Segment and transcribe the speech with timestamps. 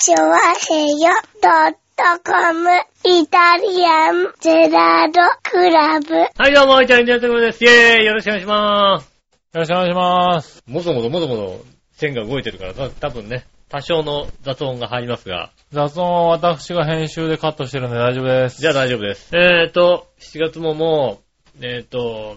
[0.00, 1.10] チョワヘヨ
[1.42, 2.70] ドットコム
[3.04, 6.14] イタリアンゼラードクラブ。
[6.36, 7.64] はい、どうも、イタリアンジェラートクラブです。
[7.64, 9.06] イェーイよろしくお願いします。
[9.06, 9.10] よ
[9.54, 10.62] ろしくお願いします。
[10.68, 11.64] もぞもぞもぞもぞ
[11.94, 18.60] 線が動いてるから、た多分ね、多少の雑音が入りますが、雑音は私が編集でカットしてるんで大丈夫です。
[18.60, 19.36] じゃあ大丈夫です。
[19.36, 21.18] えーと、7月もも
[21.60, 22.36] う、えーと、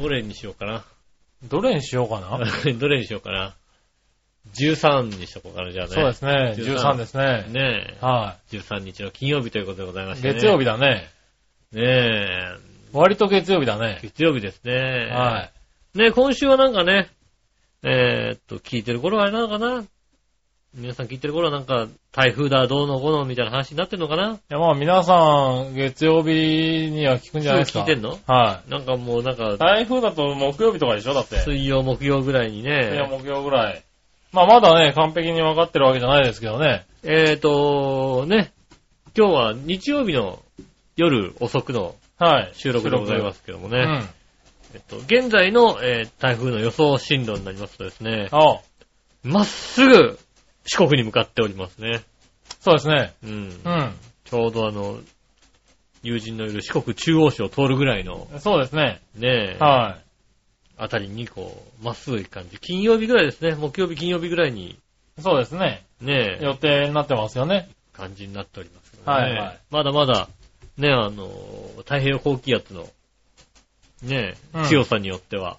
[0.00, 0.84] どれにしようかな。
[1.42, 2.38] どれにしようかな
[2.78, 3.56] どれにしようかな。
[4.54, 5.92] 13にしとこうかな、じゃあね。
[5.92, 6.54] そうですね。
[6.56, 7.46] 13 13ですね。
[7.50, 8.56] ねはえ。
[8.56, 10.22] 13日の金曜日ということでございましい。
[10.22, 10.34] て、ね。
[10.34, 11.08] 月曜日だね。
[11.72, 12.38] ねえ。
[12.92, 13.98] 割と月曜日だね。
[14.02, 15.10] 月曜日ですね。
[15.12, 15.50] は
[15.94, 15.98] い。
[15.98, 17.10] ね今週はなんかね、
[17.82, 19.84] えーっと、聞いてる頃はあれなのかな？
[20.74, 24.34] 皆さん聞いてる頃はなんか、台風だ、どうのこうのみたいな話になってんのかな？
[24.34, 27.80] いや、まあ皆さん、月曜日には聞くんじゃないですか。
[27.80, 28.18] 聞いてんの？
[28.26, 31.14] はなんかもうなんかい。、台風だと木曜日とかでしょ？
[31.14, 31.38] だって。
[31.38, 33.82] 水曜、木曜ぐらいにいや、ね、木曜ぐらい。
[34.32, 36.86] まあまだね、完璧に分かってるわけじゃないですけどね。
[37.02, 38.52] えーっと、ね、
[39.16, 40.42] 今日は日曜日の
[40.96, 42.50] 夜遅くのはい。
[42.54, 44.08] 収録でございますけどもね、うん。
[44.74, 48.60] えっと、現在の、えー台風の予想進路になりますとですね、あ
[49.22, 50.18] まっすぐ
[50.64, 52.02] 四国に向かっておりますね。
[52.60, 53.12] そうですね。
[53.24, 53.48] うん。
[53.48, 53.52] う
[54.24, 54.98] ちょうどあの、
[56.02, 58.40] 友人のいる四国中央市を通るぐらいの、ん。
[58.40, 59.00] そうですね。
[59.14, 59.98] ねえ、は
[60.78, 62.58] あたりにこう、まっすぐ行く感じ。
[62.58, 63.54] 金曜日ぐらいですね。
[63.54, 64.78] 木曜日、金曜日ぐらいに、い。
[65.20, 65.84] そうですね。
[66.00, 67.68] ねえ、予定になってますよね。
[67.92, 69.18] 感じになっておりますけどね。
[69.18, 70.28] はいはいまだまだ、
[70.76, 71.28] ねえ、あの、
[71.78, 72.88] 太平洋高気圧の、
[74.02, 75.58] ねえ、うん強さによっては、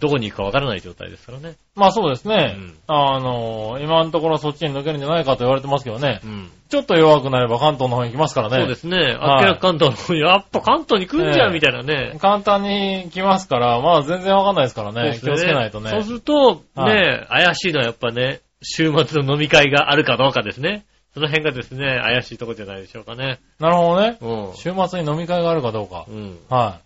[0.00, 1.56] どこに行くかわからない状態ですからね。
[1.74, 2.54] まあそうですね。
[2.56, 6.20] うんあの、今のところそっちに抜けるんじゃないかと言われてますけどね。
[6.24, 6.50] うん。
[6.68, 8.56] ちょっと弱くなれば関東の方に行きますからね。
[8.58, 9.16] そうですね。
[9.18, 12.16] あっけらか関東の方に、やっぱ関東に来んじゃん、ええみたいなね。
[12.20, 15.00] 簡単に来ますから、まあ全然わかんないですからね。
[15.00, 15.90] そうです気をつけないとね。
[15.90, 20.84] そうすると、はいね、怪しいのはやっぱね、週末の飲み会があるかどうかですね。
[21.14, 23.40] その辺がですね、怪しいところじゃないでしょうかね。
[23.58, 24.18] なるほどね。
[24.20, 24.54] うん。
[24.54, 26.04] 週末に飲み会があるかどうか。
[26.08, 26.38] うん。
[26.48, 26.80] は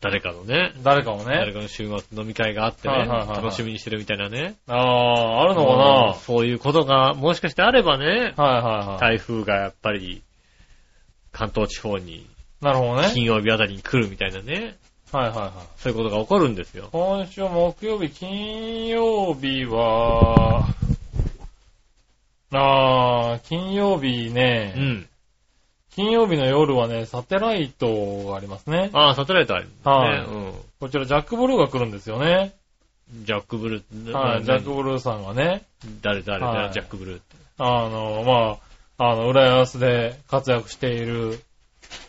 [0.00, 0.82] 誰かのね、い。
[0.82, 1.24] 誰かもね。
[1.24, 4.54] 誰かの週末飲み会があってね、はいはいはいはい楽しみにしてるみたいなね。
[4.68, 5.78] ああ、あるのかうん
[6.08, 9.00] なそういうことが、もしかしてあればね、はいはいはい。
[9.00, 10.22] 台風がやっぱり、
[11.32, 12.26] 関東地方に、
[12.60, 13.10] なるほどね。
[13.12, 14.76] 金曜日あたりに来るみたいなね、
[15.12, 15.52] はいはいはい。
[15.78, 16.88] そういうことが起こるんですよ。
[16.92, 20.68] 今週木曜日、金曜日は、
[22.52, 25.08] ああ、金曜日うね、ん。
[25.98, 28.90] 金曜日の夜はね、サテライトがありますね。
[28.92, 29.70] ああ、サテライトあるね。
[29.82, 30.52] はいうん。
[30.78, 32.54] こちらジャックブルーが来るんですよね。
[33.24, 35.64] ジャックブルー、はい、なジャックブルーさんがね、
[36.00, 37.34] 誰誰はい誰ジャックブルーって。
[37.58, 38.58] あの、ま
[39.04, 41.40] あ、あの、浦安で活躍している、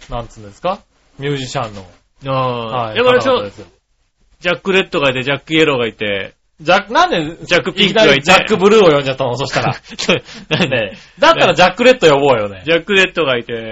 [0.08, 0.82] なんつうんですか？
[1.18, 1.84] ミュージシャンの。
[2.32, 2.96] ああ、はい。
[2.96, 9.36] やっぱりジャックレッドがいて、ジャックイエローがいて、ジャック、なんで、ジャックピンクがいてジャックブルーを呼んじゃったの？
[9.36, 9.76] そしたら。
[10.50, 10.92] なんね。
[11.18, 12.64] だったらジャックレッド呼ぼうよね。
[12.66, 13.72] ジャックレッドがいて、ね、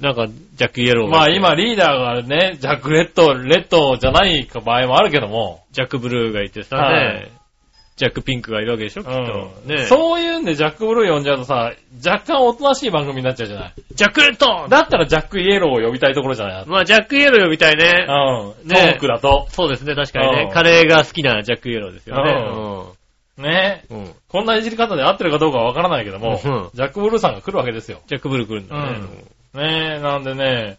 [0.00, 1.10] なんか、ジャックイエロー。
[1.10, 5.64] まあ今リーダーがね、ジャックレッド、レッドじゃない場合もあるけども。
[5.72, 7.14] ジャックブルーがいてさ、はい。
[7.14, 7.30] ね、
[7.98, 9.50] ジャックピンクがいるわけでしょ、きっと。
[9.64, 11.72] うんねそういうんでジャックブルー呼んじゃうとさ、
[12.04, 13.74] 若干おとなしい番組になっちゃうじゃない？
[13.92, 16.66] ジャックレッドだったらジャックイエローを呼びたいところじゃない？
[16.66, 18.06] まあ、ジャックイエロー呼びたいね。
[18.08, 18.68] うん。
[18.68, 19.46] トねークだと。
[19.50, 20.50] そうですね、確かにうんね。
[20.52, 22.32] カレーが好きなジャックイエローですよね。
[23.38, 23.98] ねうん。
[23.98, 24.14] うん。
[24.28, 28.00] こんないじり方で合ってるかどうかはわからないけども、うんジャックブルーさんが来るわけですよ。
[28.06, 28.98] ジャックブルー来るんだね。
[29.54, 30.78] ねえ、なんでね、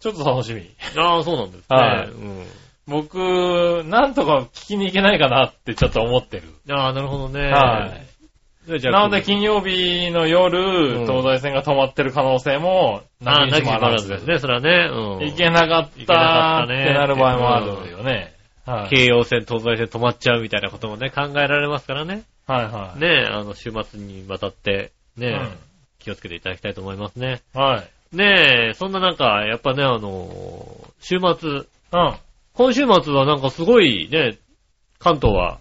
[0.00, 0.60] ちょっと楽しみ。
[0.60, 1.64] うんああ、そうなんですね。
[1.68, 2.46] はいうん
[2.86, 6.44] 僕、なんとか聞きに行けないかなってちょっと思ってる。
[6.70, 7.50] ああ、なるほどね。
[7.50, 8.06] はい。
[8.68, 14.88] いなので金曜日の夜、うん東西線が止まってる可能性も、ああ、なきにしもあららずずですね、それはね。
[14.90, 15.28] うん。
[15.28, 18.34] 行けなかったってなる場合もあるよね。
[18.64, 18.88] はい。
[18.90, 22.24] 京葉線、東西線止まっちゃうみたいなこともね、考えられますからね。
[22.48, 23.00] はいはい。
[23.00, 25.48] ねあの、週末にわたって、ね、うん
[25.98, 27.40] 気をつけていただきたいと思いますね。
[27.52, 27.82] は
[28.12, 28.16] い。
[28.16, 30.28] ねえ、そんな中、やっぱね、あの、
[31.00, 31.66] 週末、うん。
[32.56, 34.38] 今週末はなんかすごいね、
[34.98, 35.58] 関東は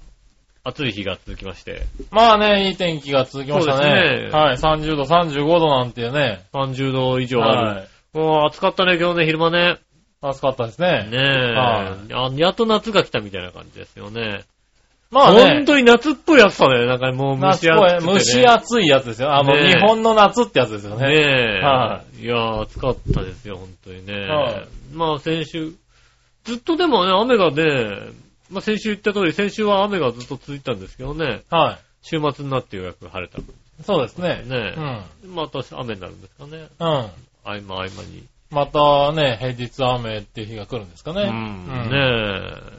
[0.63, 4.23] 暑い日が続きまして、まあね、いい天気が続きましたそうですね。
[4.27, 4.55] ねはい。
[4.55, 6.45] 30度、35度なんていうね。
[6.53, 7.67] 30度以上ある。
[7.67, 8.17] はい。
[8.17, 9.77] もう暑かったね、今日ね、昼間ね。
[10.21, 11.07] 暑かったですね。
[11.11, 11.97] ねえ、は
[12.29, 14.43] あやっと夏が来たみたいな感じですよね。
[15.11, 16.87] まあね本、当に夏っぽい暑さだよ。
[16.87, 18.13] なんかもう蒸し暑くて、ね。
[18.13, 19.35] 蒸し暑いやつですよ。
[19.35, 21.59] あの、日本の夏ってやつですよねね。
[21.59, 21.61] え。
[21.61, 24.13] はいやー、暑かったですよ、本当にね。
[24.13, 25.73] はいまあ先週、
[26.45, 28.11] ずっとでもね、雨がね、
[28.49, 33.39] まあ先週言った通り、先週は雨がずっと続いたんですけどね、は週末になってようやく晴れた。
[33.39, 33.43] い。
[33.83, 34.43] そうですね。
[34.45, 34.75] ね
[35.23, 36.57] うまた雨になるんですかね。
[36.57, 36.61] ん。
[36.61, 36.67] うん。
[36.79, 38.23] 合間合間に。
[38.51, 41.23] またね、平日雨っていう日が来るんですかね。
[41.23, 41.89] うん。
[41.89, 41.97] ね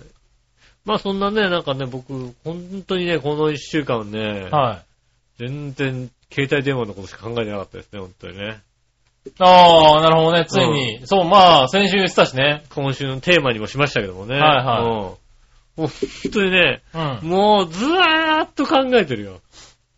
[0.03, 0.07] え。
[0.85, 4.83] まあそんなね、なんかね、僕、本当にね、この一週間ね、は
[5.39, 8.61] 全然、携帯電話のことしか考えてなかったですね、本当にね。
[9.39, 10.45] ああ、なるほどね。
[10.47, 11.01] ついに。
[11.07, 12.63] そう、まあ、先週言ってたしね。
[12.75, 14.39] 今週のテーマにもしましたけどもね。
[14.39, 15.11] はいはいうん
[15.77, 17.29] もう本当にね、うん。
[17.29, 19.41] もうずーっと考えてるよ。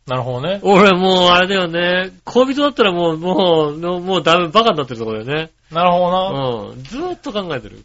[0.09, 0.59] なるほどね。
[0.65, 5.51] 俺もうあれだよね、恋人だったらもう、もう、もうダメ、バカになってるところだよね。
[5.71, 6.71] なるほどな。
[6.71, 6.83] うん。
[6.83, 7.85] ずーっと考えてる。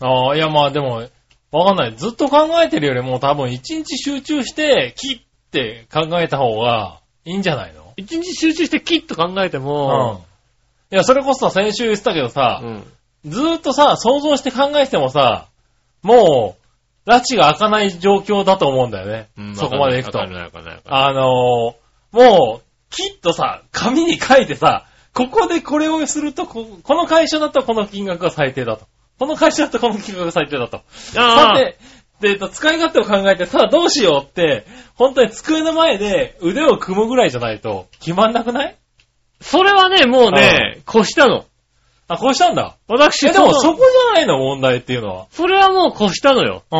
[0.00, 1.04] ああ、いやまあでも、
[1.52, 1.94] わかんない。
[1.94, 5.22] ずっと考えてるよりも多分一日集中して、キッっ
[5.52, 7.92] て考えた方がいいんじゃないの？
[7.96, 10.24] 一日集中してキッと考えてうんも、。
[10.92, 12.84] いや、それこそさ先週言ってたけどさう、ん。
[13.24, 15.46] ずーっとさ、想像して考えてもさ、
[16.02, 16.56] も
[17.06, 19.28] う、拉致が開かない状況だと思うんだよね。
[19.38, 20.18] うんそこまで行くと。
[20.86, 21.22] あのー、
[22.12, 28.86] もう、きっとさ、紙に書いてさ、ここでこれをするとこ、この会社だとこの金額が最低だと。
[29.18, 30.82] この会社だとこの金額が最低だと。
[30.90, 31.78] さあて、
[32.20, 38.76] で、えっと使い勝手を考えて、さあどうしようって、本当に机の前で腕を組むぐらいじゃないと決まんなくない？
[39.42, 41.44] それはね、もうね、越したの。
[42.08, 42.76] あ、こうしたんだ。
[42.88, 45.26] 私、え、でもそこじゃないの問題っていうのは？
[45.30, 46.62] それはもう越したのよ。
[46.70, 46.76] う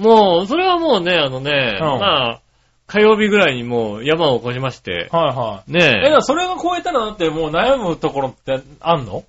[0.00, 0.02] ん。
[0.02, 2.40] もう、それはもうね、あのね、うんまあ、
[2.86, 5.70] 火曜日ぐらいにもう山を起こしまして、はいはい。
[5.70, 9.24] え、ねだからそれが超えたらだってもう悩むところってあんの？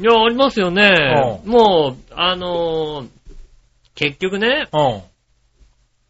[0.00, 0.02] え。
[0.02, 1.42] いや、ありますよね。
[1.44, 3.08] うもう、あのー
[3.94, 4.80] 結局ね、うん。
[4.80, 5.02] はい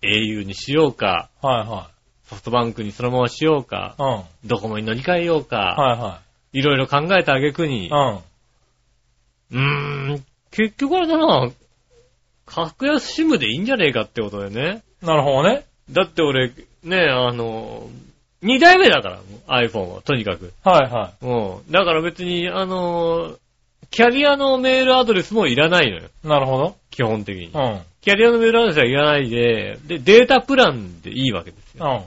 [0.03, 1.89] au にしようか、は
[2.29, 4.03] ソフトバンクにそのまましようか、い。
[4.03, 4.23] うん。
[4.45, 6.21] ドコモに乗り換えようか、はいは
[6.53, 8.17] いろいろ考えた挙句にい。、うん。
[8.17, 9.59] うー
[10.17, 11.51] ん、結局あれだな、
[12.47, 14.83] 格安シムでいいんじゃねえかってことでね。
[15.03, 15.65] なるほどね。
[15.91, 16.53] だって俺、
[16.83, 17.89] ね、あの、
[18.43, 20.53] 二代目だから、iPhone は、とにかく。
[20.63, 21.73] はいはうん。
[21.73, 23.37] だから別に、あの、
[23.91, 26.09] キャリアのメールアドレスもいらないのよ。
[26.25, 26.29] い。
[26.29, 26.77] なるほど。
[26.91, 27.49] 基本的にう。
[27.49, 27.81] ん。
[28.01, 32.07] キャリアのメールアドレスはいらないで、で、データプランでいいわけですよ。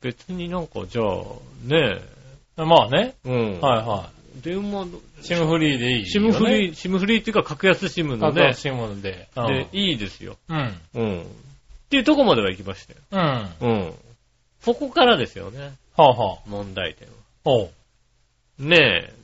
[0.00, 1.06] 別になんか、じゃあ、
[1.64, 2.00] ね
[2.56, 2.68] うん。
[2.68, 3.14] まあね。
[3.24, 3.60] え、うん。
[3.60, 4.10] はいは
[4.42, 5.24] 電話、い。
[5.24, 6.06] シムフリーでいいよね。
[6.06, 9.28] シムフリー、シムフリーっていうか格安シムのね格安、シムで。
[9.36, 10.36] うんで、いいですよ。
[10.48, 10.80] うん。
[10.94, 11.22] うん。
[11.22, 11.24] っ
[11.90, 12.98] ていうとこまでは行きましたよ。
[13.10, 13.18] うん。
[13.18, 13.94] はうん。
[14.60, 16.38] そこからですよね、あはあ。
[16.46, 17.14] 問題点は。
[17.44, 17.70] おう。
[18.58, 19.18] ねえ。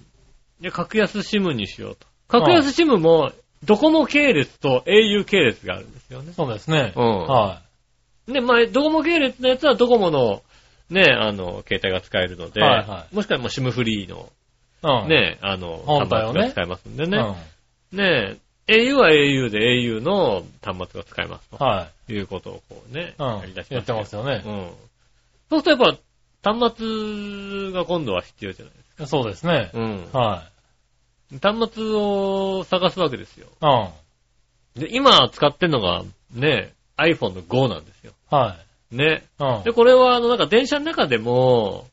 [0.60, 2.06] で、格安シムにしようと。
[2.28, 3.32] 格安シムも、
[3.64, 6.32] ドコモ系列と au 系列があるんですよね。
[6.36, 6.92] そうですね。
[6.96, 7.62] うんは
[8.26, 10.42] で、まあ、ドコモ系列のやつはドコモの、
[10.94, 14.30] ね、あの、携帯が使えるので、はいはもしくはもうシムフリーの、
[14.84, 15.02] い。
[15.02, 15.08] うん。
[15.08, 17.18] ね、あの、本体をね端末が使えますんでうね。
[17.18, 17.96] ん。
[17.96, 18.36] ね
[18.66, 23.22] au は au で au の端末が使えますとはいうことをこうね、い。
[23.22, 23.70] うんやり出し。
[23.70, 24.42] まやってますよね。
[24.44, 24.70] うん。
[25.50, 25.96] そうするとやっ
[26.42, 29.70] ぱ、端末が今度は必要じゃないですそうですね。
[29.72, 29.78] か。
[29.78, 30.08] うん。
[30.12, 30.44] は
[31.42, 33.48] 端末を探すわけですよ。
[33.60, 34.78] い。
[34.78, 34.82] うん。
[34.82, 38.12] で、今使ってんのが、ね、iPhone の Go なんですよ。
[38.30, 38.56] は
[38.96, 39.24] ね。
[39.40, 39.42] い。
[39.44, 39.72] うんで、。
[39.72, 41.86] これはあの、なんか電車の中でも、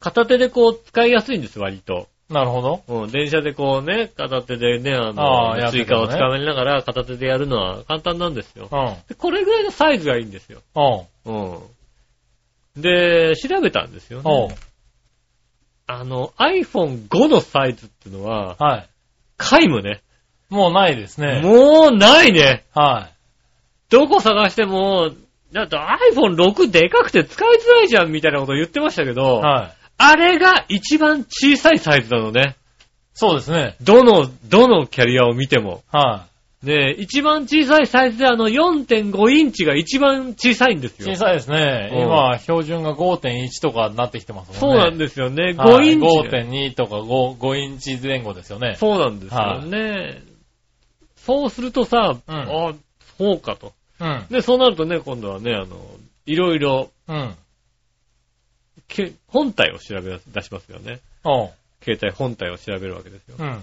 [0.00, 2.08] 片手でこう使いやすいんです、割と。
[2.28, 2.82] なるほど。
[2.88, 8.68] うん、電車でこうね、片手でね、ああの、あやってたね追加をつかめながら片手でやるのは簡単なんですよ。
[8.70, 8.94] うん。
[9.08, 10.60] で、これぐらいのサイズがいいんですよ。
[11.26, 11.34] うん。
[11.34, 12.82] うん。
[12.82, 14.56] で、調べたんですよおうね。。
[15.86, 18.88] あの、iPhone5 のサイズっていうのは、はい。
[19.38, 20.00] 皆無ね。
[20.48, 21.40] もうないですね。
[21.42, 22.64] もうないね。
[22.74, 23.10] は
[23.90, 25.10] どこ探しても、
[25.54, 29.14] だって iPhone6 でかくて使いづらいじゃんみたいなこと言ってましたけい。
[29.14, 29.72] ど、はい。
[29.96, 32.56] あれが一番小さいサイズなのね。
[33.14, 33.76] そうですね。
[33.80, 35.82] どの、どのキャリアを見ても。
[35.92, 36.26] は
[36.64, 41.06] ね一番小さいサイズであの4.5インチが一番小さいんですい。
[41.06, 41.16] よ小。
[41.18, 41.90] さいですね。
[41.92, 44.84] うん今、標準が5.1とかになってきてますそうもんね。
[44.86, 45.52] なんですよね。
[45.56, 46.06] 5はいインチ。
[46.06, 48.74] 5.2とか5、5インチ前後ですよね。
[48.76, 50.22] そうなんですよね。
[51.16, 52.74] そうするとさ、うんあ、
[53.18, 53.72] そうかと。
[54.04, 54.26] うん。
[54.30, 55.80] で、そうなるとね、今度はね、あの、
[56.26, 57.34] いろいろ、うん。
[58.86, 61.00] け本体を調べ出しますよね。
[61.82, 63.36] 携帯本体を調べるわけですよ。
[63.38, 63.62] うん。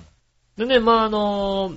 [0.58, 1.74] でね、まあ、あの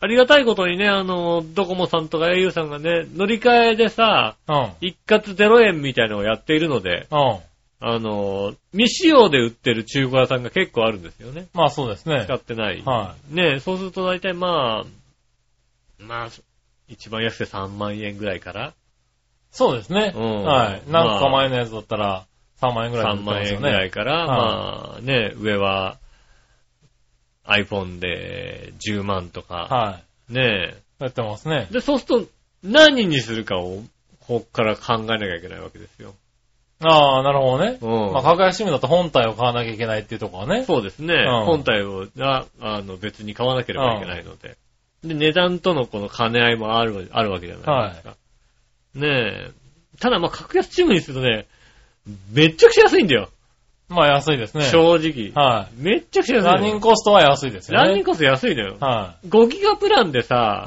[0.00, 4.72] ありがたいことにね、あのドコモさんとか au さんがね、乗り換えでさ、うん。
[4.80, 7.38] 一括0円みたいなのをやっているので、うん。
[7.84, 11.48] あの未使用で売ってる中古屋さんが結構あるんですよね。
[11.52, 12.34] まあそうですね使。
[12.34, 12.80] ってない。
[12.84, 14.86] はねそうすると大体まあ、
[15.98, 16.28] まあ、
[16.92, 18.74] 一番安くて3万円ぐらいから
[19.50, 20.12] そうですね。
[20.16, 20.82] うんはい。
[20.88, 22.26] まあ何個か前のやつだったら
[22.60, 25.98] 3万円ぐらい3万円ぐらいから、はいまあね、上は
[27.44, 30.32] iPhone で10万とか、はい。
[30.32, 31.68] ねやってますね。
[31.70, 32.30] で、そうすると
[32.62, 33.82] 何にするかを
[34.20, 36.14] こっから考えなきゃいけないわけですよ。
[36.84, 37.78] ああ、なるほどね。
[37.80, 40.64] うんまあ、格安シムだと本体を買わなきゃいけないっていうところはね。
[40.64, 41.14] そうですね。
[41.14, 44.56] うん本体を、が、あの、別に買わなければいけないので。
[45.04, 48.16] で、値段とのこの兼ね合いもある、あるわけじゃないですか。
[48.94, 49.50] ねえ。
[50.00, 51.46] ただまあ、格安チームにするとね、
[52.32, 53.28] めっちゃくちゃ安いんだよ。
[53.88, 54.64] まあ安いですね。
[54.64, 55.32] 正直。
[55.34, 56.36] はめっちゃくちゃい。
[56.38, 56.46] 安い。
[56.46, 57.84] ランニングコストは安いですよね。
[57.84, 58.76] ランニングコスト安いのよ。
[58.80, 60.22] は5ギガプランでい。
[60.22, 60.64] さ、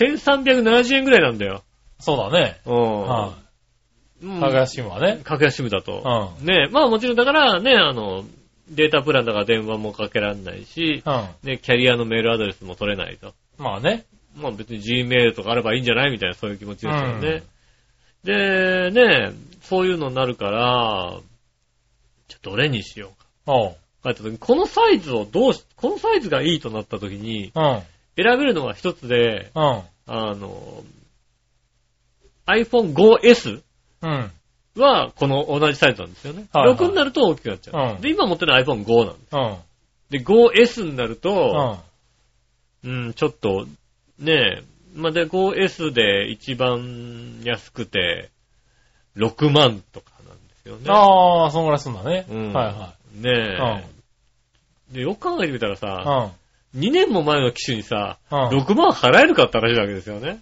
[0.00, 0.06] うん。
[0.06, 1.62] 1370円ぐらいなんだよ。
[2.00, 2.60] そうだね。
[2.66, 3.00] うん。
[3.02, 3.34] は
[4.22, 4.26] い。
[4.26, 5.20] うん格安シムはね。
[5.22, 6.38] 格安シムだと。
[6.40, 6.46] うん。
[6.46, 8.24] ねまあもちろんだからね、あの、
[8.70, 11.28] データプランだから電話もかけられないし、うん。
[11.42, 13.34] ね、キャリアのメールアドレスも取れないと。
[13.62, 14.04] まあね。
[14.36, 17.42] まあ別に Gmail とかあればいいんじゃないみたいなそういう気持ちですよね。
[18.24, 21.20] で、ね、そういうのになるから、
[22.28, 23.26] じゃあどれにしようか。
[23.46, 23.70] おう。
[23.70, 27.82] こうやった時にこのサイズをどうし、このサイズがいいとなった時に、うん。
[28.16, 29.62] 選べるのが一つで、うん。
[29.62, 30.84] あの、
[32.46, 33.62] iPhone 5S
[34.02, 34.30] うん。
[34.76, 36.46] はこの同じサイズなんですよね。
[36.52, 37.94] はいはい6になると大きくなっちゃう。
[37.96, 39.36] うんで、今持ってる iPhone 5なんです。
[39.36, 39.56] うん。
[40.10, 41.91] で、5S になるうと、ん。
[42.84, 43.66] うん、ちょっと、
[44.18, 44.62] ねえ、
[44.94, 48.30] まあ、で、5S で一番安くて、
[49.16, 50.84] 6万とかなんですよね。
[50.88, 52.26] ああ、そんぐらいすんだね。
[52.28, 53.84] うんはいはね
[54.90, 54.94] え。
[54.94, 55.76] で、よく考えてみたらい。
[55.76, 56.32] さ、
[56.74, 56.80] うん。
[56.80, 58.48] 2年も前の機種にさ、うん。
[58.48, 60.40] 6万払えるかって話なわけですよね。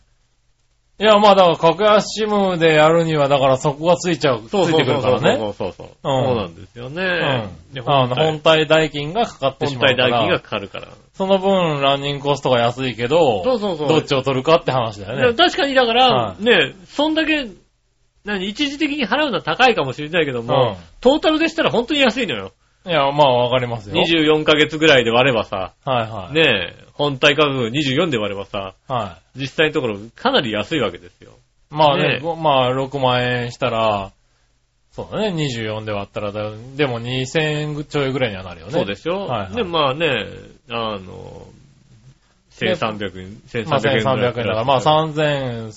[1.00, 5.38] いや、まあだから格安シムでやるには、だからそこがついちゃう、ついてくるからね。
[5.38, 5.86] そうそうそう。
[5.86, 7.48] うんそうなんですよね。
[7.68, 7.74] うん。
[7.74, 10.08] であの、本体代金がかかってし本まうから。
[10.08, 10.88] 体代金がかかるから。
[11.14, 15.34] その分、ランニングコストが安いけど、そうそうそうどっちを取るかって話だよね。
[15.34, 17.48] 確かにだから、はいね、そんだけ、
[18.26, 22.52] 何、一時的に払うのは高いかもしれないけども、うんトータルでしたら本当に安いのよ。
[22.86, 23.94] いや、まあわかりますよ。
[23.94, 26.34] 24ヶ月ぐらいで割ればさ、はいはい。
[26.34, 31.32] ねえ、本体価格24で割ればさ、は実際のところかなり安いわけですよ。
[31.72, 31.74] い。
[31.74, 34.12] まあねね、ごまあ6万円したら、
[34.92, 38.72] そうだね、24で割ったらだ、でも2000円ちょいぐらいにはなるよね。
[38.72, 40.26] そうでしょ、はいはいで、まあね、
[40.68, 41.46] あの、
[42.50, 44.02] 1300円、1300円ぐまあらい。
[44.02, 45.72] 1300円だから、まあ3000、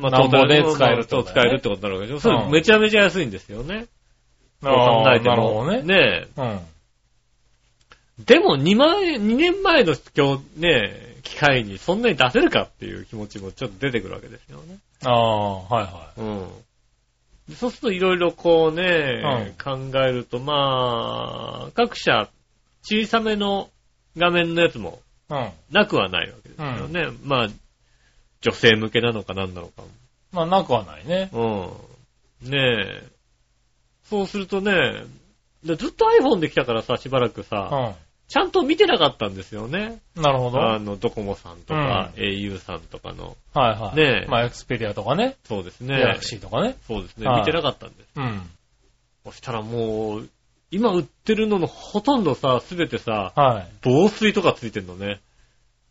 [0.00, 2.20] まなんぼで使えるってそうことだよね使えるってことになるわけでしょ。
[2.20, 3.86] それうんめちゃめちゃ安いんですよね。
[4.60, 5.48] そうあ考えてーなるも。
[5.54, 5.82] ほどね。
[5.82, 6.40] ねえ。
[6.40, 6.60] うん。
[8.18, 14.78] でも2万円、2年前の今日ね、機会にそんなに出せるかっていう気持ちもちょっと出てくるわけですよね。
[15.04, 16.48] ああ、はいはうん。
[17.48, 19.22] でそうするといろいろこうね、
[19.56, 22.28] う考えると、まあ、各社
[22.82, 23.70] 小さめの
[24.16, 25.34] 画面のやつもい。
[25.34, 25.50] うん。
[25.70, 27.16] なくはないわけですよね。
[27.22, 27.48] まあ、
[28.40, 29.82] 女性向けなのかなんなのか
[30.32, 31.28] まあなくはないね。
[31.32, 31.76] も。
[32.42, 32.50] うん。
[32.50, 33.08] ねえ。
[34.04, 35.04] そうするとね、
[35.64, 38.07] でずっと iPhone で来たからさ、しばらくうさ、ん。
[38.28, 40.00] ちゃんと見てなかったんですよね。
[40.14, 40.58] なるほど。
[40.58, 43.36] はいあの、ドコモさんとか、au さんとかの。
[43.54, 43.96] はい。
[43.96, 45.36] ねえまあエクスペリアとかね。
[45.44, 46.24] そうですギャラねク。
[46.24, 46.76] シーとかね。
[46.86, 47.26] そうですね。
[47.26, 48.08] はい見てなかったんです。
[48.16, 48.42] うん。
[49.24, 50.28] そしたらもう、
[50.70, 53.68] 今売ってるののほとんどさ、すべてさ、はい。
[53.82, 55.20] 防水とかついてんのね。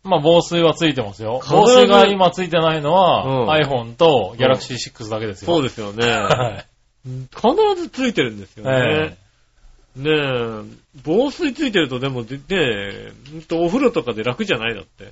[0.03, 1.39] まあ防水はついてますよ。
[1.39, 5.53] 必ず防水が今ついてないのは、うん iPhone と Galaxy 6だけですよ。
[5.53, 6.05] そうですよね。
[6.07, 6.65] はい。
[7.03, 9.26] 必ずついてるんですよねえ。
[9.97, 10.63] ねえ、
[11.03, 13.11] 防水ついてるとでも、でねえ、
[13.51, 15.11] お風呂とかで楽じゃないだって。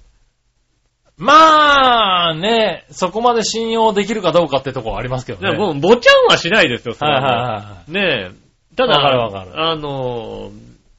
[1.18, 5.52] まあね、そこまで信用できるかどうかってとこはありますけどね。
[5.54, 7.92] ねもう、ぼちゃんはしないですよ、それはいはいははい。
[7.92, 10.52] ねえ、ただ、わかるわかるあの、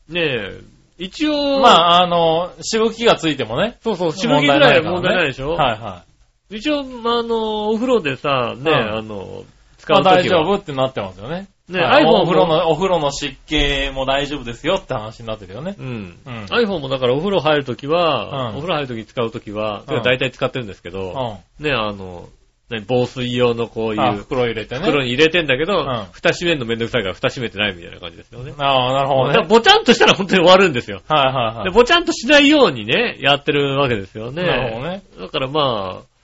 [0.09, 0.61] ねえ、
[0.99, 3.77] 一応、まあ、あの、しぶきがついてもね。
[3.83, 6.05] そうそう、しぶきぐらいは問題ないでしょはいは
[6.51, 9.45] 一応、まあ、あの、お風呂でさ、ね、うんあの、い。
[9.79, 11.49] 使まあ大うときは、丈夫ってなってますよね。
[11.69, 15.75] ね、はい iPhone お風呂も、の、お風呂の湿気も大丈夫ですよって話になってるよね。
[15.79, 16.19] うん。
[16.25, 16.45] うん。
[16.45, 21.65] iPhone もだからお風呂入るときは、うんお風呂入るとき使うときは、うん大体使ってるんですけうど、ん。
[21.65, 22.29] ね、あの、
[22.71, 24.81] ね、防水用のこういあ、う袋入れてね。
[24.81, 28.53] 袋に入れてんだけど、うん蓋閉めるのめんどくさいから蓋閉めてないみたいな感じですよね。
[28.59, 29.47] ああ、なるほどね。
[29.49, 31.03] ぼちゃんとしたら本当に終わるんですよ。
[31.09, 31.65] はいはいはい。
[31.65, 34.43] でぼちゃんとしないようにね、やってるわけですよね。
[34.45, 35.03] なるほどね。
[35.21, 36.16] だからまあ、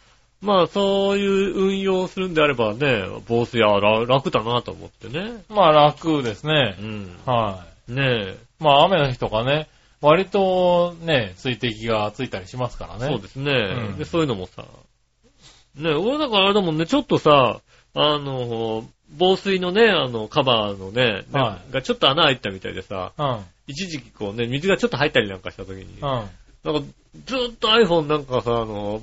[0.43, 5.43] まあそういう運用をするんであればね、防水はら楽だなと思ってね。
[5.49, 6.83] まあ楽ですねう。
[6.83, 7.17] ん。
[7.25, 8.33] はねえ。
[8.33, 8.63] い。
[8.63, 9.69] まあ雨の日とかね、
[10.01, 13.07] 割とね、水滴がついたりしますからね。
[13.07, 14.05] そうですね、うんで。
[14.05, 14.65] そういうのもさ、
[15.77, 17.61] ねえ、俺だからあれだもんね、ちょっとさ、
[17.95, 18.85] あの、
[19.17, 23.45] 防水のね、あの、カバーのね、はがちょっと穴開いたみたいでさ、うん。
[23.69, 26.01] 一時期こうね、水がちょっと入ったりなんかした時に、うん。
[26.01, 26.29] なんか
[27.27, 29.03] ずっと iPhone なんかさ、あの、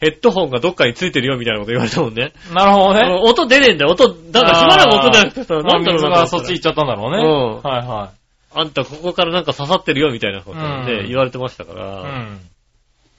[0.00, 2.32] ヘッドホンがどっかについてるよみたいなこと言われたもんね。
[2.52, 3.20] なるほどね。
[3.22, 3.92] 音出ねえんだよ。
[3.92, 7.18] 音、だからしばらく音出なくてさ、まあなんだろう水なそっち行っちゃったんだろうね。
[7.18, 8.12] うんはいは
[8.56, 11.76] あんたここからなんか刺さってるよみたいなことをね、うん言われてましたかい。
[11.76, 12.40] ら、うん。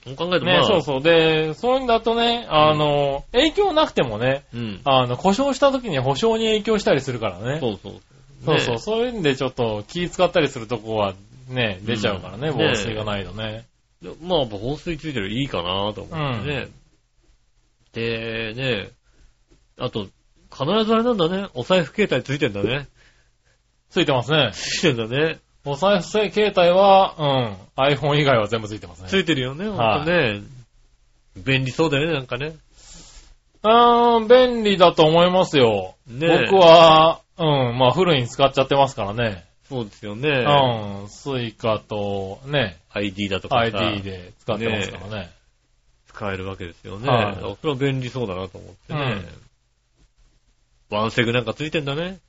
[0.05, 1.01] そう考えるとまね、あ、そうそう。
[1.01, 4.81] で、そういうんだとね、あの、影響なくてもね、うん。
[4.85, 7.59] あの、故障した時に保証に影響したりするからね。
[7.59, 7.93] そうそう。
[8.45, 8.75] そうそう。
[8.75, 11.15] ねそういうんでちょっと気使ったりするとこは
[11.49, 13.65] ね、出ちゃうからね、うん防水がないとね。
[14.05, 16.67] でまあ、防水ついてるいいかなと思ってね。
[17.93, 18.89] で、ね、
[19.79, 20.07] あと、
[20.51, 21.47] 必ずあれなんだね。
[21.53, 22.87] お財布携帯ついてんだね。
[23.89, 24.51] ついてますね。
[24.53, 25.39] ついてんだね。
[25.65, 27.15] お財布携帯は、
[27.77, 27.83] うん。
[27.83, 29.09] iPhone 以外は全部ついてますね。
[29.09, 30.41] ついてるよね、ほんはいとね。
[31.37, 32.55] 便利そうだよね、なんかね。
[33.63, 35.95] うーん、便利だと思いますよ。
[36.07, 39.45] ね僕は、うん、まあフルに使っちゃってますからね。
[39.67, 40.29] そうですよね。
[40.29, 45.31] うん、スイカと、ね、ID だとかさ ID で使ってますからね。
[46.07, 47.07] 使えるわけですよね。
[47.09, 48.99] はいそれは便利そうだなと思ってね。
[48.99, 49.45] うん
[50.91, 52.19] ワンセグなんかついてんだね。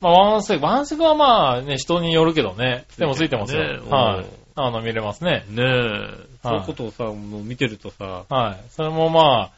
[0.00, 2.84] まあワンセグ、ワンセグはまあね、人によるけどね。
[2.96, 3.60] でもついてますよ。
[3.60, 4.26] ねはい。
[4.54, 5.44] あの、見れますね。
[5.48, 6.30] ねえ。
[6.42, 8.70] そういうことをさ、もう見てるとさ、はい。
[8.70, 9.50] それもま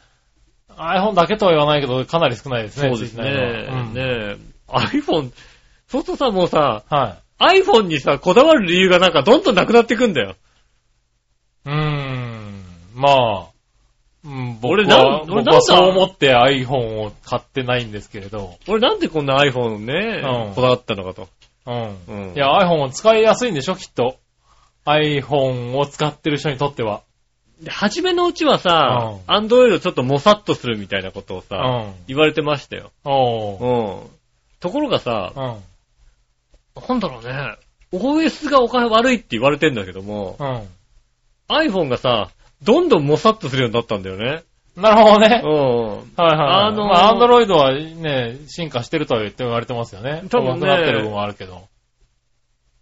[0.75, 2.89] あ、iPhone だけとは言わないけど、かなり少ないですね。
[2.89, 3.67] そうですね。
[3.69, 4.37] うんねえ。
[4.67, 5.31] iPhone、
[5.87, 7.23] そうするとさ、もうさ、はい。
[7.47, 10.35] iPhone にさ、こだわる理由がなんかどんどんなくなってくんだよ。
[11.65, 12.63] うーん。
[12.95, 13.47] まあ、
[14.25, 15.51] うん、僕俺なんは、俺なんだ？
[15.51, 18.55] 僕はそう思って iPhone を買ってないんですけれど。
[18.67, 21.27] 俺なんでこんな iPhone ね、うんこだわったのかと。
[21.65, 21.97] うん。
[22.07, 24.17] うんいや、iPhone を使いやすいんでしょ、きっと。
[24.85, 27.01] iPhone を使ってる人にとっては。
[27.61, 31.93] で初めのうちはさ、うアンドロイドちょっともさっとするみたいなことをうさ、ん。
[32.07, 32.91] 言われてましたよ。
[33.05, 34.09] うん。
[34.59, 35.55] ところがさ、うん。
[36.75, 37.57] なんだろうね、
[37.91, 40.67] OS がお金悪いって言われてんだけども、うん。
[41.47, 42.31] iPhone がさ、
[42.63, 44.43] どんどんもさっとするようになったんだよね。
[44.75, 45.47] なるほどねう。
[45.47, 45.51] ん。
[45.51, 46.37] はいはい。
[46.67, 50.23] あのーまあ、Android はね、進化してるとは言って言われてますよね。
[50.29, 51.67] 多分ねなってる部分はあるけど。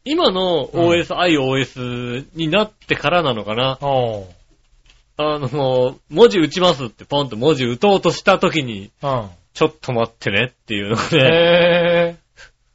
[0.06, 3.78] 今のうん OS、iOS になってからなのかな。
[3.82, 4.26] おー。
[5.18, 9.30] あの、文字打ちますってポンと文字打とうとした時に、うん。
[9.54, 12.18] ちょっと待ってねっていうので、へ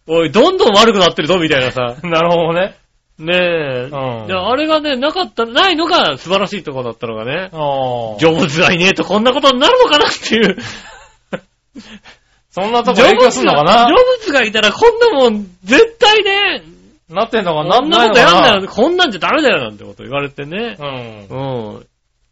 [0.07, 1.97] おい、どんどん悪くなってるぞみたいなさ。
[2.01, 2.07] ー。
[2.09, 2.77] なるほどね。
[3.19, 3.89] ねえ。
[3.91, 8.19] うんであれがね、なかった、ないのが素晴らしいところだったのがね、おー。
[8.19, 10.57] ジョブズがいねえとこんなことになるのかなっていう。
[12.51, 13.87] そんなとこジョ影響ブズが、すんのかな？
[13.87, 16.63] ジョブズがいたらこんなもん、絶対ね、
[17.09, 17.81] なってんのかな？
[17.81, 20.77] こんなことやんだよ、こんなんじゃダメだよなんてこと言われてね。
[20.79, 21.75] うん。
[21.75, 21.87] うん。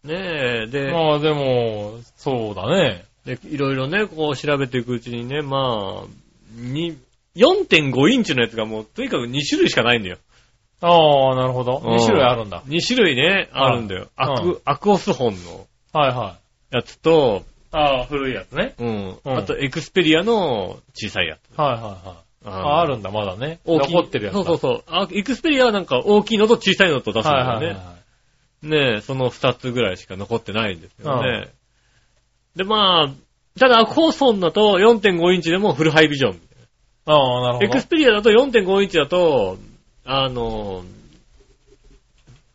[0.05, 3.05] ねえ、で、まあでも、そうだね。
[3.25, 6.07] でいろいろね、こう調べていくうちにね、まあ、
[6.57, 6.99] に、
[7.37, 10.18] 4.5インチのやつがもう、とにかく2種類しかないんだよ。
[10.81, 11.79] ああ、なるほど。
[11.85, 12.62] うん2種類あるんだ。
[12.66, 14.09] 2種類ね、あるんだよ。
[14.16, 16.38] アうク、アクオス本のはいは
[16.73, 16.77] い。
[16.77, 18.75] やつと、ああ、古いやつね。
[18.79, 19.18] うん。
[19.25, 21.59] うんあと、エクスペリアの小さいやつ。
[21.59, 22.25] はいはいはい。
[22.44, 23.59] ああ、あるんだ、まだね。
[23.64, 23.94] 大きい。
[23.94, 24.44] 残ってるやつだ。
[24.44, 24.85] そうそうそう。
[24.87, 27.51] あエクスペリアはなんか大きいのと小さいのと出すんだよね。
[27.51, 27.94] はいはいは
[28.62, 28.66] い。
[28.66, 31.49] ねえ、その2つぐらいしか残ってないんですよね。
[32.57, 36.40] で、まあ、ただ、アクオス本だと4.5インチでもフルハイビジョン。
[37.07, 37.64] ああ、なるほど。
[37.67, 39.59] エクスペリアだと4.5インチだと、
[40.05, 40.85] あの、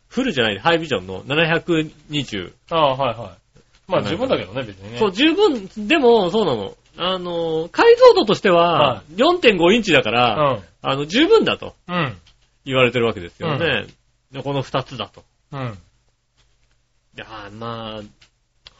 [0.08, 2.52] フルじゃない、ハイビジョンの720。
[2.70, 3.60] ああ、はいはい。
[3.86, 4.98] まあ十分だけどね、別にね。
[4.98, 6.76] そう、十分、でも、そうなの。
[6.96, 10.62] あの、解像度としてはは、4.5インチだから、うん。
[10.82, 12.16] あの、十分だとうん。
[12.64, 13.86] 言われてるわけですよね。
[14.32, 15.24] でこの2つだと。
[15.52, 15.60] うん。
[15.60, 18.02] いやーまあ、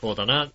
[0.01, 0.51] そうだな。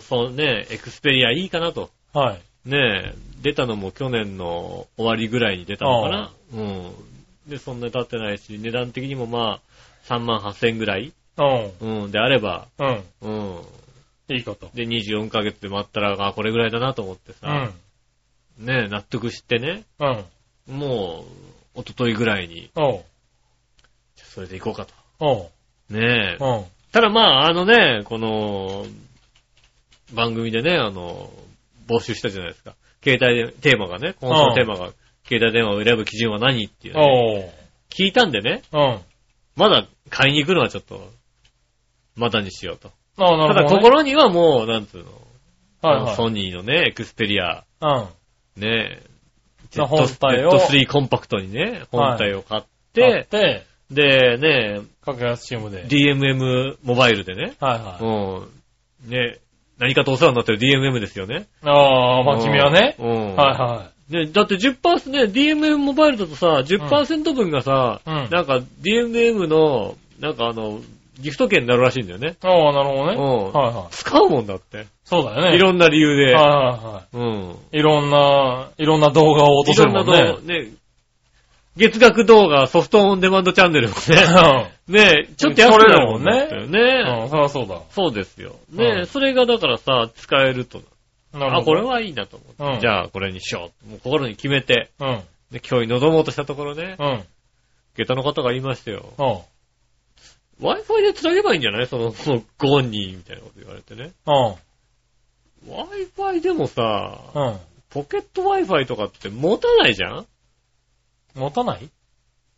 [0.00, 1.90] そうね、エクスペリアいいかなと。
[2.12, 2.40] はい。
[2.68, 3.14] ねえ、
[3.46, 6.32] 出たのも去年の終わりぐらいに出たのかな？
[6.52, 6.92] うん。
[7.46, 11.42] で、そんなに経ってないし、値段的にもまあ、3万8000円ぐらい、う
[11.84, 12.04] ん。
[12.04, 13.04] うん、であれば、うん。
[13.20, 13.30] う
[14.32, 14.34] ん。
[14.34, 14.68] いいこと。
[14.74, 18.66] で、24ヶ月で待ったら、あ、これぐらいだなと思ってうさ、ん。
[18.66, 20.76] ねえ、納得してね、うん。
[20.76, 21.24] も
[21.76, 23.04] う、一昨日ぐらいに、おう。
[24.16, 24.94] それで行こうかと。
[25.20, 25.50] お
[25.90, 25.96] う。
[25.96, 26.44] ねえ。
[26.44, 26.64] うん。
[26.90, 28.86] ただまあ、あのね、この、
[30.12, 31.30] 番組でね、あの、
[31.86, 32.74] 募集したじゃないですか。
[33.06, 34.92] 携帯で、テーマがね、今週のテーマが、
[35.28, 37.52] 携帯電話を選ぶ基準は何っていうね。
[37.90, 39.00] 聞いたんでね、うん。
[39.54, 41.10] まだ買いに行くのはちょっと、
[42.16, 42.90] まだにしようと。
[43.18, 43.82] ああ、なただるほど、ね。
[43.82, 45.06] 心にはもう、なんつうの、
[45.82, 46.16] はいはい。
[46.16, 47.86] ソニーのね、エクスペリア、う
[48.58, 48.60] ん。
[48.60, 49.02] ね、
[49.76, 52.62] な本体を Z3 コンパクトにね、本体を買っ、
[52.94, 55.86] 買ってて、で、ね、格安シムで。
[55.86, 58.04] DMM モバイルでね、はいはい。
[58.04, 59.38] うん、ね、
[59.78, 61.46] 何かとお世話になってる DMM ですよね。
[61.62, 62.96] ああ、まあ君はね。
[62.98, 63.36] うん。
[63.36, 70.80] はいはね、だって10%ね、DMM モバイルだとさ、10%分がさ、うんなんか DMM の、なんかあの、
[71.20, 72.36] ギフト券になるらしいんだよね。
[72.42, 72.46] い。
[72.46, 73.16] ああ、なるほどね。
[73.16, 73.94] うんはいはい。
[73.94, 74.86] 使うもんだって。
[75.04, 75.56] そうだよね。
[75.56, 76.34] いろんな理由で。
[76.34, 77.56] はいはいはうん。
[77.72, 77.78] い。
[77.78, 80.42] いろんな、いろんな動画を落とせるもんいろんな動ね。
[80.46, 80.70] 画、ね、
[81.76, 87.24] 月額動画ソフトオンデマンドチャンネルもね、 ね、ちょっと安くなるもんだったようね。
[87.24, 87.80] ん、そりゃそうだ。
[87.90, 88.56] そうですよ。
[88.70, 90.80] ね、うんそれがだからさ、使えると。
[91.32, 91.56] なるほど。
[91.58, 92.64] あ、これはいいなと思って。
[92.76, 93.90] うんじゃあ、これにしよう。
[93.90, 95.20] もう心に決めて、うん。
[95.50, 97.24] で今日に臨もうとしたところね、うん。
[97.96, 99.12] 下駄の方が言いましたよ。
[99.18, 99.22] う
[100.64, 100.66] ん。
[100.66, 101.86] Wi-Fi で繋げばいいんじゃない？
[101.86, 102.14] その、もう
[102.58, 104.12] ご本人みたいなこと言われてね。
[104.26, 104.30] う
[105.70, 105.70] ん。
[105.70, 107.56] Wi-Fi でもさ、うん。
[107.90, 110.26] ポケット Wi-Fi とかって持たないじゃん？
[111.36, 111.88] 持たない？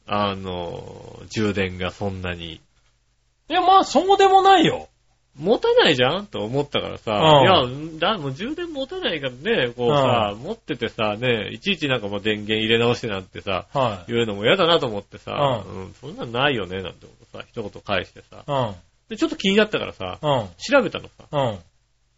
[0.07, 2.55] あの、充電がそんなに。
[2.55, 4.88] いや、まあ、そうでもないよ。
[5.37, 6.27] 持たないじゃん？
[6.27, 18.51] と思ったからさ、うんいや、だ、もう充電持たないからね、こうさ、持っててさ、ね、いちいちなんかもう電源入れ直してなんてさ、は言うのも嫌だなと思ってさ、ううん、そんなんないよね、なんて思ってさ、一言返してさ、い。
[18.51, 18.75] うん。
[19.11, 20.49] で、ちょっと気になったからさ、うん。
[20.59, 21.59] 調べたのさ、うん。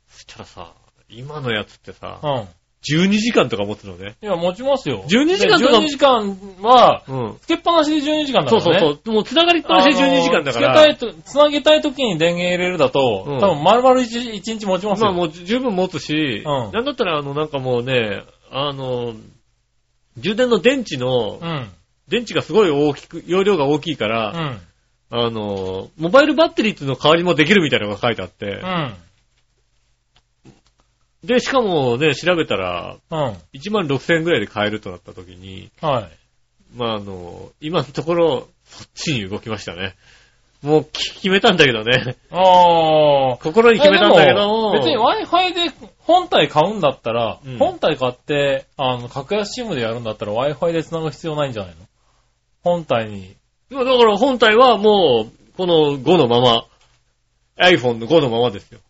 [0.09, 0.73] そしたらさ、
[1.11, 2.49] 今のやつってさ、うん。
[2.83, 4.17] 12時間とか持つのね。
[4.23, 5.05] いや、持ちますよ。
[5.07, 7.37] 12時間とかで12時間は、うん。
[7.41, 8.61] つけっぱなしで12時間だからね。
[8.61, 9.15] そうそうそう。
[9.15, 10.73] もう繋がりっぱなしで12時間だから。
[10.73, 15.07] あのつけたいと、つなげたい時に電源入れるだと、うん多分丸々 1, 一日持ちますよ。
[15.07, 19.15] まあもう十分持つし、うんなんだったらあのなんかもうね、あの、
[20.17, 21.69] 充電の電池の、うん。
[22.09, 24.61] 電池がすごい大きく、容量が大きいかうら、ん。
[25.13, 28.95] あの、モバイルバッテリーっていうの代わりもできるみたいなのが書いてあってう、ん。
[31.25, 33.19] で、しかもね、調べたら、うん。
[33.53, 36.11] 1万6000円ぐらいで買えるとなった時に、はい。
[36.77, 39.95] まああの、今のところ、そっちに動きましたね。
[40.63, 42.17] もうき決めたんだけどね。
[42.31, 43.37] ああ。
[43.39, 51.87] 心に決めたんだけど、別に Wi-Fi で本体買うんだったら、うん本体買って、あの、格安 SIM でやるんだったら Wi-Fi で繋ぐ必要ないんじゃないの？
[52.63, 53.35] 本体に。
[53.71, 56.65] まあだから本体はもう、この5のまま、
[57.59, 58.81] iPhone の5のままですよ。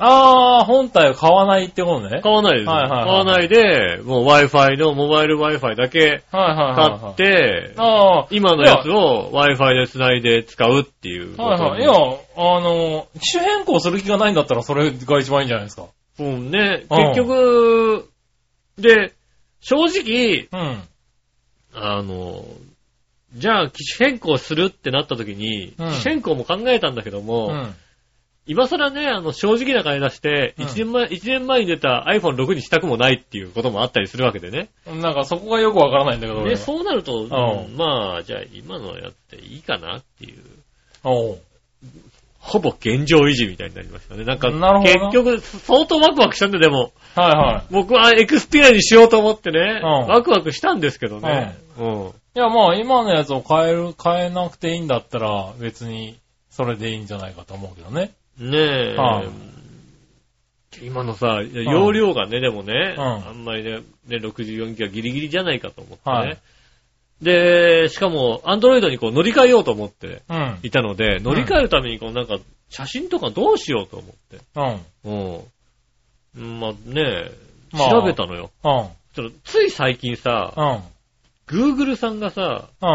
[0.00, 2.20] ああ、本体を買わないってことね。
[2.22, 2.72] 買わないですよ。
[2.72, 7.12] はいはいはい買わないで、もう Wi-Fi の、モバイル Wi-Fi だけ買はい。
[7.12, 7.74] って、
[8.30, 11.36] 今のやつを Wi-Fi で繋いで使うっていう。
[11.36, 11.82] はいはい。
[11.82, 15.86] いや、あの、機種変更する気がないんだったらそれが一番いいんじゃないですか。
[16.20, 18.08] うんね、うん結局、
[18.78, 19.14] で、
[19.60, 20.82] 正直、うん。
[21.74, 22.44] あの、
[23.34, 27.74] じゃあ機種変更するってなった時に、うん機種変更も考えたんだけども、うん。
[28.48, 34.70] 今更ね、あの、正直な金出して、うん1年前、一年前に出た iPhone6 にしたくもないっていうこともあったりするわけでね。
[34.86, 40.42] なんかそこがよくわからないんだけど、俺で、はそうなると、んうんまあ、じゃあ今のやっていいかなっていう、
[41.04, 41.38] おう
[42.40, 44.24] ほぼ現状維持みたいになりましたね。
[44.24, 47.62] なんか、なるほどな結局、相当ワクワクしたんで、でも、はいはい。
[47.70, 51.58] 僕はエクスペリアにしようと思ってね、うんワクワクしたんですけどね。
[51.78, 52.12] うん。
[52.36, 56.16] いや、まあ、今のやつを変える、変えなくていいんだったら、別に、
[56.50, 58.12] それでいいんじゃないかと思うけどね。
[58.38, 59.28] ねえ、はい
[60.80, 66.16] 今のさ、容量がね、でもね、うんあんまりね、ね64ギガギリギリじゃないかと思ってね。
[66.16, 66.38] はい
[67.20, 70.58] で、しかも、アンドロイドにこう乗り換えようと思ってうん。
[70.62, 74.38] いたので、乗り換えるためにこうなんか、写真とかどうしようと思って。
[75.04, 75.42] うん。
[76.36, 76.60] うん。
[76.60, 77.32] まあね、
[77.72, 78.50] まあ調べたのよ。
[78.62, 78.88] うん。
[79.14, 80.80] ちょっとつい最近さ、うん。
[81.48, 82.86] Google さんがさ、う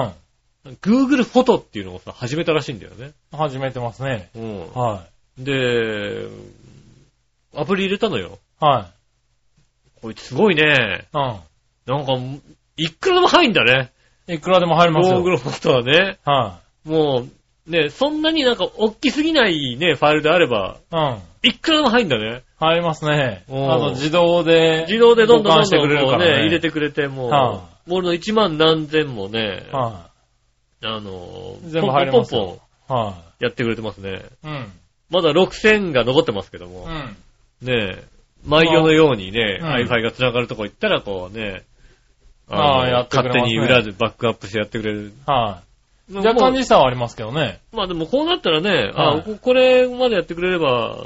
[0.70, 0.74] ん。
[0.82, 3.12] Google フォトっていうのをさ、始めたらしいんだよね。
[3.34, 4.30] 始めてますね。
[4.36, 4.72] うん。
[4.74, 5.06] は
[5.38, 6.28] で、
[7.56, 8.40] アプリ入れたのよ。
[8.62, 8.66] い。
[8.66, 8.92] は
[10.02, 11.08] こいつすごいね。
[11.14, 11.18] い。
[11.18, 11.40] うん。
[11.86, 12.14] なんか、
[12.78, 13.92] いくらでも入んだね。
[14.28, 15.22] いくらでも入りますよ。
[15.22, 16.20] Google フォトはね。
[16.24, 17.26] はも
[17.68, 20.96] う、ね、そんなになんか大きすぎないね、ファイルであれば、い。
[20.96, 21.50] うん。
[21.50, 22.44] いくらでも入んだね。
[22.58, 23.44] 入りますね。
[23.50, 24.86] おーあの、自動で。
[24.88, 26.26] 自動でどんどんどんどんこうね。
[26.26, 30.10] ね、入れてくれて、もう、はボールの1万何千もね、は
[30.84, 34.22] あの、全部入りますポンポンポンやってくれてますね。
[34.44, 34.48] い。
[34.48, 34.72] うん。
[35.14, 37.16] まだ6000が残ってますけども、うん。
[37.68, 38.04] ね
[38.46, 41.64] 毎夜のようにね、うん Wi-Fi が繋がるとこ行ったらこうね、
[42.50, 45.14] のあーやってくれますね勝手に裏でバックアップしてやってくれる。
[45.28, 45.62] は
[46.12, 46.16] い。
[46.16, 47.62] 若干時差はありますけどね。
[47.72, 51.06] まあでもこうなったらね、はいあここれまでやってくれれば、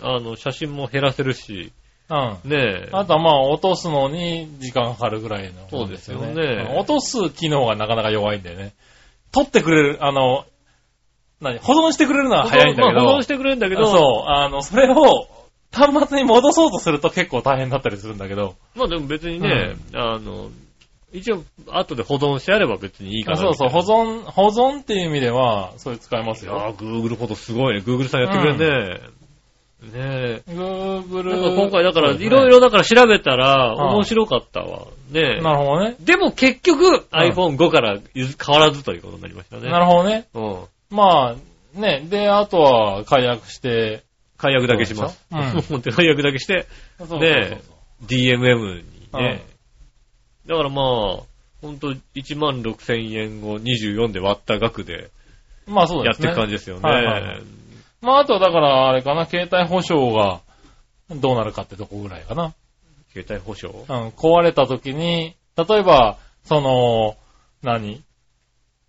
[0.00, 1.72] あの、写真も減らせるし、
[2.08, 2.50] うん。
[2.50, 2.88] ねえ。
[2.92, 8.72] あとはまあ、落とすのに時間かかるぐらいの、そうですよねうん落とす機能がなかなか弱いんだよね。
[9.30, 10.44] 取ってくれる、あの、
[11.42, 12.94] 何保存してくれるのは早いんだけど。
[12.94, 15.28] まあ保存してくれるんだけど、そう、あの、それを
[15.72, 18.54] 端末に戻そうとすると結構大変だったりするんだけど。
[18.74, 20.50] まあでも別にね、あの、
[21.12, 26.56] 一応後で保存してあれば別にいいかなそうそう、保存、保存っていう意味では、それ使えますよ。
[26.56, 27.82] なあー Google フォトすごいね。
[27.84, 29.00] Google さんやってくれるね。
[29.82, 30.50] ねえ。
[30.50, 31.56] Google。
[31.56, 34.86] 今回だから、いろいろだから調べたら、はい面白かったわ。
[35.10, 35.42] ねえ。
[35.42, 35.96] なるほどね。
[36.00, 39.70] でも結局、うん iPhone5 から変わらずということになりましたね。
[39.70, 40.28] なるほどね。
[40.34, 40.56] うん。
[40.92, 44.04] まあ、ね、で、あとは解約して、
[44.36, 45.24] 解約だけします。
[45.30, 45.72] そうでしょ？
[45.72, 46.66] もう解約だけして、
[46.98, 47.60] そうそうそうね
[48.06, 49.42] DMM にうんね。
[50.46, 50.84] だからまあ、
[51.62, 55.10] ほんと1万6千円を24で割った額で
[55.66, 56.26] まあそうですね。
[56.28, 56.82] やっていく感じですよね。
[56.82, 57.42] はいはいはい
[58.00, 60.40] まああとはだから、あれかな、携帯保証が
[61.08, 62.52] どうなるかってとこぐらいかな。
[63.12, 63.68] 携帯保証？
[63.88, 67.16] うん、壊れた時に、例えば、その、
[67.62, 68.02] 何？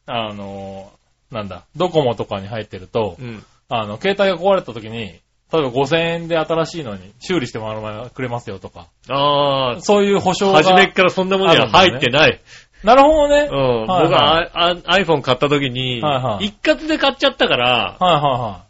[0.08, 0.92] あの、
[1.34, 3.44] なんだ、ドコモとかに入ってると、うん。
[3.70, 5.20] あの、携帯が壊れた時に、
[5.52, 10.58] 例えば5000円で新しいのに修理してもらくれますよとか、あそういう保証あ、が。
[10.64, 12.40] 初めっからそんなものには入ってない。
[12.84, 13.48] なるほどね。
[13.52, 13.88] うん。
[13.88, 18.64] はい僕は、あ iPhone 買った時に、はいはい一括で買っちゃったから、はいは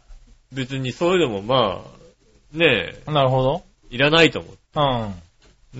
[0.52, 3.14] 別にそういうのもまあ、ねえ、いはい。
[3.14, 3.62] なるほど。
[3.90, 5.02] いらないと思うん。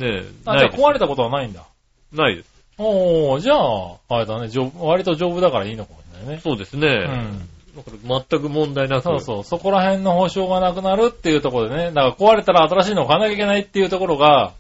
[0.01, 0.05] う。
[0.05, 0.59] ねえ、あ。
[0.59, 1.65] じゃあ壊れたことはないんだ。
[2.13, 2.55] ないです。
[2.79, 6.41] おー、じゃあ、あれだね、割と丈夫だからいいのかもしれないね。
[6.43, 6.89] そうですね。
[6.89, 7.49] うん。
[7.77, 9.05] だから全く問題なく。
[9.05, 9.45] そうそう。
[9.45, 11.85] そこら辺の保証がなくなるっていうところでね。
[11.93, 14.53] だから壊れたら新しいのを買わなきゃいけないっていうところが、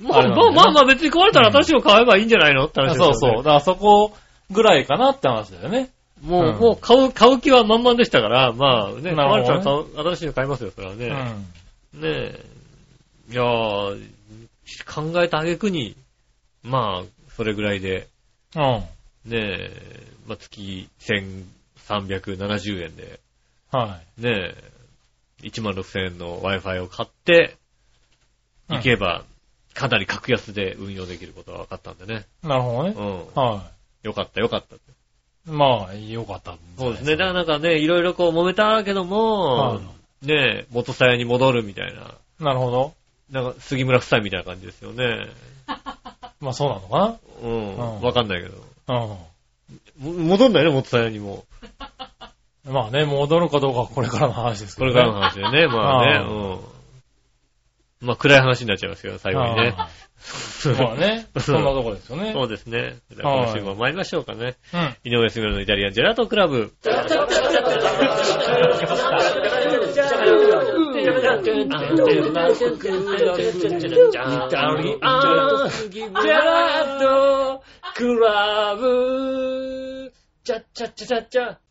[0.00, 2.66] まああまあまあまあ別に壊れたら新しいの買えばいいんじゃないの？
[2.66, 3.14] って話ですよね。
[3.14, 3.42] そうそう。
[3.42, 4.12] だからそこ
[4.50, 5.90] ぐらいかなって話だよね。
[6.22, 9.60] もう、うんもう買う、買う気は満々でしたから、まあね、壊れたら
[10.14, 11.08] 新しいの買いますよ、それはね。
[11.94, 12.00] うん。
[12.00, 12.44] ねえ。
[13.30, 14.00] いやー、
[14.86, 15.94] 考えた挙句に、
[16.62, 18.06] まあ、それぐらいで、
[18.54, 18.62] うん。
[18.62, 18.86] ね
[19.32, 23.20] え、まあ月1370円で、
[23.70, 24.54] はねえ、
[25.42, 27.56] 1万6000円の Wi-Fi を買って、
[28.70, 28.74] い。
[28.74, 29.24] 行けば、
[29.74, 32.24] かなり格安で運用できることが分かったんでね。
[32.42, 32.94] うんなるほどね。
[32.96, 33.42] うん。
[33.42, 33.70] は
[34.02, 34.76] よかった、よかった。
[34.76, 34.78] い。
[35.46, 37.12] まあ、よかったそうですね。
[37.12, 39.80] だからなんかね、いろいろこう揉めたけども、は
[40.22, 42.94] ねえ、元さやに戻るみたいな、なるほど。
[43.30, 45.28] なんか杉村夫妻みたいな感じですよね。
[46.40, 47.76] まあそうなのかうん。
[47.76, 48.56] うんわかんないけど。
[48.86, 49.28] なも
[49.98, 51.44] 戻んないね、元さやにも。
[52.66, 52.72] うん。
[52.72, 54.92] まあね、戻るかどうかはこれからの話ですけどね。
[54.92, 56.60] これからの話でね、 まあね、あうん。
[58.00, 59.74] まあ暗い話になっちゃいますけど、最後にね。
[59.76, 62.32] あーまあね、 そんなとこですよね。
[62.32, 62.96] そうですね。
[63.10, 64.56] じゃあ今週も参りましょうかね。
[64.74, 64.96] うん。
[65.04, 66.72] 井上杉村のイタリアンジェラートクラブ。
[66.84, 66.96] は
[70.72, 70.75] い、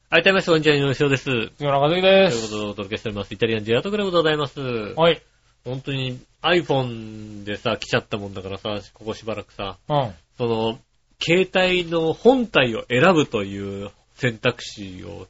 [0.09, 1.25] 改めまして、こんにちは、井上翔です。
[1.25, 2.59] という杉村和樹でこと。
[2.59, 3.33] でお届けしております。
[3.33, 4.61] イタリアンジェラートクラブでございます。
[4.61, 5.21] はい。
[5.65, 10.13] 本当に iPhone でさ、来ちゃったもんだからさ、ここしばらくさ、うん。
[10.37, 10.79] その、
[11.21, 15.27] 携帯の本体を選ぶという選択肢を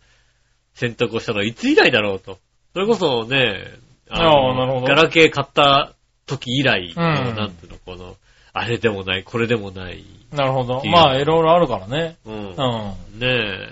[0.75, 2.37] 選択をしたのはいつ以来だろうと。
[2.73, 3.71] それこそね、
[4.09, 5.93] ああなるほどガラケー買った
[6.25, 8.15] 時以来の、うんなんていうの、この、
[8.53, 10.03] あれでもない、これでもない。
[10.31, 12.17] なるほどまあ、いろいろあるからね。
[12.25, 12.33] うん。
[12.33, 13.19] うん。
[13.19, 13.69] ね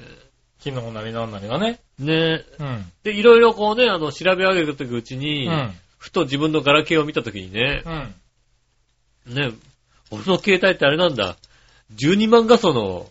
[0.59, 1.79] 機能なりなんなりがね。
[1.99, 2.03] え。
[2.03, 2.45] ねえ。
[2.59, 2.91] うん。
[3.03, 5.73] で、いろいろこうね、あの、調べ上げていくうちうに、ん。
[5.97, 7.83] ふと自分のガラケーを見た時にね
[9.27, 9.35] う、ん。
[9.35, 9.51] ね、
[10.11, 11.37] 俺の携帯ってあれなんだ。
[11.95, 13.07] 12万画素の、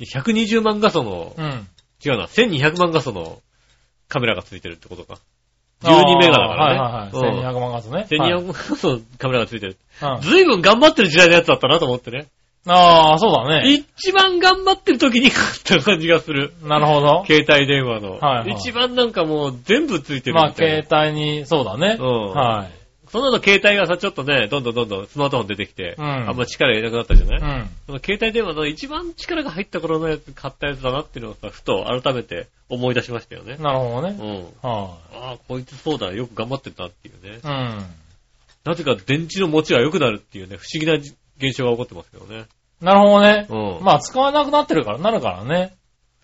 [0.00, 1.68] 120万画素の、うん。
[2.04, 3.42] 違うな、1200万画素の
[4.08, 5.18] カメラがついてるってことか。
[5.82, 6.80] 12メガだからね。
[6.80, 7.54] はいはいはい。
[7.56, 8.06] 1200万画素ね。
[8.10, 9.76] 1200はい万画素のカメラがついてる。
[10.02, 12.26] うんずいぶん頑張ってる時代のやつだったなと思ってね。
[12.66, 13.70] ああ、そうだね。
[13.70, 16.52] 一番頑張ってる時に買った感じがする。
[16.62, 17.24] なるほど。
[17.26, 18.18] 携帯電話の。
[18.18, 20.82] はいはい一番なんかもう全部ついてるまあ、みたいな。
[20.82, 21.96] 携帯に、そうだね。
[21.98, 22.79] うんはい。
[23.10, 27.70] その後携帯がさ、ちょっとね、どんどんどんどんスマートフォン出てきて、うんあんま力入れなくなったじゃない、うん。
[27.86, 33.56] その携帯電話の一番力が入った頃のやつ、買ったやつだなっていうのをさ、ふと改めて思い出しましたよね。
[33.58, 34.16] なるほどね。
[34.16, 34.68] うん。
[34.70, 37.38] はああ、こいつそうだ、よく頑張ってたっていうね。
[37.38, 37.40] い。
[37.42, 37.84] うん。
[38.64, 42.44] なぜか電池の持ちが良くなるっていうね、不思議な現象が起こってますけどね。
[42.80, 43.46] なるほどね。
[43.48, 43.84] うん。
[43.84, 45.74] まあ、使わなくなってるから、なるからね。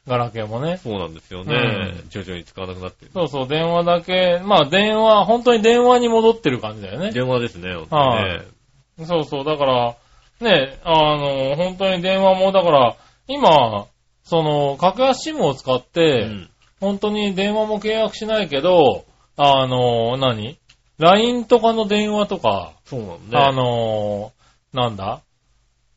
[0.06, 0.76] ガラケーもね。
[0.78, 1.54] そうなんですよね。
[1.54, 3.10] うん徐々に使わなくなってる。
[3.12, 7.10] そうそう、電話だけ、まあ、電話、本当に電話に戻ってる感じだよね。
[7.10, 9.06] 電話ですね、本当にね。
[9.06, 9.96] そうそう、だから、
[10.40, 12.96] ね、あの、本当に電話も、だから、
[13.28, 13.86] 今、
[14.22, 16.50] その、格安 SIM を使っうて、ん。
[16.80, 19.04] 本当に電話も契約しないけど、
[19.36, 20.58] あの、何
[20.98, 23.18] ?LINE とかの電話とか、そうなんね。
[23.32, 24.32] あの、
[24.72, 25.22] なんだ？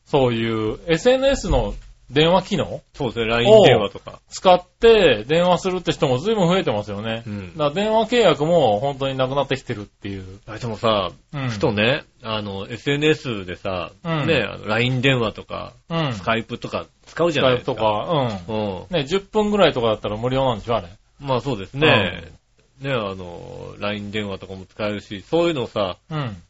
[0.06, 1.74] そういう SNS の
[2.10, 2.82] 電話機能？
[2.94, 4.20] そうですね、LINE 電話とか。
[4.28, 7.22] 使って電話するって人も随分増えてますよね。
[7.26, 10.40] うんだから電話契約も本当になくなってきてるっていう。
[10.46, 11.48] あでもさ、うん。
[11.48, 16.12] ふとね、あの、SNS でさ、うんね、LINE 電話とか、うん。
[16.12, 17.74] スカイプとか使うじスカイプゃないですか。
[17.74, 18.56] とか、うん。
[18.56, 18.96] うん。
[18.96, 20.88] ね、10分ぐらいとかだったら無料なんでしょあれ。
[21.20, 22.32] まあそうですね。
[22.80, 26.42] ね、あの、LINE 電話とかも使えるし、そういうのさ、うん。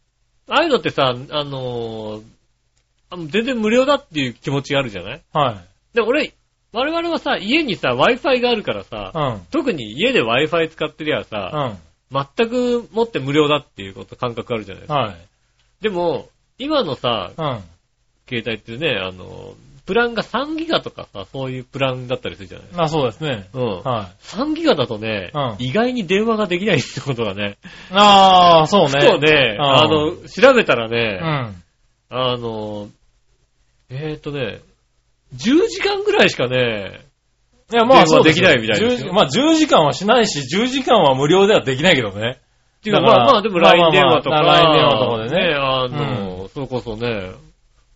[0.49, 2.23] ああいうのってさ、あの
[3.11, 5.21] あの全然無料だっていう気持ちがあるじゃない？
[5.33, 5.97] はい。
[5.97, 6.33] で、俺、
[6.73, 9.41] 我々はさ、家にさ、Wi-Fi があるからさ、うん。
[9.51, 11.77] 特に家で Wi-Fi 使ってりゃさ、
[12.13, 12.25] うん。
[12.37, 14.99] 全くもって無料だっていうこと、感覚あるじゃないですか。
[15.01, 15.17] はい。
[15.81, 17.61] でも、今のさ、うん。
[18.29, 19.55] 携帯ってね、あの、
[19.87, 22.69] プランが3ギガとかさ、そういうプランだったりするじゃない？
[22.75, 23.49] まあそうですね。
[23.53, 23.63] うん。
[23.83, 24.25] はい。
[24.25, 27.57] 3ギガだとね、うん意外に電話ができないってことがね、
[27.91, 28.91] ああ、そうね。
[29.03, 31.63] そうね、うんあの、調べたらうね、ん。
[32.11, 32.89] あの、
[33.91, 34.61] えーとね、
[35.35, 37.01] 10時間ぐらいしかね、
[37.73, 39.11] いや、まあそうできないみたいですよ。
[39.11, 42.39] 10まあ10時間はしないし、10時間は無料ではできないけどね。
[42.85, 45.55] 違う、まだからあまあでも LINE 電話とか、まあまあ LINE 電話とかでね。
[45.55, 47.33] あの、それこそね、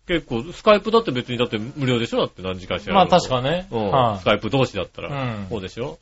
[0.06, 2.18] 結構、スカイプだって別にだって無料でしょ？
[2.18, 3.66] だって何時間しらまあ確かね。
[3.70, 4.18] うん、はい。
[4.18, 5.46] スカイプ同士だったら、うん。
[5.48, 5.98] そうでしょ？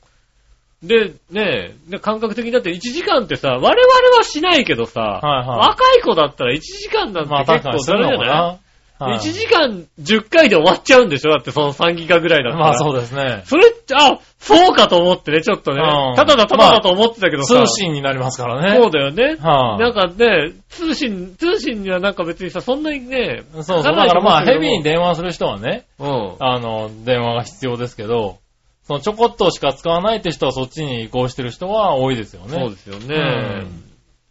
[0.83, 3.71] で、ねで感覚的にだって1時間ってさ、我々
[4.17, 5.59] はしないけどさ、はいはい。
[5.69, 8.59] 若い子だったら1時間なんてまあ結構それじゃない、のかな。
[9.03, 11.31] はい ?1 時間10回で終わっちゃうんでしょ？
[11.31, 12.65] だってその3ギガぐらいだったら。
[12.67, 13.43] まあそうですね。
[13.47, 15.83] それって、あ、そうかと思ってね、ちょっとね。
[15.83, 17.65] うんただだただだと思ってたけどさ。
[17.67, 18.81] 通信になりますからね。
[18.81, 19.37] そうだよね。
[19.41, 23.83] はいなんかね、通信、通信にはなんか別にさ、そんなにね、そうそう。
[23.83, 28.39] だからまあヘビーに思電話する人はね、うけどもあの、電話が必要ですけど、
[28.85, 32.51] そのちょこっとしか使わないって人はそっちに移行してる人は多いですようん。
[32.51, 32.59] ね。
[32.59, 33.17] そうですよね。
[33.17, 33.19] う
[33.67, 33.85] ん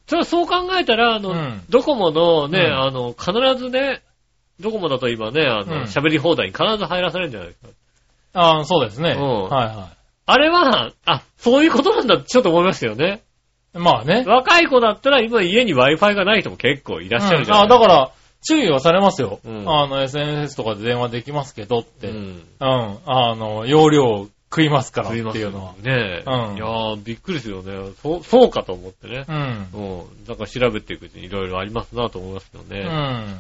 [0.08, 4.02] それはそう考えたら、あの、うんドコモのね、うんあの、必ずね、
[4.62, 7.68] ドコモだと今ね、あうんの、喋り放題に必ず入らされるんじゃないですか。
[8.34, 9.12] ああ、そうですね。
[9.18, 9.90] うんはいは
[10.26, 13.22] あれは、あ、そういうことなんだってちょっと思いましたよね。
[13.76, 13.80] い。
[13.80, 14.24] まあね。
[14.26, 18.12] 若い子だったら今家に Wi-Fi がない人も結構いらっしゃるじゃないうんあだから、
[18.48, 19.40] 注意はされますよ。
[19.44, 22.08] うんあの、SNS とかで電話できますけどって。
[22.10, 22.28] ううん。
[22.28, 22.42] ん。
[22.60, 25.74] あの、容量食いますからって食いまうのは。
[25.82, 26.24] ね。
[26.26, 27.92] うんいやー、びっくりするよね。
[28.02, 29.26] そう、そうかと思ってね。
[29.28, 29.68] うん。
[29.74, 30.26] うん。
[30.26, 32.80] だから調べていくうちにいろいろありますなと思いますよね。
[32.80, 33.38] うん。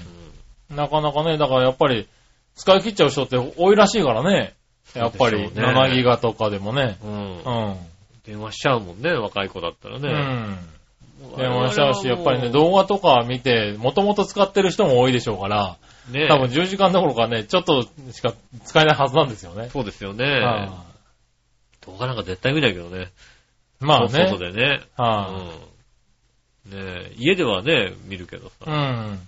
[0.75, 2.07] なかなかね、だからやっぱり、
[2.55, 4.53] 使い切っちゃう人って多いらしいからね。
[4.93, 6.97] やっぱり、そうでしょうね7ギガとかでもね。
[7.03, 7.11] うん。
[7.11, 7.27] ううん
[7.71, 7.77] ん。
[8.25, 10.09] 電話しちゃうもんね、若い子だったらうね。
[10.09, 10.57] ん。
[11.33, 15.77] 我々電話しちゃうし、やっぱりね、動画とか見て、もともと使ってる人も多いでしょうから、
[16.09, 18.33] うね多分10時間どころかね、ちょっとしか
[18.65, 19.69] 使えないはずなんですよね。
[19.69, 20.25] そうですよね。
[20.25, 20.83] は
[21.85, 23.11] 動画なんか絶対見ないけどね。
[23.81, 24.09] いまあね。
[24.09, 24.81] 外でね。
[24.97, 25.29] は
[26.65, 26.71] うん。
[26.71, 28.47] ねえ家ではね、見るけどい。
[28.47, 28.71] うさ。
[28.71, 29.19] ん。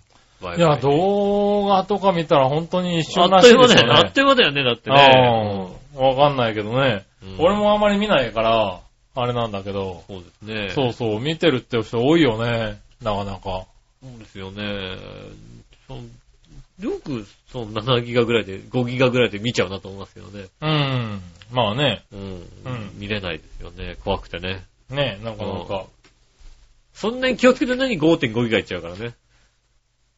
[0.55, 3.69] いや、動画とか見たら本当に一あ瞬らっという間だよね。
[3.69, 4.01] しいですよね。
[4.05, 5.77] あっという間だよね、だってね。
[5.95, 6.05] うん。
[6.05, 7.05] わかんないけどね。
[7.21, 8.79] うん俺もあまり見ないから、
[9.15, 10.69] あれなんだけど、そうですね。
[10.69, 12.79] そうそう、見てるって人多いよね。
[13.01, 13.39] なかなか。
[13.41, 13.67] そ
[14.13, 14.97] うですよね。
[15.87, 15.95] そ
[16.79, 20.47] よく、その7ギガぐらいで、5ギガぐらいで見ちゃうなと思いますけどね。
[20.61, 21.21] うん。
[21.51, 22.03] まあね。
[22.11, 22.19] うん。
[22.19, 23.95] うん見れないですよね。
[24.03, 24.63] 怖くてね。
[24.89, 25.85] ね、なかなか。
[26.93, 29.13] そんなに気をつけて何？5.5ギガいっちゃうからね。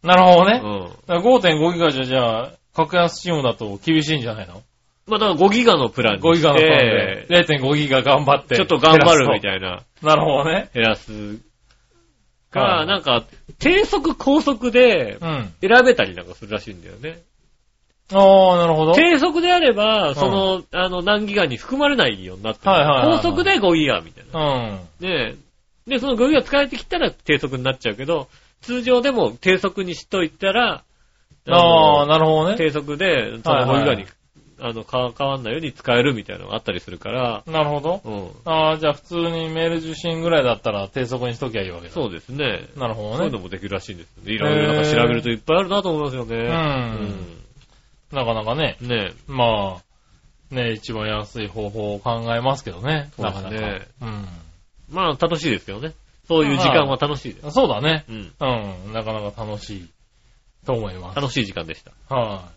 [0.05, 0.61] なるほどね。
[0.63, 0.81] うん。
[0.83, 4.61] だから5.5ギガじゃ、じゃあ、格安チームだと厳しいんじゃないの？
[5.07, 8.55] まあだから5ギガのプランにして ?5 ギガのプランで、0.5ギガ頑張って。
[8.55, 9.83] ちょっと頑張るみいたいな。
[10.01, 10.09] な。
[10.09, 10.69] なるほどね。
[10.73, 11.11] 減らす。
[11.13, 13.23] はか、いなんか、
[13.59, 15.53] 低速高速でうん。
[15.61, 17.19] 選べたりなんかするらしいんだよね。
[18.13, 18.93] ああ、なるほど。
[18.93, 22.71] 低速であれば、その、あの、何ギガに含まれないようになってる。
[22.71, 24.39] はいはいはいはい高速で5ギガみたいな。
[24.39, 24.79] うん。
[24.99, 25.35] で、
[25.87, 28.27] で、その5ギガ使えてきたら低速になっちゃうけど、
[28.65, 30.83] 通常でも低速にしといたら、
[31.47, 32.57] ああ、のなるほどね。
[32.57, 34.05] 低速で、その5はいはいギガに、
[34.59, 38.01] あの、か変わんないように使えるみたいなのがあったりするから、なるほど。
[38.03, 38.51] うん。
[38.51, 41.93] ああ、じゃあ普通にメール受信ぐらいだったら低速にしときゃいいわけだ。
[41.93, 42.67] そうですね。
[42.75, 43.17] なるほどね。
[43.17, 44.33] そういうのもできるらしいんですよね。
[44.33, 46.37] いろいろなんか調べるといっぱいあるなと思いますよね。
[46.37, 47.41] うん
[48.11, 48.77] なかなかね。
[48.81, 48.87] うん。
[48.87, 53.11] ねまあ、ね、一番安い方法を考えますけどね。
[53.15, 53.85] そうですねなかなか。
[54.89, 55.93] まあ楽しいですよね。
[56.27, 57.45] そういう時間は楽しいです。
[57.45, 57.51] うん。
[57.51, 58.05] そうだね。
[58.09, 58.15] うん。
[58.15, 58.93] うん。
[58.93, 59.89] なかなか楽しい
[60.65, 61.15] と思います。
[61.15, 61.91] 楽しい時間でした。
[62.13, 62.55] はい。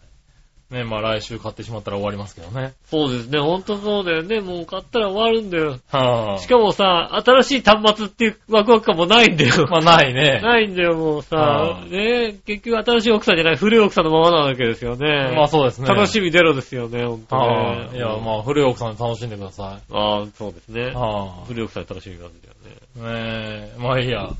[0.70, 2.74] ね、まあ来週買ってしまったら終わりますけどね。
[2.84, 3.40] そうですね。
[3.40, 4.40] ほんとそうだよね。
[4.40, 5.78] もう買ったら終わるんだよ。
[5.90, 6.42] はい。
[6.42, 9.66] しかもさ、新しい端末っていうワクワク感もないんだよ。
[9.72, 10.40] まあないね。
[10.42, 11.86] ないんだよ、もうさは。
[11.86, 15.32] いね結局新しい奥さんじゃない、古い奥さんのままなわけですよね。
[15.34, 15.88] まあそうですね。
[15.88, 17.42] 楽しみゼロですよね、ほんとね。
[17.42, 17.96] はい。
[17.96, 20.94] いや、まあ古い奥さんで楽しんでくださああ、そうですねい。。
[20.94, 22.54] は古い奥さん楽しみなんだよ
[22.98, 23.72] ね。
[23.74, 24.30] え、まあいいや。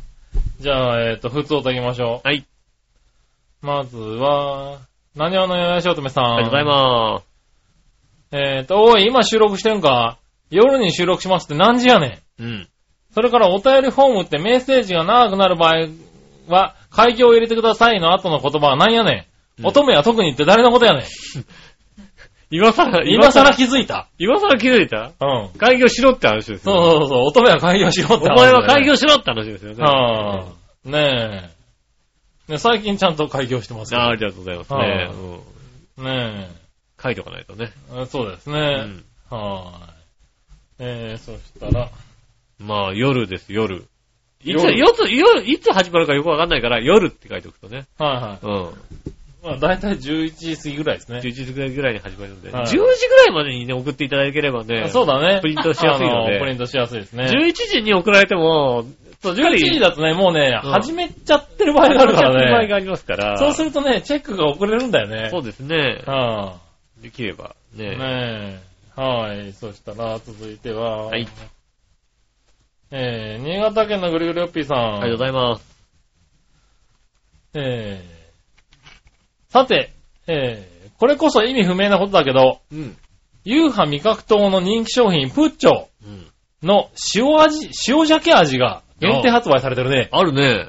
[0.61, 2.39] じゃあ、えっと、普通をときましょはい。
[3.63, 3.67] う。
[3.67, 4.79] まずは、
[5.17, 6.25] 何話のよやしおとめさん。
[6.25, 7.25] ありがとうございます。
[8.31, 10.19] えっと、おい、今収録してんか？
[10.51, 12.43] 夜に収録しますって何時やねん？
[12.43, 12.69] うん。
[13.15, 15.89] それからお便りフォームってメッセージが長くなる場合
[16.49, 19.11] は、開業を入れてくださいの後の言葉は何やね
[19.59, 19.63] ん？
[19.63, 21.05] うん乙女は特にって誰のことやねん？
[22.51, 24.09] 今更、今更気づいた？
[24.19, 25.13] 今更気づいた？
[25.21, 25.59] うん。
[25.59, 26.73] 開業しろって話ですよ。
[26.73, 29.83] そうそうそう、乙女は開業しろってお前は開業しろって話ですよね。
[29.83, 31.53] はあ、ね
[32.49, 32.53] え。
[32.53, 34.79] ね、最近ちゃんと開業してますよあありがとうございますね。
[34.79, 35.13] は
[35.99, 36.49] うんね
[37.03, 37.71] 書いとかないとね。
[37.95, 38.07] え。
[38.07, 38.61] そうですうね。
[38.85, 39.05] ん。
[39.29, 39.81] は
[40.81, 40.83] い。
[40.83, 41.91] えー、そしたら、
[42.59, 43.87] まあ、夜です、夜。
[44.43, 47.87] いつ、夜いつ、夜いつ始まるかよくわかんないから、夜って書いておくとね。
[47.99, 48.47] はいはい。
[48.47, 48.73] うん。
[49.43, 51.19] まあ、だいたい11時過ぎぐらいですね。
[51.19, 52.83] 11時ぐらいぐらいに始まるので、はい10時ぐ
[53.17, 54.89] らいまでにね、送っていただければね。
[54.89, 55.41] そうだね。
[55.41, 57.27] プリントしやすいのであプリントしやすいですね。
[57.27, 58.85] 11時に送られても、
[59.21, 62.53] そう、11時だとね、もうね、うん始めちゃってる場合があるからね。
[62.53, 63.39] 場合がありますから。
[63.39, 65.29] そうするとね、チェックが遅れるんだよね。
[65.31, 66.03] そうですね。
[66.07, 66.57] は
[67.01, 67.97] できればあ、ね。
[67.97, 68.61] ね
[68.97, 69.01] え。
[69.01, 69.53] はい。
[69.53, 71.29] そしたら、続いては、はい
[72.91, 74.79] えー、新潟県のぐるぐるよっぴーさん。
[74.79, 75.79] ありがとうございます。
[77.55, 78.18] えー、
[79.49, 79.95] さて、
[80.27, 82.97] えー、これこそ意味不明なことだけど、うん。
[83.45, 86.27] ユーハ味覚糖の人気商品、プッチョうん。
[86.63, 90.09] の塩味、塩鮭味が限定発売されてるね。
[90.13, 90.67] あるね。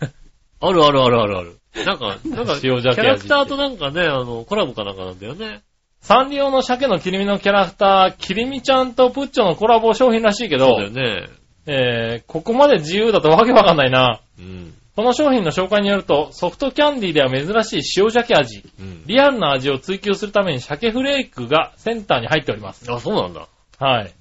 [0.60, 1.58] あるあるあるあるある。
[1.86, 5.62] なんか、なんか、キ塩鮭味ャラクターとなんかね、あの、コラボかなんかなんだよね。
[6.00, 11.28] サンリオの鮭の切り身のキャラクター、切り身ちゃんとプッチョのコラボ商品らしいけどそうだよ、ね。
[11.66, 14.20] えー、ここまで自由だとわけわかんないな。
[14.38, 14.74] うん。
[14.98, 18.64] この商品の紹介によると、ソフトキャンディーでは珍しい塩鮭味。
[18.80, 19.04] うん。
[19.06, 22.92] リアルな味を追求するために鮭フレークがセンターに入っております。
[22.92, 23.46] あ、そうなんだ。
[23.78, 24.12] はい。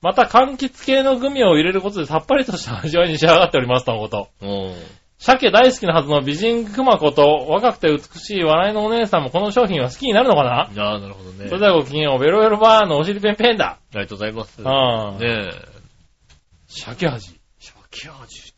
[0.00, 4.28] また、柑橘系のグミを入れることでさっぱりとした味わいに仕上がっておりますとのこと。
[4.42, 4.74] うん。
[5.18, 11.48] 鮭大好きなはずの美人熊子と若くて美しい笑いのお姉さんもこの商品は好きになるのかな、ああ、なるほどね。
[11.48, 13.80] それではごきげんよう、ベロベロバーのお尻ペンペンだ。
[13.92, 14.62] ありがとうございます。
[14.64, 15.50] ああねえ。
[16.68, 17.40] 鮭味。
[17.58, 18.51] 鮭味。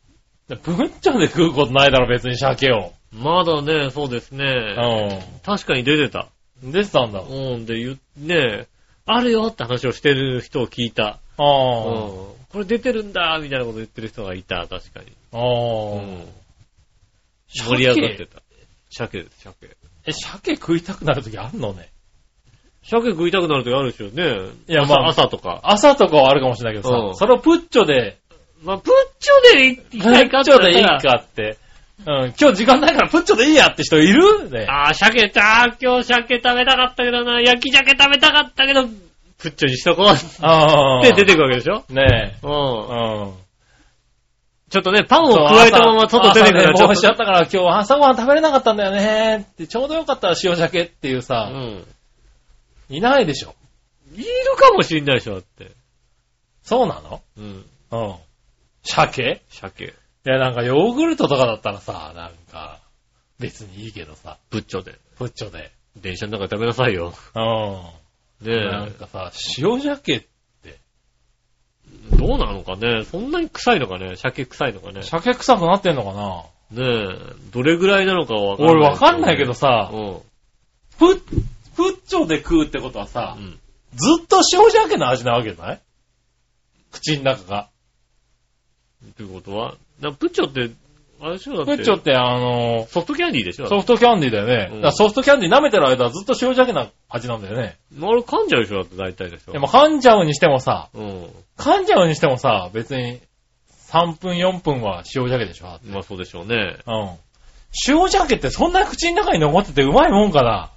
[0.49, 2.93] でプッチョで食うことないだろ、別に鮭を。
[3.13, 4.45] まだね、そうですね。
[4.45, 6.29] う確かに出てた。
[6.63, 6.73] ん。
[6.73, 7.21] 出てたんだ。
[7.21, 8.67] うん、で、言うねえ、
[9.07, 11.19] あるよって話をしてる人を聞いた。
[11.39, 11.47] あうん。
[11.47, 11.51] あ。
[12.51, 15.13] これ出てるんだみたいなこと言ってる人がいた、確かに。
[15.33, 16.03] あうあ。
[16.03, 16.27] ん。
[17.49, 18.43] 盛り上がってた。
[18.91, 19.23] 鮭？
[19.23, 19.77] です、鮭。
[20.07, 21.89] え、鮭食いたくなるときあんのね？
[22.83, 24.51] 鮭食いたくなる時あるでしょうね。
[24.69, 25.61] いやまあ朝朝とか。
[25.63, 28.19] 朝とかはあるかもしれないけどさ、うんそれをプッチョで、
[28.65, 31.59] まあ、プッチョでいプいかいかッチョでいいかって。
[32.07, 34.67] うん、今日時間ないからプッチョでいいやって人いるね。
[34.69, 35.77] ああ、鮭だ。
[35.81, 37.41] 今日鮭食べたかったけどな。
[37.41, 38.87] 焼き鮭食べたかったけど、
[39.39, 40.09] プッチョにしとこうっ
[40.41, 41.03] ああ。
[41.03, 41.85] て出てくるわけでしょ？
[41.91, 42.39] ねえ。
[42.43, 42.51] うん。
[42.51, 43.35] うん。
[44.71, 51.85] ちょっとね、パンを加えたまま外出てくるちょっとしちゃったから今日朝ごはん食べれなかったんだよねって、ちょうどよかったら塩鮭っていうさ、うん。
[52.89, 53.55] いないでしょ。
[54.17, 55.71] いるかもしんないでしょ、だって。
[56.65, 57.21] そうなの？
[57.39, 57.65] うん。
[57.93, 58.15] うん。
[58.85, 59.43] 鮭？
[59.49, 59.85] 鮭。
[59.87, 62.81] いや、なんかヨーグルトとかだったらさ、なんか、
[63.39, 64.99] 別にいいけどさ、プッチョで。
[65.19, 65.73] プッチョで。
[65.97, 67.13] 電車の中で食べなさいよ。
[67.35, 68.49] うん。
[68.49, 70.27] ねなんかさ、塩鮭、
[70.65, 70.79] え。
[72.13, 73.05] どうなのかね？
[73.05, 74.17] そんなに臭いのかね？
[74.17, 75.03] 鮭臭いのかね？
[75.03, 76.83] 鮭臭くなってんのかな？
[76.83, 77.35] ねえ。
[77.53, 78.75] どれぐらいなのかはわかんない。
[78.75, 80.21] 俺わかんないけどさう、ん。
[80.99, 81.21] プッ、
[81.77, 83.59] プッチョで食うってことはさう、ん。
[83.95, 85.81] ずっと塩鮭の味なわけじゃない？
[86.91, 87.69] 口の中が。
[89.17, 90.71] ということは、なプッチョって、
[91.21, 91.77] あれでしょだって。
[91.77, 94.71] プッチョってあの、ソフトキャンディーでしょソフトキャンディーだよね。
[94.83, 97.77] うんソフトキャンディー舐めてる間はずっと塩鮭な味なんだよね。
[97.97, 99.53] あれ噛んじゃうでしょだって大体でしょ。
[99.53, 101.27] でも噛んじゃうにしてもさ、うん。
[101.57, 103.21] 噛んじゃうにしてもさ、別に
[103.91, 105.79] 3分4分は塩鮭でしょ。
[105.85, 106.77] まあそうでしょうね。
[106.87, 107.11] うん。
[107.89, 110.71] 塩鮭ってそんなに口の中に残っててうまいもんかな？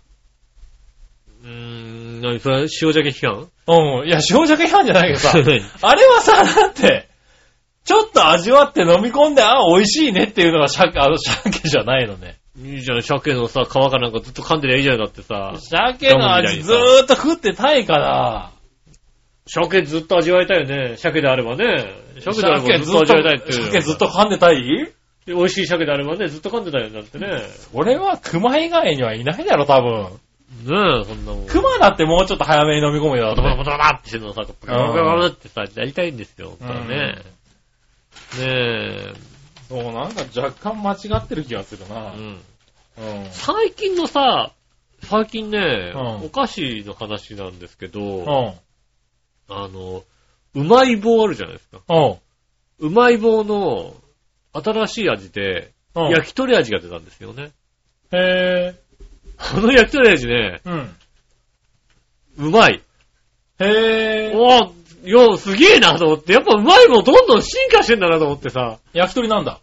[1.44, 4.08] うーん、何それ、塩鮭期間うん。
[4.08, 5.32] いや、塩鮭批判じゃないけどさ、
[5.82, 7.10] あれはさ、だって、
[7.88, 12.36] ちょっと味わって飲み込んで、あ、美味しいねっていうのが鮭、あの、鮭じゃないのね。
[12.62, 15.54] いいじゃん、鮭のさ、皮かなんかずっと噛んでりゃいいじゃんだってさ。
[15.58, 18.52] 鮭の味ずーっと食ってたいから、
[19.48, 20.98] 鮭ずっと味わいたいよね。
[20.98, 21.66] 鮭であればね。
[22.20, 23.72] 鮭であればずっと味わいたいっていう。
[23.72, 24.92] 鮭ずっと噛んでたい？
[25.26, 27.28] 美味しい鮭であればね、ずっと噛んでたよ、だってね。
[27.28, 27.42] ね
[27.74, 30.20] 俺は熊以外にはいないだろ、多分。
[30.66, 31.48] え、そんなもん。
[31.48, 33.34] 熊だってもうちょっと早めに飲み込むよ。
[33.36, 37.22] ボタボタボタボタってしてるのをさ、ブラブラブラってさ、やりたいんですよ、本当はね。
[38.36, 39.14] ねえ。
[39.70, 42.12] そう、なんか若干間違ってる気がするうな。
[42.12, 42.40] ん。
[42.98, 43.28] うん。
[43.32, 44.52] 最近のさ、
[45.04, 48.54] 最近ね、うんお菓子の話なんですけど、うん。
[49.50, 50.04] あの、
[50.56, 51.82] うまい棒あるじゃないですか。
[51.88, 52.18] うん。
[52.80, 53.96] うまい棒の
[54.54, 56.10] 新しい味で、うん。
[56.10, 57.52] 焼き鳥味が出たんですよね。
[58.12, 58.76] へ
[59.38, 60.96] あの焼き鳥味ね、ぇー。
[62.40, 62.48] うん。
[62.48, 62.82] うまい。
[63.60, 64.38] へぇー。
[64.38, 64.72] おー、
[65.10, 68.78] よ、すげえなと思って、やっぱうまい棒どんどん進化してんだなと思ってさ。
[68.94, 69.60] 焼き鳥なんだ。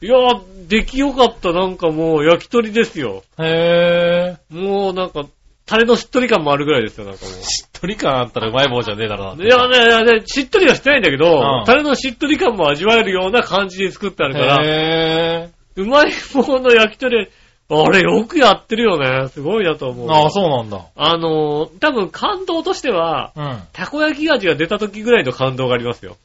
[0.00, 3.24] いやー、出来よかった、なんかもう焼き鳥ですよ。
[3.38, 4.60] へぇー。
[4.60, 5.24] もうなんか、
[5.66, 7.34] タレのしっとり感もあるぐらいですよ、なんかもう。
[7.34, 9.44] しっとり感あったらうまい棒じゃねえだろうな。
[9.44, 17.28] いやね、いやね、しっとりはしてないんだけど、うんタレのしっとり感も味わえるような感じに作ってあるから、へうまい棒の焼き鳥、
[17.70, 19.28] あれよくやってるよね。
[19.28, 20.10] すごいなと思う。
[20.10, 20.86] ああ、そうなんだ。
[20.96, 23.60] あのー、多分感動としては、うん。
[23.74, 26.16] たこ焼き味が出た時ぐらいの感動がありますよ。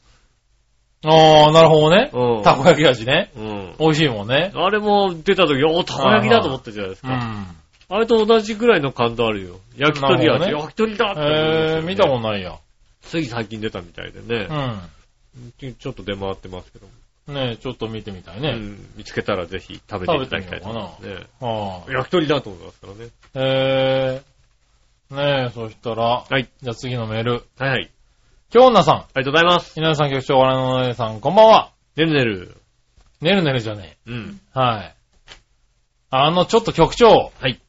[1.04, 2.10] ああ、なるほどね。
[2.14, 2.42] うん。
[2.42, 3.30] たこ焼き味ね。
[3.36, 3.74] うん。
[3.78, 4.52] 美味しいもんね。
[4.54, 7.08] あれも出た時、おたこ焼きだと思ったじゃないですか。
[7.12, 7.46] うん。
[7.96, 9.60] あれと同じぐらいの感動あるよ。
[9.76, 12.56] 焼き鳥味、ね焼き鳥だってねぇー、見たことないや。
[13.02, 15.68] つい最近出たみたいでねう。
[15.68, 15.74] ん。
[15.74, 16.86] ちょっと出回ってますけど。
[17.26, 18.52] ねえ、ちょっと見てみたいうね。
[18.52, 18.78] ん。
[18.96, 21.26] 見つけたらぜひ食べていただきたいと思いますね。
[21.40, 21.92] はあ。
[21.92, 23.08] 焼き鳥だと思いますからね。
[23.34, 25.42] へぇー。
[25.42, 26.48] ねえ、そしたら、はい。
[26.62, 27.44] じゃあ次のメール。
[27.58, 27.90] はいはい。
[28.50, 29.80] 京女さん、ありがとうございます。
[29.80, 31.72] 稲田さん局長、我々のお姉さん、こんばんは。
[31.96, 32.56] ねるねる。
[33.20, 34.40] ねるねるじゃねうん。
[34.54, 34.58] え。
[34.58, 34.94] はい。
[36.10, 37.32] あの、ちょっと局長。
[37.40, 37.60] はい。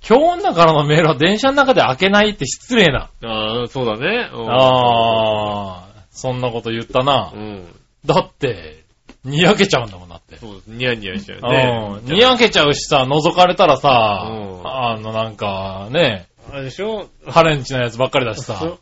[0.00, 3.10] 京女からのメールは電車の中で開けないって失礼な。
[3.24, 4.30] ああ、そうだね。
[4.32, 7.38] うんあー、そんなこと言ったなう。
[7.38, 7.66] ん。
[8.04, 8.84] だって、
[9.24, 10.36] にやけちゃうんだもんだって。
[10.36, 10.66] そうです。
[10.68, 12.00] ニヤニヤしちゃうね。
[12.04, 12.14] うん。
[12.14, 17.08] にやけちゃうしさ、覗かれたらさ、うんあの、なんか、ね、あれでしょ？
[17.26, 18.78] ハレンチなやつばっかりだしさ。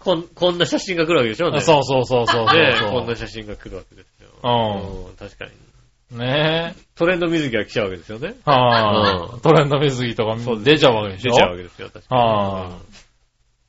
[0.00, 2.74] こん、こんな写真が来るわけでしょねそうそうそうそうそうね。
[2.90, 4.28] こんな写真が来るわけですよ。
[4.44, 5.16] うんうん。
[5.16, 5.50] 確かに。
[6.18, 6.80] ねえ。
[6.94, 8.34] トレンド水着が来ちゃうわけですよね。
[8.44, 11.32] はあ、うんトレンド水着とか出ちゃうわけでしょ？
[11.32, 12.20] 出ちゃうわけですよ、確かに。
[12.22, 12.72] はあうん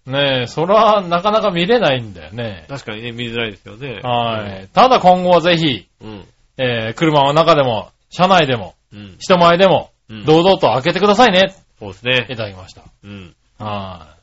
[0.06, 2.66] ねえ、それはなかなか見れないんだよね。
[2.68, 4.00] 確かにね、見づらいですよね。
[4.02, 4.68] はい。
[4.74, 6.26] ただ今後はぜひ、うん。
[6.58, 9.16] えー、車の中でも、車内でも、うん。
[9.20, 11.54] 人前でも、うん堂々と開けてくださいね。
[11.80, 12.36] そうですねい。
[12.36, 12.82] ただきました。
[13.04, 13.36] うん。
[13.60, 14.16] は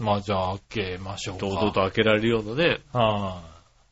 [0.00, 0.02] い。
[0.02, 1.46] まあじゃあ開けましょうか。
[1.46, 3.42] 堂々と開けられるようなね、は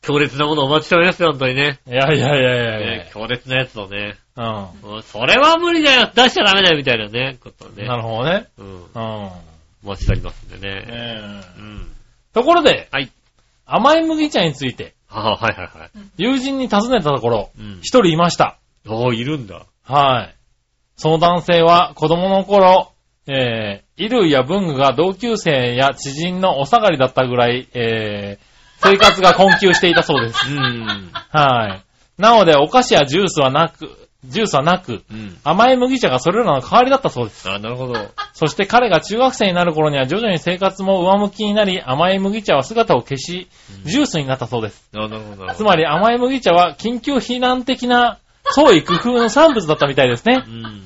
[0.01, 1.81] 強烈なものをお待ちしておりますよ、本当にね。
[1.87, 1.91] い。
[1.91, 4.17] いやいやいやいやいね強烈なやつをね。
[4.37, 4.71] や。
[4.83, 7.69] うんそれは無理だよ出しちゃダメだよみたいなね、こと。
[7.69, 7.87] ね。
[7.87, 8.47] なるほどね。
[8.57, 8.67] うん。
[8.67, 9.31] うん。
[9.85, 10.85] お待ちしておりますんでね。
[10.89, 11.87] えうん。
[12.33, 13.11] ところで、はい。
[13.65, 15.91] 甘い麦茶について、はあ、はいはいはい。
[16.17, 17.79] 友人に尋ねたところ、うん。
[17.81, 18.59] 一人いました。
[18.87, 19.67] おー、いるんだ。
[19.85, 20.35] はい。
[20.97, 22.93] その男性は子供の頃、
[23.27, 30.49] えー、衣類や文具が同級生や知人のお下がりだったぐらい、えー、生活が困窮していたそうです。
[30.49, 31.11] うん。
[31.31, 31.83] は
[32.19, 32.23] い。
[32.23, 35.37] なので、お菓子やジュースはなく、ジュースはなく、うん。
[35.45, 37.49] 甘い麦茶がそれらの代わりだったそうです。
[37.51, 37.95] あ、なるほど。
[38.33, 43.49] そして彼が中学生になる頃には徐々に生活も上向きになり、甘い麦茶は姿を消し、
[43.85, 44.89] ジュースになったそうです。
[44.95, 45.55] あ、なるほど、なるほど。
[45.55, 48.19] つまり甘い麦茶は緊急避難的な
[48.51, 50.51] 創意工夫の産物だったみたいですねう。
[50.51, 50.83] ん。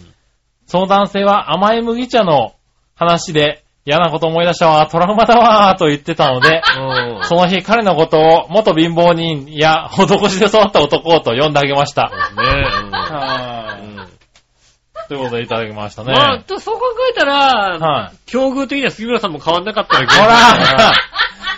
[0.66, 2.54] その男性は甘い麦茶の
[2.94, 7.24] 話で嫌なこと思い出したわ、トラウマだわ、と言ってたので、うん。
[7.24, 12.04] その日彼のことを元貧乏人や施しで育った男と呼んであげました。
[12.04, 12.12] ね。
[12.84, 12.90] うん。
[12.90, 14.06] はうん
[15.08, 16.12] ということでいただきましたね。
[16.12, 18.16] まあ、とそう考えたら、はい。
[18.26, 20.92] 境遇的には杉村さんも変わんなかったらほら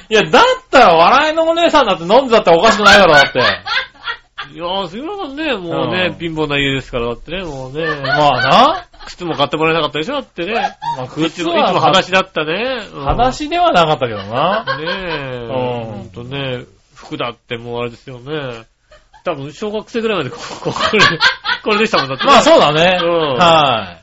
[0.09, 3.41] いや、だったら笑いのお姉さんだって飲んでたっておかしくないだろ、だって。
[4.55, 8.87] いやー、杉村さんね、もうねうん、貧乏な家ですから、だってね、もうね、まあな。
[9.07, 10.55] 靴も買ってもらえなかったでしょ、だってね。
[10.55, 12.87] まあ、いつも、いつも靴は裸足だったね。
[12.93, 14.65] うん裸足ではなかったけどな。
[14.79, 18.65] ねえ、ほんとね、服だってもうあれですよね。
[19.25, 21.01] 多分、小学生ぐらいまでこ、こ、これ、
[21.63, 22.99] これでしたもんだって、まあそうだね。
[23.03, 24.03] うんはい。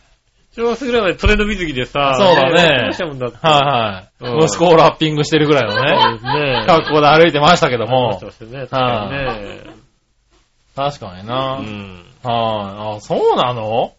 [0.55, 3.37] 小学生ぐらいまでトレンド水着でさ、そうだねやってましたもんだって。
[3.41, 3.49] は
[4.21, 4.33] いはい。
[4.33, 6.65] うん息子をラッピングしてるぐらいのね、ね。
[6.67, 8.29] 格好で歩いてましたけどもそう。
[8.29, 9.61] ですね、確かにね。
[10.75, 11.35] 確かにな。
[11.35, 12.05] はい、うん。
[12.23, 13.93] あ、そうなの？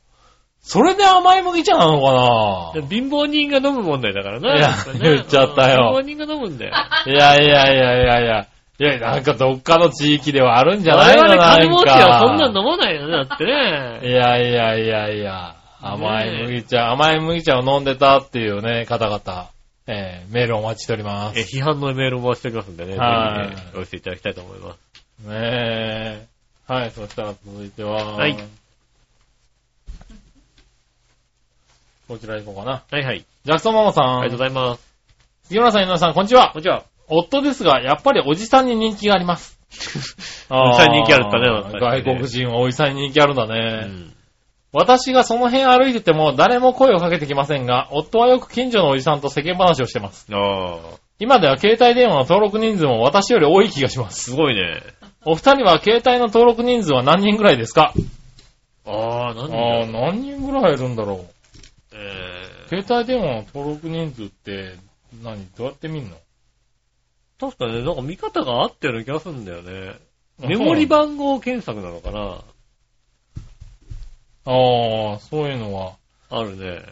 [0.62, 4.56] それで甘い麦茶なのかで貧乏人が飲む問題だからな。
[4.56, 6.70] いやね言っちゃったようん貧乏人が飲むんだよ。
[6.72, 8.46] ないやいやいやいやいや。
[8.78, 11.26] いや、なんかどっかの地域ではあるんじゃな我いの？
[11.34, 14.00] 々金持ちはかそんなん飲まないよね、だってね。
[14.08, 15.56] いやいやいやいや。
[15.82, 19.48] 甘い麦茶、甘い麦茶を飲んでたっていうね、方々。
[19.86, 21.58] えー、メールお待ちしておりまえ、す。
[21.58, 22.96] 批判のメールを回しておきますんでね。
[22.96, 25.28] はいぜひねお寄せいただきたいと思います。
[25.28, 26.26] ねえ。
[26.66, 28.14] はい、そしたら続いては。
[28.16, 28.36] はい。
[32.10, 32.82] こちら行こうかな。
[32.90, 33.24] はいはい。
[33.44, 34.18] ジャクソンママさん。
[34.18, 34.82] ありがとうございます。
[35.44, 36.58] 杉村さん、井上さん、こんにちはこ。
[36.58, 36.82] んにちは。
[37.06, 39.60] 夫ですが、やっぱりおじさんに人気があります。
[40.50, 41.38] おじさんに人気あるんだ
[41.72, 43.86] ね外国人はおじさんに人気あるんだうね。
[43.86, 44.12] ん。
[44.72, 50.26] 私がその辺歩いてても誰も声をかけてきませんが、夫はよく近所のおじさんと世間話をしてます。
[50.32, 50.78] ああ、
[51.20, 54.30] 今では携帯電話の登録人数も私より多い気がします。
[54.30, 54.80] すごいね。
[55.24, 57.94] お二人は携帯の登録人数は何人ぐらいですか？
[58.84, 61.39] ああ、何ああ、だろう何人ぐらいいるんだろう。
[62.02, 64.74] え携帯電話の登録人数って
[65.22, 66.16] 何、どうやって見んの？
[66.16, 66.18] ー、
[67.38, 69.98] 確かね、なんか見方が合ってる気がするんだよね。
[70.38, 72.42] メモリ番号検索なのかな？
[74.46, 75.96] ああ、そういうのは
[76.30, 76.82] あるね。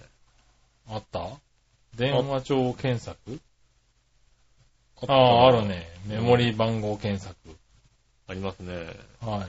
[0.91, 1.29] あった？
[1.97, 3.41] 電話帳検索？
[5.07, 5.67] あああ、ある。
[5.67, 5.87] ね。
[6.07, 7.37] メモリ番号検索。
[8.27, 8.75] ありますね。
[9.21, 9.47] は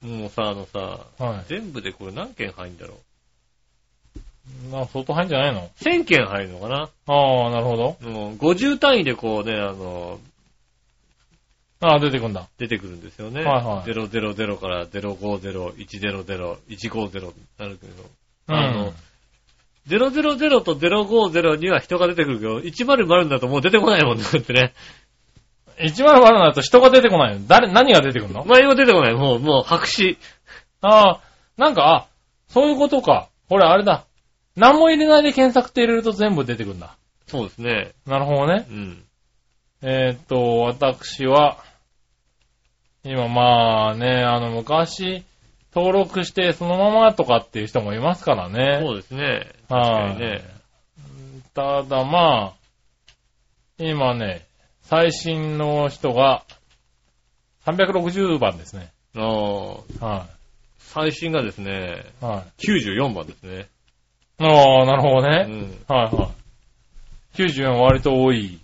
[0.00, 1.22] もうさ、あのさ、い。
[1.22, 1.44] はい。
[1.48, 2.98] 全部でこれ何件入んだろう？
[4.70, 6.88] な、相当入んじゃないの ?1000 件入るのかな？
[7.06, 7.96] ああ、なるほど。
[8.08, 10.18] もう50単位でこうね、あの、
[11.82, 12.46] ああ、出てくんだ。
[12.58, 13.42] 出てくるんですよね。
[13.42, 18.04] はいはい000から050、100、150なるけど。
[18.48, 18.54] うん。
[18.54, 18.92] あの
[19.88, 24.74] 000と050には人が出てくるけど、100だともう出てこないもんね、だってね。
[25.78, 27.46] 100だと人が出てこないの？
[27.46, 28.44] 誰、何が出てくるの？
[28.44, 29.14] 前も出てこない。
[29.14, 30.18] もう、もう白紙。
[30.82, 31.20] ああ、
[31.56, 32.06] なんか、あ、
[32.48, 33.30] そういうことか。
[33.48, 34.04] これあれだ。
[34.56, 36.96] 何も入れないで検索って入れると全部出てくるんだ。
[37.26, 37.92] そうですね。
[38.06, 38.66] なるほどね。
[38.68, 39.04] うん。
[39.82, 41.58] えーっと、私は、
[43.04, 45.24] 今まあね、あの、昔、
[45.74, 48.80] 登録してそのままとかっていう人もいますからね。
[48.82, 49.52] そうですね。
[49.68, 50.42] 確かにね。
[51.54, 52.60] ただまあ、
[53.78, 54.46] 今ね、
[54.82, 56.44] 最新の人が、
[57.64, 58.90] 360番ですね。
[59.16, 60.26] ああ、は
[60.78, 62.24] 最新がですね、い。
[62.24, 62.66] はい。
[62.66, 63.68] 94番ですね。
[64.40, 65.46] ああ、なるほどね。
[65.48, 65.94] うん。
[65.94, 66.30] はいは
[67.36, 67.40] い。
[67.42, 68.58] 94割と多い。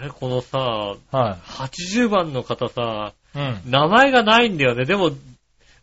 [0.00, 3.38] あれ、このさ、は80番の方さ、い。
[3.38, 3.60] うん。
[3.70, 4.84] 名前がないんだよね。
[4.84, 5.10] でも、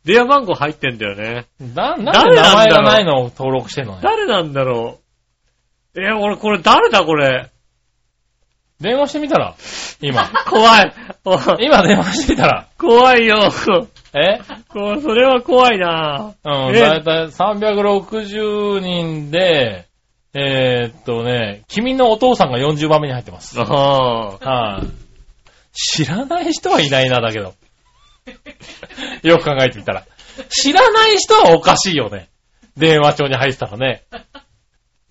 [0.04, 1.46] 電話番号入ってんだよね。
[1.60, 4.00] な、なん誰で名前がないのを登録してんのね？
[4.04, 5.00] 誰なんだろ
[5.96, 6.00] う？
[6.02, 7.50] え、俺これ誰だこれ？
[8.80, 9.56] 電話してみたら？
[10.02, 10.30] 今。
[10.48, 10.94] 怖い。
[11.24, 12.68] お今電話してみたら？
[12.78, 13.50] 怖いよ。
[14.16, 14.40] え？
[14.70, 16.80] こうそれは怖いなうん、え？
[16.80, 19.88] だいたい360人で、
[20.34, 23.60] えーっとね、君のお父さんが40番目に入ってます。
[23.60, 24.28] ああ。
[24.38, 24.88] はい。
[25.74, 27.54] 知らない人はいないな、だけど。
[29.24, 30.04] よく考えてみたら。
[30.50, 32.30] 知らない人はおかしいよね。
[32.78, 34.04] 電話帳に入ってたらね。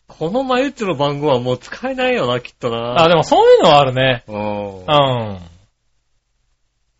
[0.09, 3.03] このマユッチョの番号はもう使えないよな、きっとな。
[3.03, 4.25] あ、でもそういうのはあるね。
[4.29, 4.79] うん。
[4.81, 5.39] うん。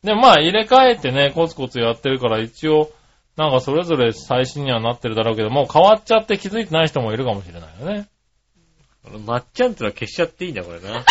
[0.05, 2.91] でもまあ入れ替えてね、コツコツやってるから一応、
[3.37, 8.07] なんかそれぞれ最新にはなってるだろうけど、もう変わっちゃって気づいてない人もいるかもしれないよね。
[9.27, 10.91] まっちゃんってのは消しちゃっていいんだ、これな。
[10.93, 11.05] まっ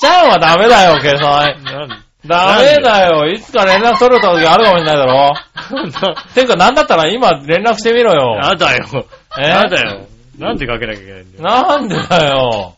[0.00, 1.62] ちゃんはダメだよ、計算。
[1.64, 3.30] なんダメだよ。
[3.30, 5.32] いつか連絡取れた時あるかもしれないだろ。
[6.34, 8.36] てか、なんだったら今連絡してみろよ。
[8.42, 9.06] やだよ。
[9.38, 9.42] え？
[9.42, 10.06] やだよ。
[10.36, 11.44] なんでかけなきゃいけないんだよ。
[11.44, 12.76] なんでだよ。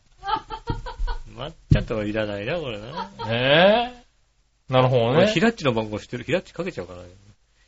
[1.36, 2.86] まっちゃんとはいらないな、これな。
[3.26, 3.99] ねえ？
[4.70, 5.40] なるほどね俺ヒ。
[5.40, 6.24] ラッチの番号知ってる？
[6.24, 7.02] ヒラッチかけちゃおうかな。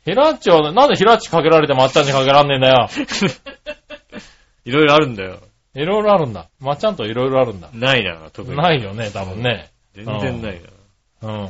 [0.05, 2.89] ヒラッチは、なんでヒラッチかけられてまっちゃんにかけらんねえんだよ。
[4.65, 5.39] いろいろあるんだよ。
[5.75, 6.49] いろいろあるんだ。
[6.59, 7.69] まっちゃんといろいろあるんだ。
[7.73, 8.57] ないな、特に。
[8.57, 9.71] ないよね、多分ね。
[9.95, 10.61] 全然ない
[11.21, 11.29] な。
[11.29, 11.49] うん。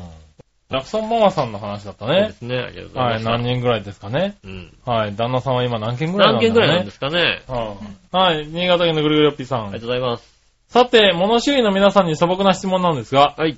[0.70, 2.34] ラクソンママさんの話だったねそうで。
[2.34, 2.58] すね。
[2.58, 3.26] ありがとうございはい、ます。
[3.26, 4.38] 何人ぐらいですかね。
[4.44, 4.74] うん。
[4.86, 6.48] はい、旦那さんは今何件ぐらいなんね。
[6.48, 7.42] 何件ぐらいなんですかね。
[7.48, 9.80] うんはい、新潟県のぐるぐるよっぴーさんありが。
[9.80, 10.34] とうございます。
[10.70, 13.58] さて、物知りの皆さんに素朴な質問なんですが、はい。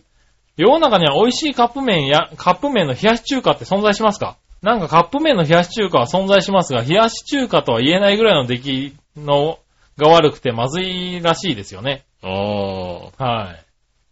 [0.58, 4.38] 世の中には美味しいカップ麺や、カップ麺の冷やし中華って存在しますか？
[4.62, 9.60] なんかカップ麺の冷やし中華は存在しますが、冷やし中華とは言えないぐらいの出来の
[9.98, 12.06] が悪くてまずいらしいですよね。
[12.24, 13.24] ああ。
[13.24, 13.66] はい。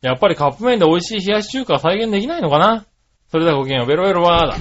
[0.05, 2.85] やっぱりカップ麺で美味しい冷やし中華は再現できないのかな？
[3.31, 4.57] それではごきげんよう、ベロベロワーだ。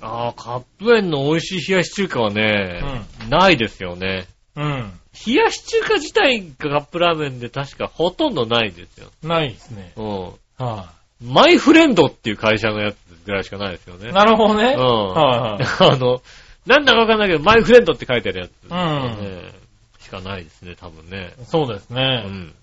[0.00, 2.82] ああ、カップ麺の美味しい冷やし中華はね、
[3.28, 4.24] ないですよね。
[4.56, 4.92] うん。
[5.26, 9.08] 冷やし中華自体がカップラーメンで確かほとんどないですよ。
[9.22, 9.92] ないですね。
[9.96, 10.32] うん。
[10.62, 10.92] は
[11.22, 14.10] マイフレンドっていう会社のやつぐらいしかないですよね。
[14.10, 14.12] い。
[14.12, 14.74] なるほどね。
[14.76, 14.82] うん。
[14.82, 15.64] はいはい。
[15.94, 16.20] あの、
[16.66, 19.52] なんだかわかんないけど、マイフレンドって書いてあるやつ、うんね
[20.00, 21.34] しかないですね、多分ね。
[21.44, 22.26] そうですうね。
[22.26, 22.54] ん。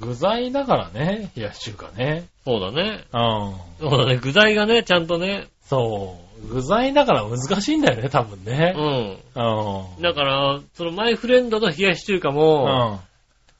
[0.00, 2.26] 具材だからね、冷やし中華ね。
[2.44, 3.04] そうだね。
[3.12, 3.90] うん。
[3.90, 4.18] そうだね。
[4.18, 5.48] 具材がね、ちゃんとね。
[5.64, 6.46] そう。
[6.46, 8.72] 具材だから難しいんだよね、多分うね。
[8.72, 9.40] ん。
[9.40, 10.02] うん。
[10.02, 13.00] だから、そのマイフレンドの冷やし中華うも、ん。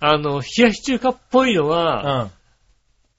[0.00, 2.30] あの、冷やし中華っぽいのは、うん。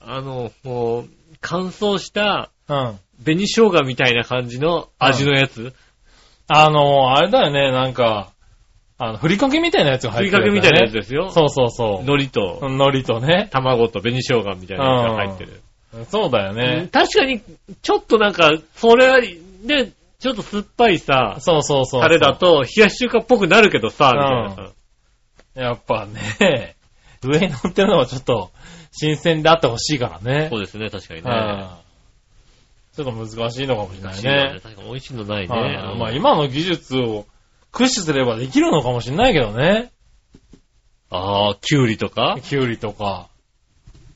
[0.08, 1.10] あの、もう、
[1.42, 3.00] 乾燥したうん。
[3.24, 5.74] 紅生姜みたいな感じの味のやつ？
[6.48, 8.32] あの、あれだよね、なんか、
[8.98, 11.30] あの、ふりかけみたいなやつがふ入ってるりかけみたいなやつでですよ。
[11.30, 12.04] そうそうそう。
[12.04, 13.50] 海苔と、海苔とね。
[13.52, 15.62] 卵と紅生姜みたいなやつが入ってる。
[16.10, 16.90] そうだようんね。
[16.92, 17.42] 確かに、
[17.82, 22.02] ちょっとなんか、それは、ね、ちょっと酸っぱいさ、そうそうそう。
[22.02, 24.72] タレだと、冷やし中華っぽくなるけどさ、みたいなさ。
[25.56, 26.76] やっぱね、
[27.24, 28.52] 上に乗ってるのはちょっと、
[28.98, 30.48] 新鮮であってほしいからね。
[30.50, 31.30] そうですね、確かにね。
[31.30, 31.86] うん
[32.96, 34.60] ちょっと難しいのかもしれないねね。
[34.64, 35.54] 確かに美味しいのないね。
[35.54, 37.26] はいうんまあ今の技術を
[37.74, 39.92] 駆使すればできるのかもしれないけどね。
[41.10, 42.38] ああ、キュウリとか？
[42.42, 43.28] キュウリとか、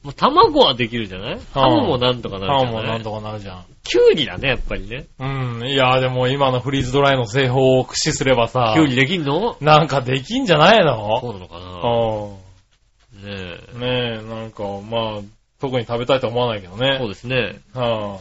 [0.02, 1.40] もう卵はできるじゃない？
[1.54, 2.84] ハムもなんとかなパるじゃない？
[2.84, 3.66] ンもなんとかなるじゃん。
[3.84, 5.08] キュウリだね、やっぱりね。
[5.20, 5.68] うん。
[5.68, 9.58] いや、でも今のフリーズドライの製法を駆使すればさ、キュウリできんの？
[9.60, 11.20] なんかできんじゃないの？
[11.20, 11.66] そうなのかな？
[11.66, 12.39] う
[13.24, 13.78] ねえ。
[13.78, 13.80] ん。
[13.80, 15.22] ねえ、なんか、まあ、
[15.60, 16.98] 特に食べたいと思わないけどね。
[17.00, 17.60] そうですね。
[17.74, 18.20] はあ、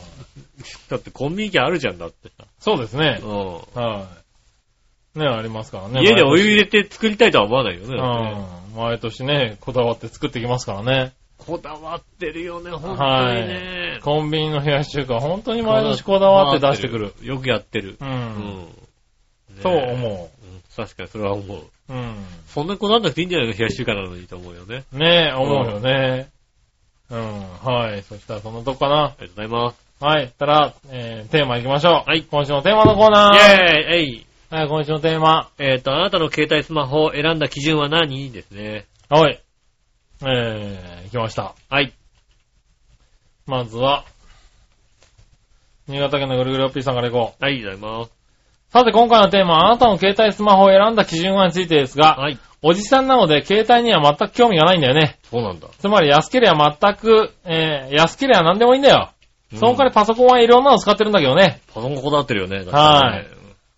[0.91, 2.45] だってコンビニ機あるじゃんだってさ。
[2.59, 3.21] そうですね。
[3.23, 4.09] うは
[5.15, 5.19] い。
[5.19, 6.01] ねえ、ありますからね。
[6.01, 6.05] ん。
[6.05, 7.97] 家でお湯入れれて作りたいとは思わないよね。
[7.97, 8.77] うん。
[8.77, 11.13] 毎年ね、こだわって作ってきますからね。
[11.39, 14.01] こだわってるよね、本当はいにね。
[14.03, 17.15] コンビニの冷やし中華、本当に毎年こだわって出してくる。。
[17.23, 17.97] よくやってる。
[18.01, 18.05] う。
[18.05, 18.69] うんん。
[19.63, 21.63] とねえ思うん確かにそれは思う。
[21.89, 21.93] う。
[21.93, 22.17] うん。
[22.47, 24.85] そんなこだわんなくていいんじゃないの冷やし中華なのにと思うよね。
[24.93, 26.29] ねえ、思うよね。
[27.11, 27.41] うん。
[27.65, 28.03] はい。
[28.03, 29.05] そしたらそのとこかな。
[29.05, 29.89] ありがとうございます。
[30.01, 30.33] はい。
[30.39, 32.09] たら、えー、テーマ行きましょう。
[32.09, 33.35] はい今週のテーマのコーナー。
[33.35, 35.51] イェーイえいはい、今週のテーマ。
[35.59, 38.31] えっと、あなたの携帯スマホを選んだ基準は何？
[38.31, 38.87] ですね。
[39.09, 39.43] はい。
[40.23, 41.55] えー、行きました。
[41.69, 41.93] はい。
[43.47, 44.05] まずは、
[45.87, 47.43] 新潟県のぐるぐるおっぴーさんからいこう。
[47.43, 48.18] はい、ありがとうございます。
[48.71, 52.39] さて今回のテーマはあなたの携帯スマホを選んだ基準はについてですが、はい。
[52.61, 55.19] おじさんなので携帯には全く興味がないんだよね。
[55.31, 55.69] そうなんだ。
[55.79, 59.13] つまり安ければ全く、えー、安ければ何でもいいんだよ。
[59.55, 61.61] その代わりパソコンはいろんなの使ってるんだけどね。
[61.69, 62.65] パソコンこだわってるよね。
[62.71, 63.27] はい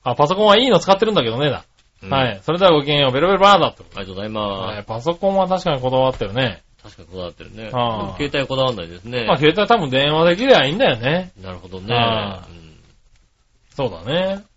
[0.03, 1.65] あ、パソコンはいいの使ってるんだけどねだ。
[2.03, 2.41] うんはい。
[2.43, 3.85] それではごきげんよう、ベロベロバーだと。
[3.95, 4.77] ありがとうございます。
[4.77, 4.85] はい。
[4.85, 6.63] パソコンは確かにこだわってるね。
[6.83, 7.71] 確かにこだわってるね。
[7.73, 9.27] ああ携帯はこだわんないですね。
[9.27, 11.33] まあ携帯多分電話できりゃいいんだよね。
[11.41, 11.95] なるほどね。
[11.95, 12.71] ああうん
[13.75, 14.50] そうだね。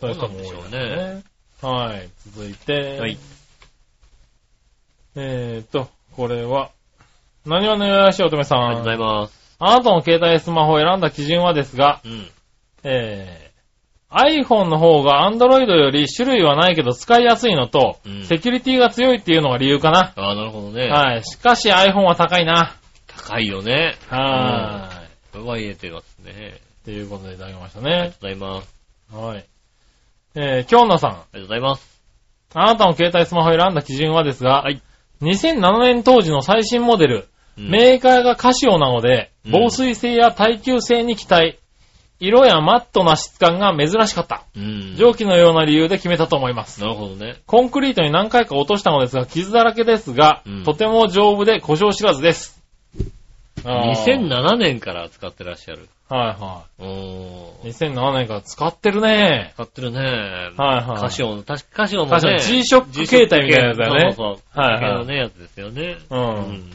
[0.00, 1.22] そういう人も多いでしょうね。
[1.62, 2.08] はい。
[2.30, 3.18] 続いて、はい。
[5.16, 6.70] えーと、これは、
[7.46, 8.56] 何話のよやしおとめさ。
[8.56, 9.56] ありがとうんございます。
[9.58, 12.28] あなたの携帯スマホを選んだ基準はですが、うん。
[12.82, 20.12] えー、iPhone の方が Android より種類はないけど使いやすいのと、うんセキュリティが強いっていうのが理由かな。
[20.14, 20.88] ああ、なるほどね。
[20.88, 21.24] はい。
[21.24, 22.74] しかし iPhone は高いな。
[23.06, 23.94] 高いよね。
[24.08, 25.08] はーい。
[25.32, 26.60] これは言えてますね。
[26.82, 28.10] っていうことでいただきましたありがね。
[28.10, 28.74] とうございます。
[29.12, 29.44] はい。
[30.36, 31.10] えー、京奈さん。
[31.10, 32.02] ありがとうございます。
[32.54, 34.82] あなたの携帯スマホを選んだ基準はですが、はい
[35.22, 37.28] 2007年当時の最新モデル、
[37.58, 41.58] うんメーカーがカシオなので、うん防水性や耐久性に期待、
[42.18, 44.44] 色やマットな質感が珍しかった。
[44.56, 44.94] うん。
[44.96, 46.80] 蒸気のような理由で決めたと思います。
[46.80, 47.36] なるほどね。
[47.46, 52.55] コンクリートに何回か落としたのですが、傷だらけですが、うんとても丈夫で故障知らずです。
[53.64, 55.88] あー2007年から使ってらっしゃる。
[56.08, 57.72] はいはおーい。
[57.72, 59.52] 2007年から使ってるね。
[59.54, 60.00] 使ってるね。
[60.00, 62.38] はいはいカシオの、確かカシオのカシオね。
[62.40, 64.60] G-SHOCK 携帯みたいなやつだよねそうそう。
[64.60, 65.98] はいはい系のね、やつですよね。
[66.10, 66.70] うん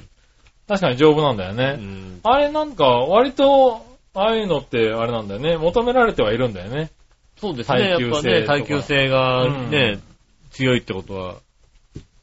[0.68, 1.74] 確かに丈夫なんだようね。
[1.74, 2.20] ん。
[2.24, 5.58] あれなんか、割と、ああいうのってあれなんだよね。
[5.58, 6.92] 求められてはいるんだよね。
[7.38, 7.90] そうですね。
[7.90, 10.00] やっ耐久性ぱね、耐久性がね、
[10.52, 11.36] 強いってことは、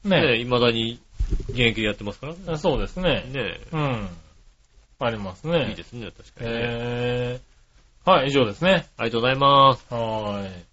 [0.05, 0.39] ね、ね。
[0.39, 1.01] 未だに
[1.51, 2.57] 現役でやってますからね。
[2.57, 3.25] そうですね。
[3.33, 4.09] ねうん。
[5.01, 5.69] ありますね。
[5.71, 6.57] いいですね、確かにね。
[6.61, 8.87] えー、はい、以上ですね。
[8.97, 9.87] ありがとうございます。
[9.95, 10.65] はーい。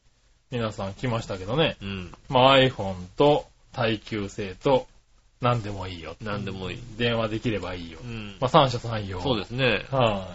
[0.51, 1.77] 皆さん来ましたけどね。
[1.81, 2.13] うん。
[2.29, 4.87] まあ iPhone と耐久性と
[5.41, 6.15] 何でもいいよ。
[6.21, 6.79] 何でもいい。
[6.97, 8.07] 電話できればいいよう。
[8.07, 8.37] ん。
[8.39, 9.21] まあ三者三様。
[9.21, 9.85] そうですね。
[9.91, 10.27] は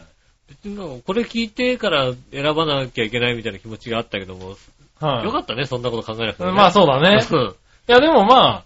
[0.49, 5.05] 別にこれ聞いてから選ばなきゃいけないみたいな気持ちがあったけども、い。
[5.05, 5.25] はい。
[5.25, 6.57] よかったね、そんなこと考えなくてもね。
[6.57, 7.25] まあそうだね。
[7.29, 7.55] うん
[7.89, 8.65] いやでもまあ、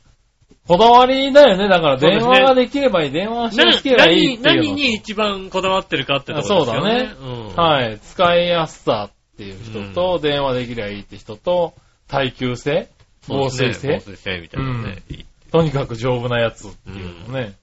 [0.66, 1.68] こだわりだよね。
[1.68, 3.10] だから電話ができればいい。
[3.10, 4.62] 電話してきればいい何っていうの。
[4.62, 7.14] 何に一番こだわってるかってところですよね。
[7.18, 7.54] そううん。
[7.54, 7.98] はい。
[8.00, 11.74] 使いやすさっていう人と、電話できりゃいいって人と、
[12.08, 12.88] 耐久性
[13.28, 15.02] 防水性防水性みたいなね。
[15.10, 17.54] いいとにかく丈夫なやつっていうのをね、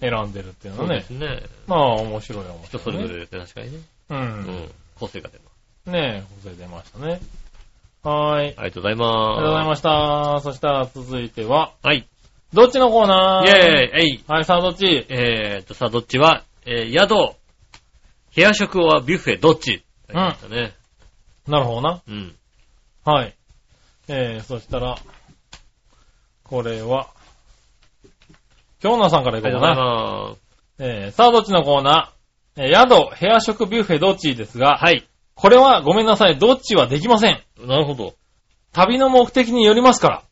[0.00, 1.42] 選んでるっていうのはねそうです。
[1.42, 1.46] ね。
[1.66, 3.02] まあ面白い面人白い、ね。
[3.02, 3.78] それぞれですね、確かにね。
[4.10, 4.14] う。
[4.14, 4.70] うんん。
[4.98, 5.44] 個性が出ま
[5.84, 5.90] す。
[5.90, 7.20] ねえ、個性出ましたね。
[8.02, 8.54] はーい。
[8.56, 10.40] ありがとうございありがとうございまました。
[10.40, 11.86] そしたら続いては、す。
[11.86, 12.06] はい。
[12.52, 13.46] どっちのコーナー？
[13.46, 13.60] イェーイ
[13.92, 14.86] えいはい、さあどっち？
[15.10, 17.36] えーと、さあ、どっちは、えー、宿、
[18.34, 19.84] 部屋食はビュッフェ、どっち？
[20.08, 20.72] ありましたね。
[21.46, 22.02] なるほどな。
[22.08, 22.34] うん。
[23.04, 23.34] はい。
[24.08, 24.96] えー、そしたら、
[26.44, 27.08] これは、
[28.80, 30.34] 京奈さんからいこうかな。
[30.78, 32.62] えー、さあどっちのコーナー？
[32.62, 35.06] えー、宿、部屋食、ビュッフェ、どっちですが、はい。
[35.34, 37.42] これはごめんなさい、どっちはできません。
[37.58, 38.14] なるほど。
[38.72, 40.22] 旅の目的によりますから。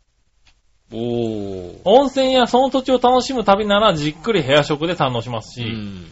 [0.93, 1.81] おー。
[1.85, 6.07] 温泉やその土地を楽しむ旅ならじっくり部屋食で堪能しますし、うん。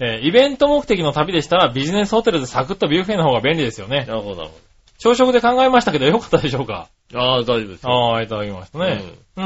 [0.00, 4.04] えーイベント目的の旅でしたらビジネスホテルでサクッとビュッフェの方が便利ですよね。
[4.06, 4.50] なるほど、なる
[4.98, 6.88] 朝食で考えましたけどよかったでしょうか？
[7.14, 7.92] ああ、大丈夫ですよ。
[7.92, 9.02] ああ、いただきましたね。
[9.36, 9.44] うん。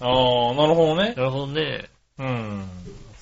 [0.00, 1.14] ああ、なるほどね。
[1.16, 1.88] なるほどね。
[2.18, 2.64] うん。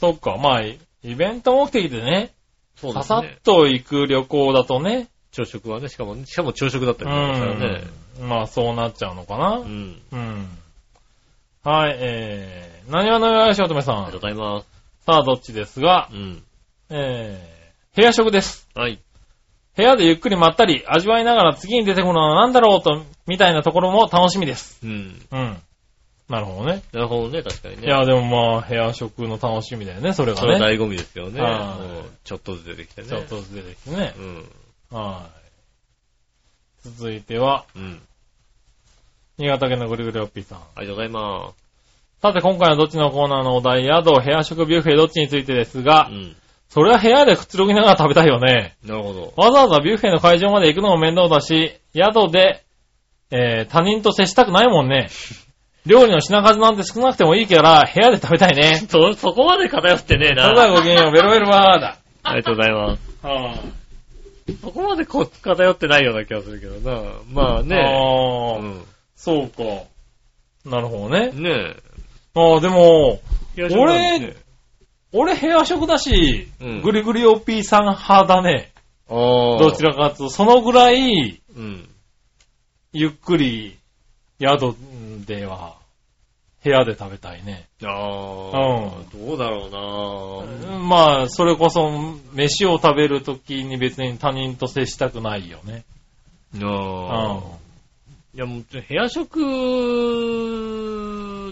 [0.01, 2.33] そっか、まあ、イイベント目的でね、
[2.77, 3.25] そうですねささっ。
[3.45, 7.85] と行く旅行だとね、朝食はね、しかも、しかも朝食だったうりしますからね。
[8.21, 8.29] ん。
[8.29, 9.59] まあ、そうなっちゃうのかな。
[9.59, 10.03] うん。
[10.11, 10.49] うん。
[11.65, 13.97] はい、えー、何話のよしおとめさん。
[13.99, 14.67] ありがとうございます。
[15.07, 16.43] さあ、どっちですが、うん。
[16.91, 18.69] えー、部屋食です。
[18.75, 18.99] はい。
[19.77, 24.81] 部屋でゆっくりまったり、味わいながら次に出てくるのは何だろうと、みたいなところも楽しみです。
[24.83, 25.23] うん。
[25.31, 25.63] うん。
[26.29, 26.83] なるほどね。
[26.93, 27.87] なるほどね、確かにね。
[27.87, 30.41] いや、でもまあ、部屋食の楽しみだよね、それがね。
[30.41, 31.41] それは醍醐味ですよね。
[32.25, 33.09] ちょっとずつ出てきてね。
[33.09, 34.15] ちょっとずつ出てきてね。
[34.19, 34.49] うん。
[34.91, 35.31] は
[36.85, 36.89] い。
[36.89, 38.03] 続いては、うん。
[39.39, 40.59] 新潟県のぐるぐるおっぴーさん。
[40.59, 41.53] ありがとうございま
[42.21, 46.13] さて、今回はどっちのコーナーのお題、宿、部屋食、ビュッフェ、どっちについてですがす。
[46.13, 46.37] う、ん。
[46.69, 48.77] それは部屋でくつろぎながら食べたいよね。
[48.85, 49.33] なるほど。
[49.37, 52.63] わざわざビュッフェの会場まで行くのも面倒だし、宿で、
[53.31, 55.09] えー、他人と接したくないもんね。
[55.85, 58.77] 料理の品数なんて少なくてもいいから、部屋で食べたいね。
[58.89, 60.45] そ、そこまで偏ってねえな。
[60.45, 61.97] それではごきげんよう、ベロベロバーだ。
[62.23, 63.27] ありがとうございます。
[63.27, 63.55] は
[64.61, 67.03] そこまでこ偏ってないような気がするけどな。
[67.33, 67.77] まああね。
[67.77, 68.85] あー、うん。
[69.23, 69.63] そうか。
[70.69, 71.31] なるほどね。
[71.31, 71.77] ね
[72.35, 73.21] ああ、でも、
[73.57, 73.69] え。
[73.71, 74.35] 俺
[75.13, 78.73] 俺部屋食だし、うんグリグリ OP さん派だね。
[79.09, 81.89] どどちらかというと、そのぐらい、うん。
[82.93, 83.79] ゆっくり、
[84.41, 84.75] 宿
[85.25, 85.77] では、
[86.65, 87.69] 部屋で食べたいね。
[87.85, 87.91] ああ、
[89.15, 91.91] どうだろうなまあ、それこそ、
[92.33, 95.85] 飯を食べるときに別に他人と接したくないよね。
[96.61, 97.62] ああ。
[98.35, 99.41] いやもう、部屋食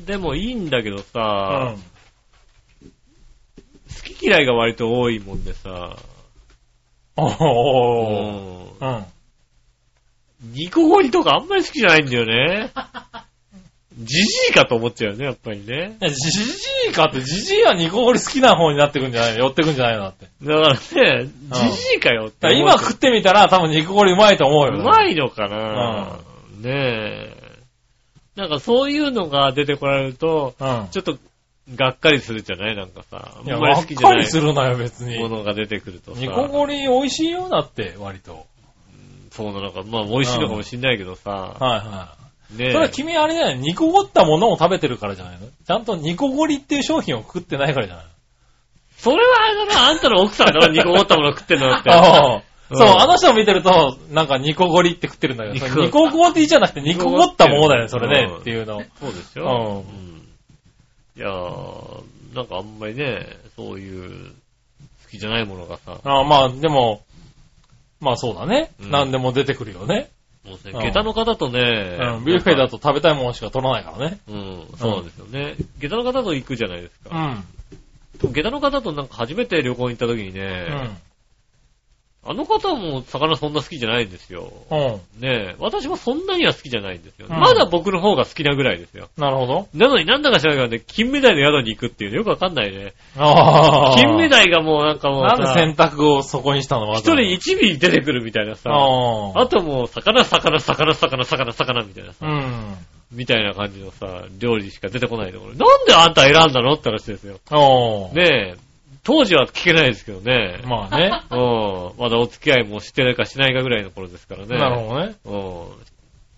[0.07, 1.81] でもいいんだけどうさ、ん。
[2.83, 5.97] 好き嫌いが割と多いもんでさ、
[7.17, 8.81] おー。
[8.81, 9.05] うんうん。
[10.55, 12.71] ニコゴリとかあんまり好きじゃないんだよね。
[13.99, 15.99] じじいかと思っちゃうよね、やっぱりね。
[16.01, 16.41] いやじじ
[16.89, 19.41] いかって、じじいはニコゴリ好きな方になってくんじゃないの？
[19.41, 20.27] 寄ってくんじゃないのだって。
[20.43, 20.81] だからね、
[21.27, 21.33] じ
[21.73, 24.79] じいかよって今食ってみたら多分ニコゴリうまいと思うよ。
[24.81, 26.19] うまいのかな、
[26.61, 27.59] ねえ。
[28.37, 30.89] なんかそういうのが出てこられると、うん。
[30.91, 31.19] ちょっと
[31.75, 32.77] がっかりするじゃない？
[32.77, 33.37] なんかさ。
[33.37, 35.29] あいや、んまり好きじゃないかりするなよ、別にも。
[35.29, 36.21] のが出てくるとさ。
[36.21, 38.47] ニコゴリ美味しいよ、だって、割と。
[39.31, 39.83] そうなのか。
[39.83, 41.31] まあ美味しいのかもしんないけどさ。
[41.31, 42.17] はいは
[42.55, 42.57] い。
[42.57, 42.73] ねえ。
[42.73, 43.59] それは君あれじゃない？
[43.59, 45.47] ニコゴったものを食べてるからじゃないの？
[45.47, 48.05] ちゃんとニコゴリっていう商品を食ってないからじゃない
[48.97, 51.91] それはあれだな、あんたの奥さんだろ、ニコゴったもの食ってんのって。
[52.73, 58.83] そう、あの人を見てると、なんかニコゴリって食ってるんだけど、ニコゴリじゃなくてニコゴったものだよね、それね、うんっていうの。
[59.01, 59.85] そうですうんよ。
[59.87, 60.29] うん。
[61.17, 62.03] いやー、
[62.35, 64.31] なんかあんまりね、そういう、
[65.05, 67.03] 好きじゃないものがさ、ああまあ、でも、
[68.01, 68.71] まあそうだね。
[68.81, 70.09] うん何でも出てくるよね。
[70.45, 72.25] もうね、うん下駄の方とね、うん。
[72.25, 72.79] ビュッフェだと。
[72.79, 74.19] と食べたいものしか取らないからね。
[74.29, 75.57] うん、そうですよね。
[75.79, 77.45] 下駄の方と行くじゃないですか。
[78.23, 78.33] うん。
[78.33, 80.97] 下駄の方となんか初めて旅行に行った時にね、うん。
[82.23, 84.53] あの方も魚そんな好きじゃないんですよ。
[84.71, 84.79] うん。
[85.23, 87.27] ねえ、私もそんなには好きじゃないんですよ。
[87.31, 89.09] うんまだ僕の方が好きなぐらいですよ。
[89.17, 89.69] なるほど。
[89.73, 92.93] なのになんだか知らないけどね、金目鯛の宿に行くっていうのよくわかんないね。
[93.17, 93.97] ああ。
[93.97, 96.93] 金目鯛がもうなんかもうさ、なんで選択をそこにしたの？
[96.95, 98.77] 一人一尾出てくるみたいなさ、あ
[99.39, 99.41] あ。
[99.41, 102.75] あともう魚、魚、魚、魚、魚、魚みたいなさ、うん。
[103.13, 105.55] みたいな感じのさ、料理しか出てこないところ。
[105.55, 106.75] なんであんた選んだの？
[106.75, 107.39] って話ですよ。
[107.51, 108.15] おー。
[108.15, 108.57] ねえ、
[109.03, 110.61] 当時は聞けないですけどね。
[110.65, 111.11] まあね。
[111.31, 111.35] う
[111.97, 112.03] ん。
[112.03, 114.59] まだお付き合いもしてないかしないかぐらいの頃ですからね。
[114.59, 115.15] なるほどね。
[115.25, 115.33] うん。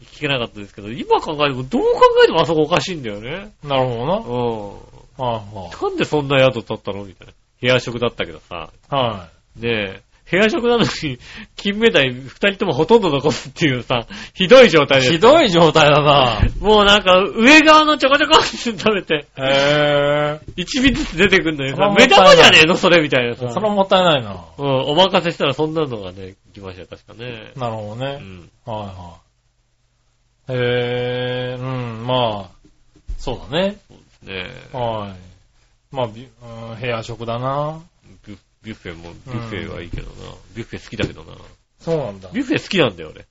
[0.04, 3.52] 聞けなかったですけど、今考えてもどう考えてもあそこおかしいんだよね。
[3.64, 4.16] なるほどな。
[4.16, 4.92] うん。
[5.24, 7.32] はいはなんでそんな宿取ったのみたいな。
[7.60, 8.70] 部屋食だったけどさ。
[8.90, 8.94] い。
[8.94, 10.02] はねえ、
[10.32, 10.88] 部屋食なのに、
[11.56, 15.02] 金目鯛二人ともほとんど残すっていうさ、ひどい状態い。
[15.02, 15.12] です。
[15.12, 16.40] ひどい状態だな。
[16.58, 23.44] もうなんか、上側のちょこちょこって食べて、へ一尾ずつ出てくんのにさ、目玉じゃねえのそれみたいなさ。
[23.44, 23.52] ぇー。
[23.52, 24.36] それはもったいないな。
[24.56, 27.52] うん、お任せしたらそんなのがね、来ましたよ、確かね。
[27.56, 28.18] なるほどね。
[28.18, 28.50] うん。
[28.64, 29.16] はいは
[30.48, 30.52] い。
[30.52, 32.70] へぇー、うん、まあ、
[33.18, 33.76] そうだね。
[34.22, 35.94] ねえ、はい。
[35.94, 36.08] まあ、う
[36.76, 37.82] ん部屋食だな。
[38.62, 40.14] ビュッフェも、ビュッフェはいいけどな。
[40.54, 41.34] ビュッフェ好きだけどな。
[41.80, 42.28] そうなんだ。
[42.32, 43.26] ビュッフェ好きなんだよ、俺。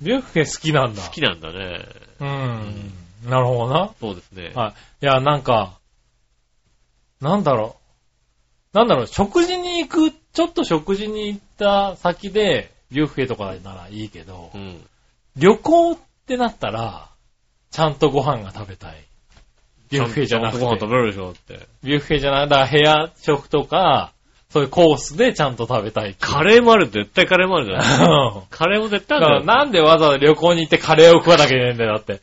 [0.00, 1.02] ビュッフェ好きなんだ。
[1.02, 1.86] 好きなんだね。
[2.20, 2.92] うん。
[3.30, 3.90] なるほどな。
[4.00, 4.52] そうですね。
[4.54, 5.04] はい。
[5.04, 5.78] いや、なんか、
[7.20, 7.76] なんだろ
[8.74, 8.76] う。
[8.76, 14.86] なんだろう、食事に行く、ちょっと食事に行った先で、ビュッフェとかならいいけどう、ん。
[15.36, 17.10] 旅行ってなったら、
[17.70, 19.04] ちゃんとご飯が食べたい。
[19.90, 20.90] ビュッフェじゃなくてちんとご飯食。
[20.90, 21.66] べるでしょって。
[21.82, 24.12] ビュッフェじゃなくて、だから部屋食とか、
[24.50, 26.32] そういうコースでちゃんと食べたいっていう。
[26.32, 28.10] カレーもある、絶対カレーもあるじゃん。
[28.10, 29.58] うんカレーも絶対だからあるんだよ。
[29.58, 32.20] なんでわざわざ旅行に行ってカレーを食わなきゃいけないんだよ、だって。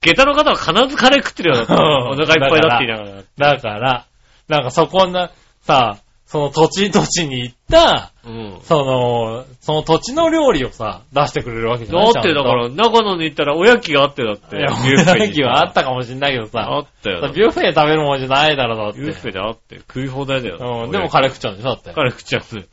[0.00, 1.72] 下駄の方は必ずカレー食ってるよ、だって。
[1.72, 3.54] うんお腹いっぱいだって言いながら。
[3.54, 4.06] だから、
[4.48, 5.30] なんかそこな、
[5.62, 5.98] さ、
[6.30, 8.60] その土地土地に行った、うん。
[8.62, 12.12] その、その土地の料理をさ、出してくれるわけじゃない？
[12.12, 14.58] だってだか、ら、長野に行ったらおやきがあってだって。
[14.58, 17.32] いや、ビュッフェにビュッフェはあったかもしんないけどあさ、ったよ。
[17.32, 19.00] ビュッフェで食べるもんじゃないだろ、だって。
[19.00, 19.78] ビュッフェであって。
[19.78, 20.82] 食い放題だよ。
[20.84, 21.94] うん、でもカレー食っちゃうんでしょ、だって。
[21.94, 22.66] カレー食っちゃうね。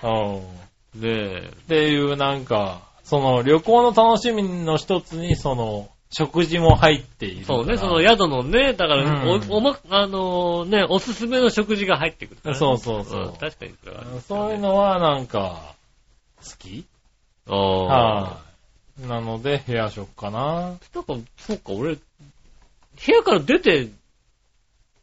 [0.94, 1.02] うん。
[1.02, 1.10] ね
[1.46, 1.50] え。
[1.50, 7.46] っていうなんか、その旅行の楽しみの一つに、その、食事も入っている。
[7.46, 15.76] そうね、その宿のね、だから、うんお、おま、あのね、おすすめの食事が入ってくるからね、そうそうそうん確かにそねそういうのはなんか、
[16.38, 16.86] 好き？
[17.48, 18.22] ああ。
[18.22, 18.42] は
[19.04, 19.08] い。
[19.08, 20.62] なので、部屋食かな。
[20.62, 20.80] なんか、
[21.38, 22.02] そうか、俺、部
[23.08, 23.90] 屋から出て、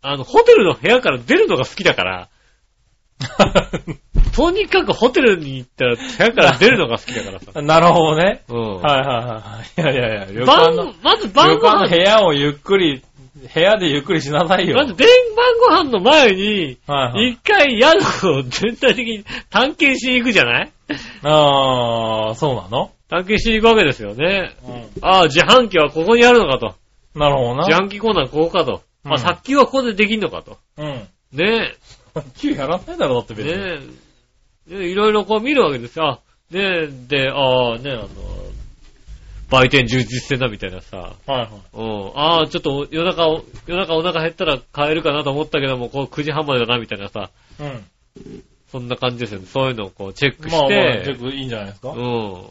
[0.01, 2.29] あの、ホテルの部屋から出るのが好きだから、
[4.35, 7.53] とにかくホテルに行ったら部屋から出るのが好きだからさ。
[7.63, 8.43] なるほどね。
[8.49, 8.77] うん。
[8.81, 9.93] はいはいはい。
[9.93, 13.03] いやいやいや、旅館の、晩、まず晩ご旅館の部飯、屋をゆっくり、
[13.55, 14.77] 部屋でゆっくりしなさいよ。
[14.77, 15.07] まず晩
[15.69, 17.29] ご飯の前に、はいはい。
[17.31, 20.71] 一回宿を全体的に探検しに行くじゃない？
[21.23, 22.91] あー、そうなの？
[23.09, 24.53] 探検しに行くわけですよね。
[24.67, 24.85] うん。
[25.03, 26.75] ああ、自販機はここにあるのかと。
[27.15, 27.67] なるほどな。
[27.67, 28.83] 自販機コーナーここかと。
[29.05, 30.59] あ、うん殺菌はここでできんのかと。
[30.79, 30.87] うん。
[31.33, 31.77] ねえ。
[32.39, 33.53] 9やらないだろ、だって別に。
[33.53, 34.02] ねえ。
[34.79, 36.21] でいろいろこう見るわけですよ。
[36.51, 38.09] で、で、ああ、ね、あの、
[39.51, 41.15] 売店充実してんだみたいなさ。
[41.27, 41.49] はいはい。
[41.75, 42.13] うん。
[42.19, 47.31] ああ、ちょっと夜中を、夜中お腹減ったら買えるかなと思ったけども、こう9時半までだなみたいなさ。
[47.61, 47.85] うん。
[48.71, 49.47] そんな感じですよね。
[49.47, 50.57] そういうのをこうチェックして。
[50.57, 51.91] まあまあ、結構いいんじゃないですか？
[51.91, 52.45] うん。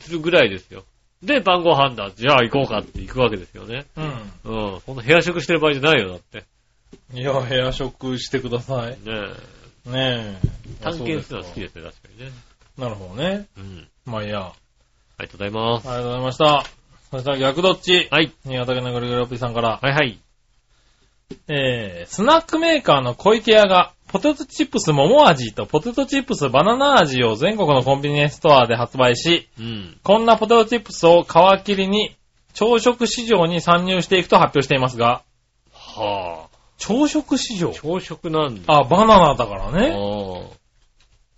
[0.00, 0.84] するぐらいですよ。
[1.22, 2.10] で、晩ご飯だ。
[2.16, 3.84] じゃあ行こうかって行くわけですよね。
[3.96, 4.80] ううん。
[4.86, 6.44] そんな部屋食してる場合じゃないよ、だって。
[7.12, 7.18] ん。
[7.18, 8.90] いや、部屋食してください。
[8.90, 9.57] ねえ。
[9.88, 10.48] ねえ。
[10.82, 12.32] 探検するのは好きですね、確かにね。
[12.76, 13.46] なるほどね。
[13.56, 13.88] うん。
[14.04, 14.40] まあいいや。
[14.40, 14.52] あ
[15.18, 15.88] ありがとうございます。
[15.88, 16.64] りがとうございました。
[17.10, 18.08] そしたら逆どっち？
[18.10, 18.32] はい。
[18.44, 19.80] 新潟県のぐるぐるおっぴーさんから。
[19.82, 20.18] はいはい。
[21.48, 29.98] えー、スナックメーカーの小池屋が、ポテトチップス桃味とポテトチップスバナナ味を全国のコンビニエンスストアで発売し、うん。
[30.02, 32.16] こんなポテトチップスを皮切りに
[32.54, 35.22] 朝食市場に参入していくと発表していますが、
[35.72, 36.57] はあ。
[36.78, 38.74] 朝食市場朝食なんだ。
[38.74, 39.90] あ、バナナだからあね。
[39.94, 40.46] ー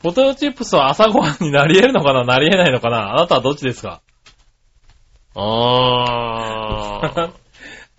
[0.02, 2.24] ポテトチップスは朝ごはんになり得るのかな？
[2.24, 3.12] なり得ないのかな？
[3.12, 4.00] あなたはどっちですか？
[5.34, 7.30] あー。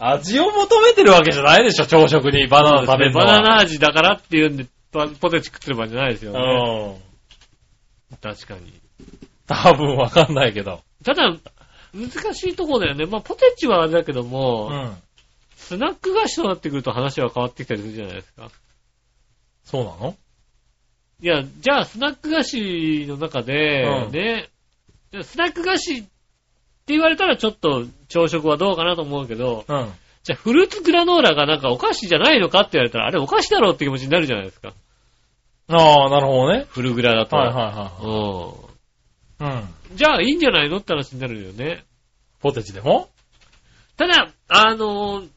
[0.04, 3.26] 味を求めてるわけじゃないでしょ、朝食にバナナ食べるのは。
[3.28, 6.40] バナナ味だからっていうんで、パポテチ食ってる場合じゃないですよね。
[8.12, 8.18] うん。
[8.18, 8.74] 確かに。
[9.48, 10.82] 多分わかんないけど。
[11.06, 11.32] ただ、
[11.94, 13.06] 難しいところだよね。
[13.06, 14.98] まあ、ポテチはあれだけどうも、ん。
[15.72, 18.52] スナック菓子となってくると話は変わってきたりするじゃないですか。
[19.64, 20.18] そうなの？
[21.22, 24.50] いや、じゃあ、スナック菓子の中で、うんね、
[25.24, 26.10] スナック菓子って
[26.88, 29.94] 言われたらちょっと朝食はどうかなと思うけど、うん。
[30.24, 32.62] じゃあ、フルーツグラノーラがなんかお菓子じゃないのか？
[32.62, 34.74] って言われたら、あれお菓子だろうって気持ちになるじゃないですか。
[35.70, 36.66] ああ、なるほどね。
[36.68, 37.38] フルグラだと。
[37.38, 38.50] はいはいは
[39.40, 39.46] い。
[39.46, 39.96] うん。
[39.96, 40.80] じゃあ、いいんじゃないの？
[40.80, 41.86] って話になるよね。
[42.42, 43.08] ポテチでも？
[43.96, 45.30] ただ、あのー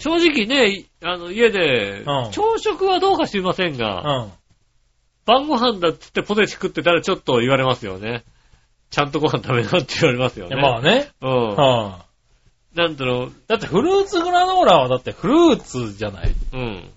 [0.00, 4.32] 正直ね、あの、家で、うん朝食はどうか知りませんうが、ん。
[5.26, 8.24] 晩ご飯だっつってポテチ食ってたらちょっと言われますよね。
[8.90, 10.56] ちゃんとご飯食べなって言われますよね。
[10.56, 11.10] まあね。
[11.20, 11.48] うん。
[11.54, 12.06] は
[12.74, 16.34] なんだろう、だってフルーツグラノーラはだってフルーツじゃない。
[16.52, 16.90] うん。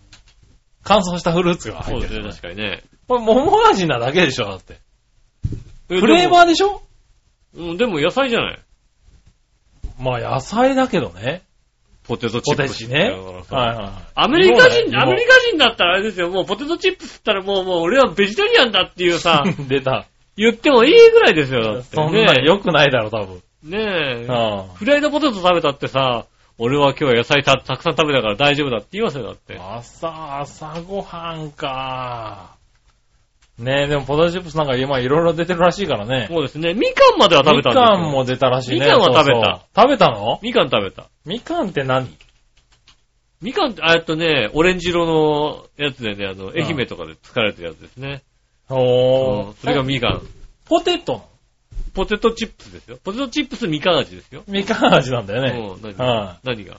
[0.84, 2.14] 乾燥したフルーツが入ってる。
[2.14, 2.84] そうですね、確かにね。
[3.08, 4.80] これ桃味なだけでしょ、だって。
[5.90, 6.82] えフレーバーでしょ？
[7.56, 8.60] うん、でも野菜じゃない。
[10.00, 11.42] まあ野菜だけどね。
[12.04, 13.16] ポテトチポップステチね。
[14.16, 20.06] アメリカ人、芋アメリカ人だったらあれですよ、もうポテトチップスったらもう、もう俺はベジタリアンだっていうさ、 出た。
[20.36, 21.96] 言ってもいいぐらいですよ、だって。
[21.96, 23.42] そんなね良くないだろ、多分。
[23.64, 24.28] ねえ。
[24.30, 26.26] あフライドポテト食べたってさ、
[26.58, 29.58] 俺は今日は野菜たたくさん食べたから大丈夫だって言いますよ、だって。
[29.58, 32.58] あ朝、朝ごはんか。
[33.60, 36.28] ねえ、でもポテトチップスなんか今いろいろ出てるらしいからね。
[36.30, 36.74] そうですね。
[36.74, 37.98] みかんまでは食べたんですよ。
[37.98, 38.86] みかんも出たらしいね。
[38.86, 40.40] みかんは食べたそうそう食べたの？
[40.42, 41.10] みかん食べた。
[41.26, 42.10] みかんって何？
[43.42, 48.24] みかんって、あえっとね、オレンジ色のやつでね、あの、愛媛とかで使われてるやつですね。
[48.70, 50.22] おうんそれがみかん。
[50.66, 51.30] ポテトの？
[51.94, 52.98] ポテトチップスですよ。
[53.04, 54.44] ポテトチップスみかん味ですよ。
[54.48, 55.76] みかん味なんだよね。
[55.76, 56.78] うん、何は何が？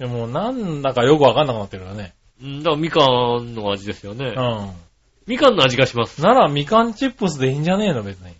[0.00, 2.12] でもなんだかよくわかんなくなってるよね。
[2.42, 3.06] うん、だからみか
[3.40, 4.26] んの味ですよね。
[4.26, 4.70] うん。
[5.28, 6.22] みかんの味がします。
[6.22, 8.32] ならみかんチップスでいいんじゃねえの別に。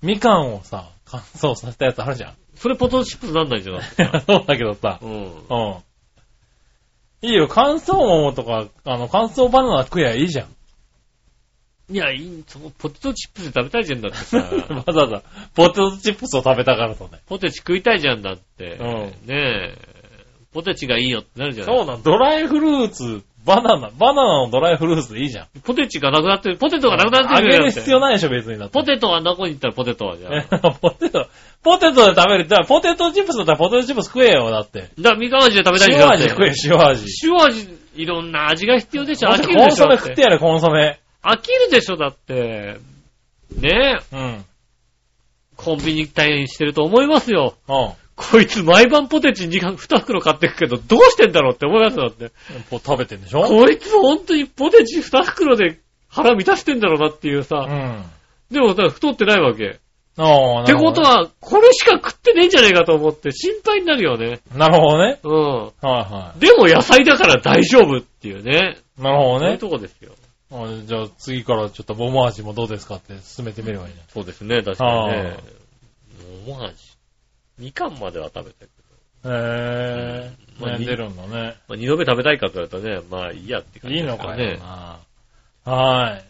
[0.00, 2.34] みかんをさ、乾燥させたやつあるじゃん。
[2.54, 4.20] それポテトチップスなんないじゃないですか。
[4.26, 4.98] そうだけどさ。
[5.02, 5.10] うん。
[5.10, 5.26] うん。
[7.20, 10.48] いいよ、乾燥桃とか、あの、乾燥バナナ食えばいいじゃん。
[11.92, 14.38] いや、いい、そのポテトチップスで食べたいじゃんだってさ。
[14.74, 15.22] わざわざ、
[15.54, 17.20] ポテトチップスを食べたからとね。
[17.26, 18.78] ポテチ食いたいじゃんだって。
[18.80, 19.78] うんねえ。
[20.54, 25.46] ポテチがいいよってなるじゃないそうなん、ドライフルーツ、バナナ、バナナのドライフルーツでいいじゃん。
[25.62, 28.74] ポテチがなくなってる、ポテトがなくなってあげる必要ないでしょ、別にだって。
[28.74, 30.72] ポテトはどこに行ったらポテトはじゃあ。
[30.82, 31.28] ポテト、
[31.62, 32.48] ポテトで食べる。
[32.48, 34.90] だからポテトチップスだったらポテトチップス食えよ、だって。
[34.98, 36.02] だからみかん味で食べたいじゃん。
[36.02, 37.06] 塩味食え、塩味。
[37.22, 39.28] 塩味、いろんな味が必要でしょ。
[39.28, 39.88] 飽きるコンソでしょ。
[39.88, 40.98] だってメ食ってやれ、コンソメ。
[41.22, 42.78] 飽きるでしょ、だって。
[43.56, 44.16] ねえ。
[44.16, 44.44] うん。
[45.56, 47.54] コンビニ退院してると思いますよ。
[47.68, 48.05] うん。
[48.16, 52.32] こいつ毎晩ポテチ 2, 2袋買ってくけど、どうしてんだろうって思いますよ、だって。
[52.70, 53.42] ポ食べてんでしょ？
[53.42, 57.56] こいつ本当にポテチ2袋で腹満たしてんだろうなっていううさ。
[57.56, 58.10] ん。
[58.50, 59.78] でも、だから太ってないわけ。
[60.18, 64.40] ああ、ってことは、これしか食ってねえんじゃねえかと思って心配になるよね。
[64.54, 65.18] なるほどね。
[65.22, 65.64] うん。
[65.64, 68.78] はいはでも野菜だから大丈夫っていうね。
[68.98, 69.02] い。
[69.02, 69.40] なるほどね。
[69.40, 70.12] そういうとこですよ。
[70.52, 74.00] あじゃあ次からちょっと桃味もどうですかって進めてみればいいね。
[74.08, 75.36] そうですね、確かにね。
[76.46, 76.95] 桃味。
[77.58, 78.70] みかんまでは食べてる。
[79.24, 80.30] へ
[80.60, 80.78] まあぇー。
[80.78, 81.56] ね、出るんだね。
[81.68, 84.28] まあ、二度目食べたいかって言われたらね、まあいいやって感じいいですかね。
[84.28, 84.98] のからよな。
[85.72, 86.24] はーい。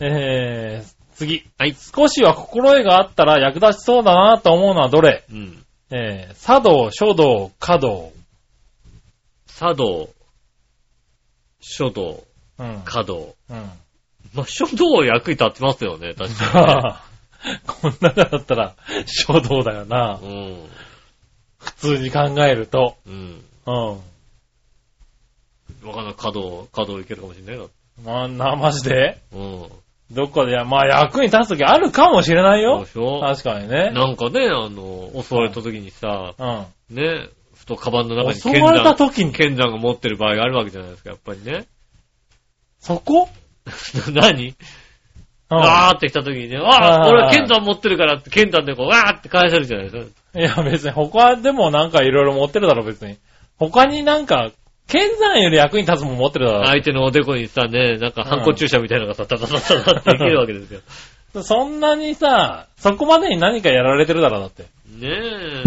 [0.00, 1.44] えー、次。
[1.58, 1.74] はい。
[1.74, 5.24] 少しは心得があったら役立ちそうだなと思うのはどれ？
[5.30, 5.64] うん。
[5.90, 8.12] えー、茶道、書道、華道。
[9.46, 10.08] 茶道。
[11.60, 12.24] 書道、
[12.58, 12.82] うん。
[12.84, 13.34] 華道。
[13.50, 13.70] うん。
[14.32, 17.02] まあ、書道役に立ってますよね、確か
[17.66, 18.74] こん中だったら、
[19.06, 20.18] 書道だよな。
[20.22, 20.68] に。
[21.58, 22.96] 普通に考えると。
[23.06, 23.44] うん。
[23.66, 23.88] うん。
[23.88, 25.88] うん。
[25.88, 26.14] わかんない。
[26.16, 27.66] 華道、華道いけるかもしれないな。
[28.04, 29.18] まあ、な、マジで？
[29.32, 29.68] うん。
[30.10, 32.84] どっかで、まあ役に立つときあるかもしれないよ
[33.20, 33.92] 確かにね。
[33.92, 36.44] なんかね、あの、襲われた時にさ、う
[36.92, 36.96] ん。
[36.96, 41.66] ね、ふとカバンの中に襲われた時に、剣山が持ってる場合があるわけじゃないですか、やっぱりね。
[42.80, 43.28] そこ？
[44.12, 44.48] 何？
[44.48, 44.56] うん。
[45.56, 50.40] わーって来た時にね、ああ、はいは剣山持ってるからって、剣山でこう、わーって返せるじゃないですか。
[50.40, 53.16] いや別に他でもなんかいろいろ持ってるだろ別に。
[53.58, 54.52] 他になんか、
[54.86, 56.66] 剣山より役に立つもん持ってるだろ。
[56.66, 60.80] 相手のおでこにさ、ね、なんか、ハンコ注射みたいなのがさ、タタタタタっていけるわけですよ。
[61.42, 64.62] そんなにさ、そこまでに何かやられてるだろだって。
[64.62, 64.68] ね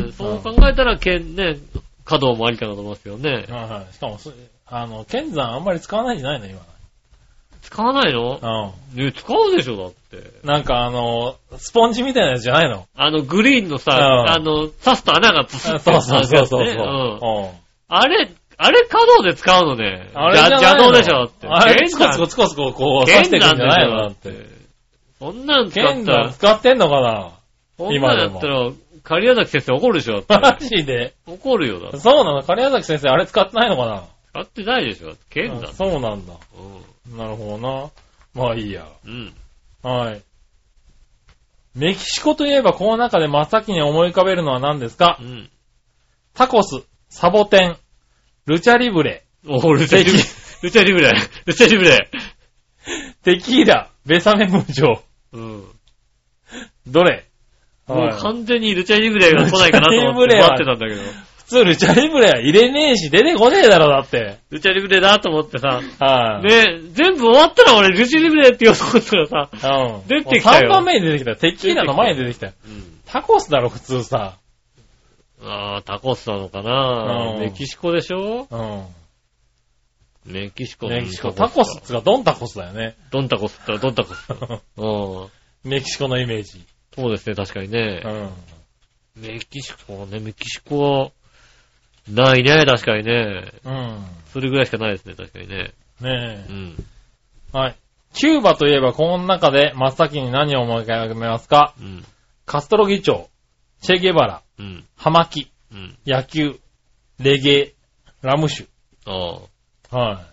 [0.10, 1.58] え、そう考えたら、剣ね、
[2.04, 3.32] 華道もありかなと思いますよね。
[3.32, 3.94] はいはい。
[3.94, 4.34] しかもそ、
[4.66, 6.60] あの、剣山あんまり使わないんじゃないの今。
[7.64, 8.74] 使わないの？
[8.96, 10.18] うね使うでしょ、だって。
[10.18, 10.48] ん。
[10.48, 12.86] なんかあの、スポンジみたいなやつじゃないの？
[12.96, 16.64] あの、グリーンのさ、うんあの、刺すと穴がつそうそうそうそうそう。
[16.66, 17.50] ねうんうん
[17.88, 20.10] あれ、あれ華道で使うのね。
[20.14, 20.62] あれじゃないの？
[20.62, 21.48] 邪道でしょ、だって。
[21.48, 23.98] あれ、剣つこつこつこつここう刺していくんじゃないの？
[23.98, 24.32] だって。
[25.20, 27.32] そんなん使ったら、使ってんのかな？
[27.78, 28.72] そんなんやったら、
[29.04, 30.66] 狩矢崎先生怒るでしょ、だっマて。
[30.66, 31.14] ジで？
[31.28, 32.00] 怒るよ、だって。
[32.00, 32.44] そうなの？
[32.44, 34.04] 金谷崎先生あれ使ってないのかな？
[34.32, 35.74] 使ってないでしょ、だって剣だあ。
[35.74, 36.34] そうなんだ。
[36.34, 36.38] う
[37.10, 37.92] なるほど
[38.36, 38.44] な。
[38.46, 38.84] まあいいや。
[38.84, 38.88] ん。
[39.06, 39.34] うん。
[39.84, 40.22] はい。
[41.76, 45.18] メキシコといえばこの中で真っ先に思い浮かべるのは何ですか？
[45.20, 45.50] うん。
[46.34, 47.78] タコス、サボテン、
[48.46, 50.24] ルチャリブレ、お、ルチャリブレ。
[50.62, 51.12] ルチャリブレ。
[51.46, 52.10] ルチャリブレ。
[53.24, 55.02] テキーラ、ベサメムジョ、
[55.34, 55.66] うん。
[56.88, 57.26] どれ？
[57.88, 61.02] もうはい完全にルチャリブレが来ないかなと思って待ってたんだけど。
[61.54, 64.40] 普通ルチャリブレは入れねえし出てこねえだろだって。
[64.50, 65.82] ルチャリブレだと思ってさ。
[66.00, 66.48] はい。
[66.48, 69.70] ね全部終わったら俺ルチャリブレって言おうと思ったらさ。
[69.78, 70.08] うん。
[70.08, 71.36] 出てきたよ3番目に出てきた。
[71.36, 72.54] テキーラの前に出てきたよ。
[72.66, 73.00] うん。
[73.06, 74.38] タコスだろ、普通さ。
[75.44, 78.48] ああ、タコスなのかなうんメキシコでしょ？
[78.50, 80.34] うん。
[80.34, 82.96] メキシコメキシコ、タコスっつうかドンタコスだよね。
[83.12, 84.28] ドンタコスってドンタコス。
[84.78, 85.70] うん。
[85.70, 86.66] メキシコのイメージ。
[86.96, 89.20] そうですね、確かにねう。
[89.20, 89.22] ん。
[89.22, 91.12] メキシコね、メキシコは、
[92.10, 93.46] ないね、確かにね。
[93.64, 94.06] うん。
[94.34, 95.72] それぐらいしかないですね、確かにね。
[96.02, 96.76] ねうん。
[97.54, 97.58] え。
[97.58, 97.76] はい。
[98.14, 101.74] キューバといえばこの中で真っ先に何を思い浮かべますか？
[101.80, 102.06] うん。
[102.46, 103.30] カストロ議長、
[103.82, 104.86] チェゲバラ、うん。
[104.98, 105.98] ハマキ、うん。
[106.06, 106.60] 野球、
[107.20, 107.74] レゲエ、
[108.22, 108.68] ラム酒。
[109.06, 109.40] あ
[109.92, 109.98] あ。
[109.98, 110.24] は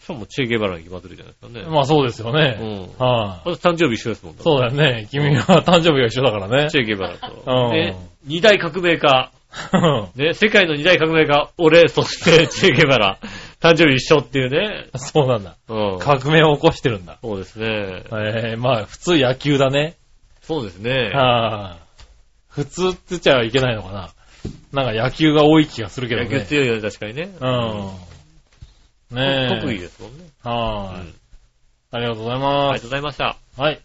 [0.00, 1.64] しかもチェゲバラに決まってるじゃないですかい。
[1.64, 1.70] ね。
[1.70, 2.52] まあそうですようね。
[2.52, 3.02] ん。
[3.02, 3.48] はい。
[3.50, 4.36] 私誕生日一緒ですもん。
[4.36, 5.06] そうだよね。
[5.10, 6.70] 君は誕生日が一緒だからね。
[6.70, 7.42] チェゲバラと。
[7.46, 9.30] うんね、二大革命家。
[10.14, 13.18] ね、世界の二大革命家、俺、そしてチェゲバラ。
[13.60, 14.86] 誕生日一緒っていうね。
[14.96, 15.56] そうなんだ。
[15.68, 15.98] うん。
[15.98, 17.18] 革命を起こしてるんだ。
[17.22, 17.66] そうですね。
[17.66, 19.96] えー、まあ普通野球だね。
[20.42, 21.10] そうですね。
[21.12, 21.82] はい。
[22.48, 24.10] 普通って言っちゃいけないのかな。
[24.72, 26.40] なんか野球が多い気がするけど野ね。
[26.40, 27.30] 球強いよね、確かにね。
[27.40, 27.46] う
[29.14, 29.16] ん。
[29.16, 29.60] ねえ。
[29.60, 30.24] 特技ですもんね。
[30.44, 31.14] はい、うん
[31.90, 32.72] ありがとうございあります。
[32.74, 33.36] がとうございました。
[33.56, 33.80] はい。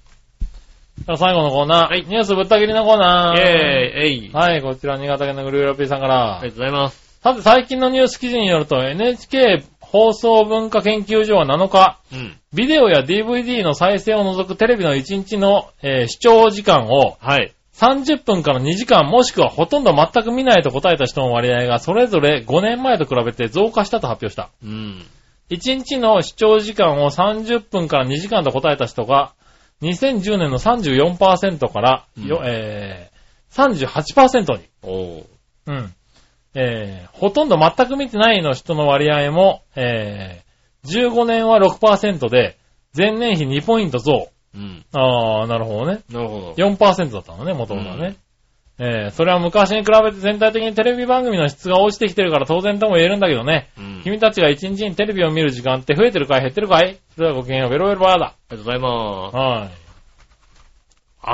[1.00, 1.90] じゃあ最後のコーナー。
[1.90, 3.38] はいニュースぶった切りのコーナー。
[3.38, 4.32] イェーイ、えい。
[4.32, 6.40] はい、こちら新潟県のグルーラピーさんから。
[6.40, 7.20] ありがとうございます。
[7.22, 12.38] さて、最近のニュース記事によると NHK 放送文化研究所は7日、うん。
[12.54, 17.54] ビデオや DVD の再生を除くテレビの1日の、えー視聴時間をはい。
[17.76, 24.50] 30分から2時間もしくはほとんど全く見ないと答えた人の割合がそれぞれ5年前と比べて増加したと発表した。
[24.64, 25.06] うん。
[25.50, 29.34] 1日の視聴時間を30分から2時間と答えた人が
[29.84, 34.64] 2010年の34%から、ようんえー、38%に。
[34.82, 35.26] おー。
[35.68, 35.94] うん。
[36.56, 42.58] えー、ほとんど全く見てないの人の割合も、えー、15年は6%で、
[42.96, 44.30] 前年比2ポイント増。
[44.56, 44.86] うん。
[44.94, 46.02] あー、なるほどね。
[46.12, 46.52] なるほど。
[46.54, 48.16] 4%だったのね、元々はね。
[48.80, 53.70] えー、それは昔に比べて全体的にテレビ番組の質が落ちてきてるから当然とも言えるんだけどね。
[53.78, 54.02] うん。
[54.04, 58.26] 君たちが一日にテレビを見る時間って増えてるかい減ってるかいそれではごきげんよう、ベロベロバーだ。
[58.26, 59.36] ありがとうございます。
[59.36, 59.72] は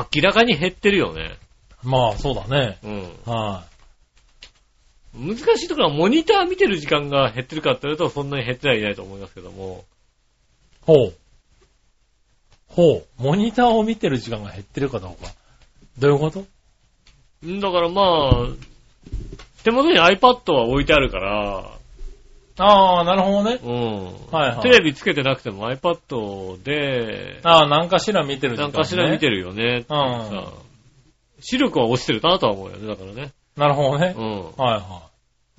[0.04, 0.10] い。
[0.16, 1.38] 明らかに減ってるよね。
[1.84, 2.78] まあ、そうだね。
[2.84, 3.32] うん。
[3.32, 3.64] は
[5.16, 9.86] 難しいところはモニター見てる時間が減ってるかって言うとそんなに減ってはいないと思いますけども。
[10.84, 10.86] い。
[10.86, 11.14] ほう。
[12.68, 13.06] ほう。
[13.18, 15.32] モニターを見てる時間が減ってるかどうか。
[15.98, 16.46] どういうこと？
[17.46, 18.32] んだからまあ、
[19.64, 21.79] 手元に iPad は置いてあるから、
[22.60, 23.60] ああ、なるほどね。
[23.64, 24.06] うん。
[24.32, 28.74] はいはいテレビつけてなくても iPad で、ああ、なんかしら見てる時間、ね。
[28.74, 29.78] なんかしら見てるよね。
[29.78, 30.54] うんさ
[31.42, 33.32] 視力は落ちてるなとは思うよね、だからね。
[33.56, 34.14] なるほどね。
[34.18, 34.46] うん。
[34.58, 35.10] はいは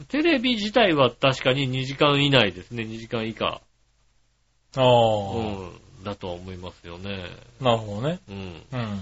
[0.08, 3.60] テレビ自体は確かに2時間以内ですね、2時間以下。
[4.76, 6.04] ああ、うん。
[6.04, 7.24] だとは思いますよね。
[7.60, 8.18] なるほどね。
[8.28, 8.62] うん。
[8.72, 9.00] うん。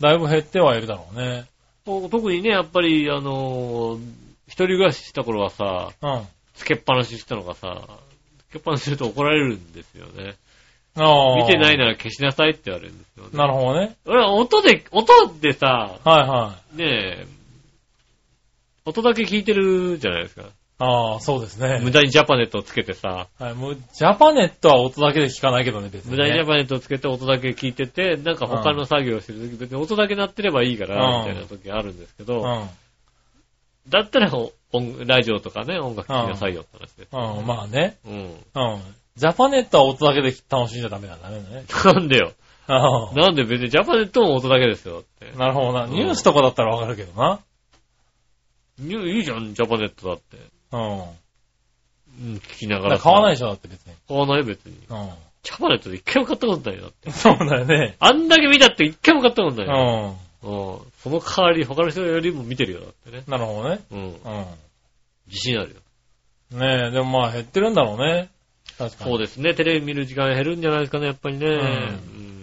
[0.00, 1.44] だいぶ減ってはいるだろうね。
[1.84, 4.00] と特にね、やっぱり、あのー
[4.46, 6.26] 一人暮らしした頃はさ、うん。
[6.54, 7.82] つけっぱなししたのがさ、
[8.50, 10.34] つけっぱなしすると怒られるんですよね。
[10.96, 11.36] ああ。
[11.36, 13.30] 見てないなら消しなさいって言われるんですよね。
[13.34, 13.96] なるほどね。
[14.06, 16.76] 俺は音で、音でさ、はいはい。
[16.76, 16.84] ね
[17.24, 17.26] え、
[18.84, 20.44] 音だけ聞いてるじゃないですか。
[20.78, 21.80] ああ、そうですね。
[21.82, 26.16] 無駄にジャパネットをつけてさ、はい、もう、ジャパネットは音だけで聞かないけどね、別に、ね。
[26.16, 32.68] 無駄にジャパネットをつけて音だけ聞いてて、なんか他の作業をしてる時別に音だけ鳴ってればいいから、うんみたいな時あるんですけど、うん。
[33.88, 34.30] だったら
[34.76, 37.08] 音ラジオとかね、音楽聴きなさいよって話です。
[37.12, 37.96] うん、まあね。
[38.04, 38.12] うん。
[38.14, 38.34] うん。
[39.16, 41.38] ジャパネットは音だけで楽しんじゃダメなんだね。
[41.84, 42.32] なんでよ。
[42.66, 43.14] ああ。
[43.14, 45.36] なんで別にジャパネットも音だけですよって。
[45.38, 45.86] なるほどな。
[45.86, 47.40] ニュースとかだったらわかるけどな。
[48.80, 50.36] いやいいじゃん、ジャパネットだって。
[50.72, 50.98] うん。
[52.30, 52.98] うん、聞きながらら。
[52.98, 53.92] 買わないでしょ、だって別に。
[54.08, 54.72] 買わないよ、別に。
[54.72, 54.78] う
[55.44, 57.10] ジャパネットで一回も買ったことないよ、だって。
[57.10, 57.12] ん。
[57.12, 57.96] そうだよね。
[58.00, 60.16] あんだけ見たって一回も買ったことなういよ。
[60.50, 60.72] ん。
[60.72, 60.78] うん。
[60.98, 63.24] その代わり他の人よりも見てるよ、だってね。
[63.26, 63.80] なるほどね。
[63.90, 64.08] うん。
[64.10, 64.18] う
[65.26, 66.56] 自信あるよ。
[66.56, 66.60] ん。
[66.60, 68.30] ねえ、でもまあ減ってるんだろうね。
[68.78, 69.10] 確かに。
[69.10, 69.54] そうですね。
[69.54, 71.46] テレビ見る時間減るんじゃないですかね、やっぱりね。
[71.46, 72.34] んうん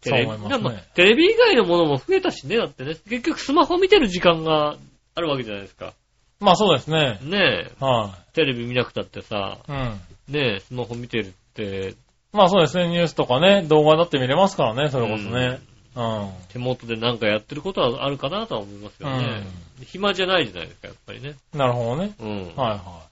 [0.00, 2.94] テレビそう思いますねでもテレビ以外のものも増えたしね、だってね。
[3.08, 4.76] 結局スマホ見てる時間が
[5.14, 5.94] あるわけじゃないですか。
[6.40, 7.18] まあそうですね。
[7.22, 7.84] ねえ。
[7.84, 9.72] はテレビ見なくたってさ、い。
[9.72, 10.00] うん。
[10.28, 11.94] ねえ、スマホ見てるって、
[12.32, 12.88] まあそうですね。
[12.88, 15.58] ニュースとかね、動画だって見れますからね、それこそね。
[15.98, 16.30] うん。
[16.48, 19.42] 手元でなんかやってることはあるかなとは思いますよね。
[19.84, 21.34] 暇じゃないじゃないですか、やっぱりね。
[21.52, 22.14] なるほどね。
[22.20, 22.56] うん。
[22.56, 23.02] はいは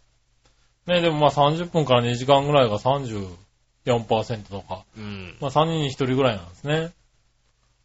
[0.87, 0.91] い。
[0.93, 4.85] ねでもまあ30分から2時間ぐらいが34%とか。
[4.97, 5.37] うん。
[5.41, 6.93] まあ3人に1人ぐらいなんですね。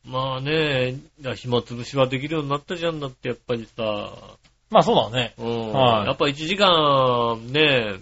[0.05, 0.97] まあね、
[1.35, 4.11] 暇つぶしはできるようになったじゃんだって、やっぱりさ。
[4.69, 5.33] まあそうだね。
[5.39, 5.73] うん。
[5.73, 7.95] はいやっぱ1時間、ね、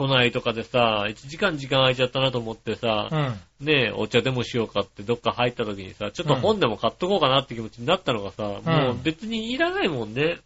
[0.00, 3.66] 都内とかでさ、1時間時間空いちゃったなと思ってさう、ん。
[3.66, 10.38] ねお茶でもしようかってどっか入った時にさ、ちょっと本でも買っとこうかなって気持ちになったのがさ、もう別にいらないもんね。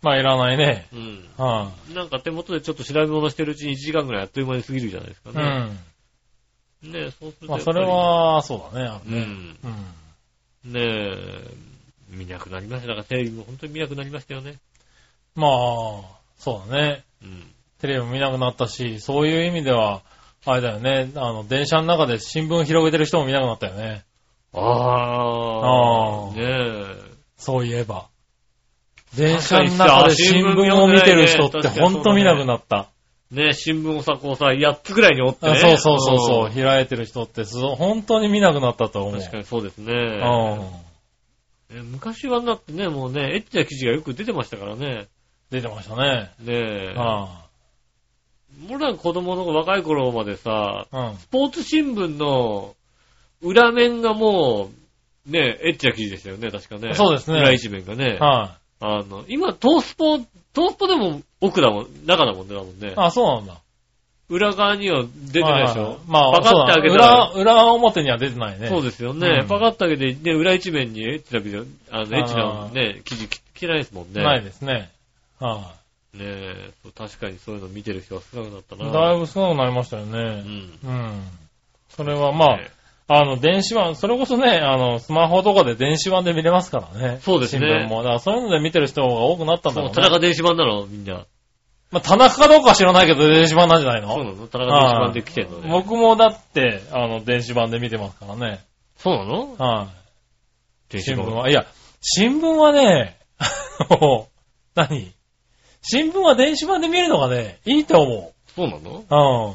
[0.00, 0.86] まあいらないね。
[0.94, 1.28] うん。
[1.36, 5.32] はなんか手元でちょっと調べ物してるうちに1時間ぐらいあっという間に過ぎるじゃないですかい。
[5.34, 6.90] うね。
[6.90, 6.92] ん。
[6.92, 9.00] ねそうするとまあそれは、そうだね。
[9.06, 9.56] うん。
[10.64, 10.72] うん。
[10.72, 11.50] ねえ、
[12.08, 12.88] 見なくなりました。
[12.88, 14.54] だからテレビも本当に見なくなりましたよね。
[15.34, 15.50] まあ、
[16.38, 17.04] そうだね。
[17.22, 17.53] うん。
[17.84, 20.00] テレビも見なくなったし、そういう意味では、
[20.46, 21.10] あれだよね。
[21.16, 24.04] あの、電車の中で新聞広げてる人も見なくなったよね。
[24.54, 26.28] ああ。
[26.28, 27.14] あーねえ。
[27.36, 28.06] そういえば。
[29.14, 32.88] 電車の中で新聞を見てる人ってほんと見なくなった。
[33.30, 35.52] ねえ、新聞をさ、こうさ、8つぐらいに折ってね。
[35.52, 36.48] あそうそうそうそう。
[36.48, 39.18] ん開いてる人ってす、本当に見なくなったと思う。
[39.18, 39.92] 確かにそうですね。
[39.92, 41.78] うん。
[41.78, 45.08] え昔はなってね、もうね、エッチな記事がよく出てましたからね。
[45.50, 46.30] 出てましたね。
[46.40, 46.94] ねえ。
[46.96, 47.43] は
[48.70, 51.16] 俺ら子供の若い頃までさ、あ、うん。
[51.16, 52.74] スポーツ新聞の
[53.42, 54.70] 裏面がも
[55.26, 56.94] う、ねえ、エッチな記事でしたよね、確かね。
[56.94, 58.18] そうですね裏一面がね。
[58.20, 62.92] はあの、今、トースポ、トースポでも奥だもん、中だもんね、だもんねい。。
[62.96, 63.60] あ、そうなんだ。
[64.28, 65.98] 裏側には出てないでしははょ。
[66.06, 68.68] まあ、って開けたら裏、裏表には出てないね。
[68.68, 69.40] そうですよね。
[69.42, 74.22] うんパカッと開けて、ね、裏一面にエッチなビデオ、あの、エッチなね、記事着てないですもんね。
[74.22, 74.90] ないですね。
[75.38, 75.83] はね
[76.18, 78.78] え、そう確かにそういうの見てる人は少なくなったい。
[78.78, 78.90] な。
[78.90, 80.18] だいぶ少なくなりましたようね。
[80.42, 80.78] ん。
[80.84, 81.22] うん。
[81.88, 82.68] それはまあね、
[83.06, 87.18] あの、電子版、それこそね、あの、スマホとかで電子版で見れますからね。
[87.22, 87.98] そうですね新聞も。
[87.98, 89.94] だからそういうので見てる人が多くなったんだろうね。
[89.94, 91.26] そう田中電子版なのみんな。
[91.90, 94.14] まあ、田中かどうかは知らないけど、電子版なんじゃないの？
[94.14, 94.46] そうなの？
[94.48, 95.68] 田中電子版で来てんのね。
[95.70, 98.64] 僕もだって、あの、電子版で見てますからね。
[98.96, 99.54] そうなの？
[99.58, 100.92] はい。
[100.94, 101.26] 電子版。
[101.26, 101.50] 新聞は。
[101.50, 101.66] いや、
[102.00, 103.48] 新聞はね、 あ
[104.00, 104.28] の
[104.74, 105.12] 何？
[105.86, 108.90] 新聞は電子版で見るのがね、いいと思そうなの？
[108.90, 108.94] う。
[108.96, 109.54] うん。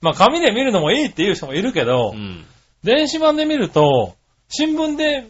[0.00, 2.44] まあ、紙で見るのもいいっていう人もいるけど、うん。
[2.84, 4.14] 電子版で見ると、
[4.48, 5.26] 新聞で、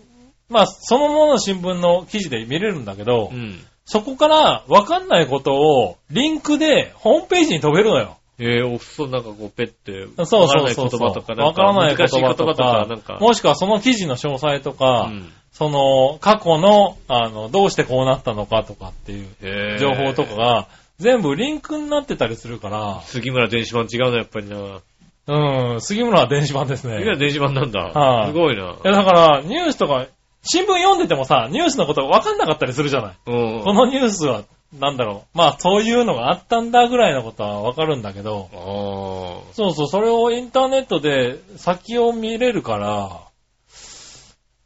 [0.49, 3.61] まあ、そのものの新聞の記事で見れるんだけど、うん。
[3.85, 8.18] そこからわかんないことをリンクでホームページに飛べるのよ。
[8.39, 11.01] えー、押すとなんかこう、ペッて、そうそうわそうそう。
[11.01, 24.81] からない言葉とか、なんわからない言難しい言葉とかか、なんか、もしくはその記事の詳細とか、うんその過去の、あの、どうしてこうなったのかとかっていう情報とかが全部リンクになってたりするから、杉村電子版違うな、やっぱりな。
[25.27, 26.95] うん、杉村は電子版ですね。
[26.95, 27.81] 杉村電子版なんだ。
[27.81, 28.63] はいすごいな。
[28.63, 30.07] いやだから、ニュースとか、
[30.43, 33.17] 新聞読んでてもさ、ニュースのこと分かんなかったりするじゃない。
[33.27, 33.63] うん。
[33.65, 35.39] このニュースは、なんだろう。
[35.39, 43.29] まあ、そういうのがあったんだぐらいのことは分かるんだけど、あそうそう、それをインターネットで先を見れるから、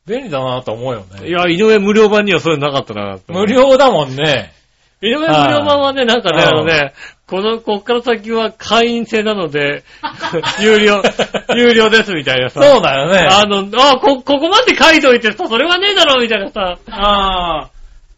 [0.04, 1.20] 便利だなと思うよあ。
[1.20, 1.28] ね。
[1.28, 3.18] いや、井上無料版にはそういうのなかったな。
[3.28, 4.52] 無料だもんね。
[5.00, 6.94] 井上無料版はね、なんかね、うんあのね、
[7.28, 9.84] この、こっから先は会員制なので、
[10.60, 11.00] 有料、
[11.56, 12.60] 有料ですみたいなさ。
[12.62, 13.28] そうだよね。
[13.30, 16.78] あの、あ、こ、ここまで書いといてさ、それはねえだろみたいなさ。
[16.90, 17.70] ああ。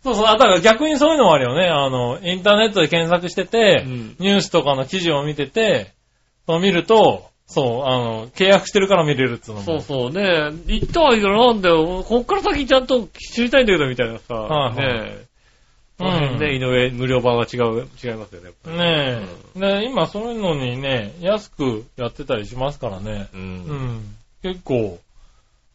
[0.05, 1.67] そうそう、あだから逆にそういうのもあるよね。
[1.67, 5.95] あの、インターネットで検索してて、うんニュースとかの記事を見てて、
[6.47, 9.65] そう見ると、そう、あの、契約してるから見れるっつうのも。
[9.65, 10.51] そうそうね。
[10.67, 12.05] 言ったはいいけどなんだよ。
[12.07, 14.35] こっから先ちゃんと知りたいんだけどみたいなさ。
[14.35, 15.25] はいはいねえ。
[15.99, 18.51] この辺ね、井上無料版は違う、違いますよね。
[18.77, 19.27] ね
[19.57, 19.61] え。
[19.61, 23.29] で、今そういうのにね、安くやってたりしますからね。
[23.33, 23.37] う。
[23.37, 24.17] うんん。
[24.43, 24.99] 結構、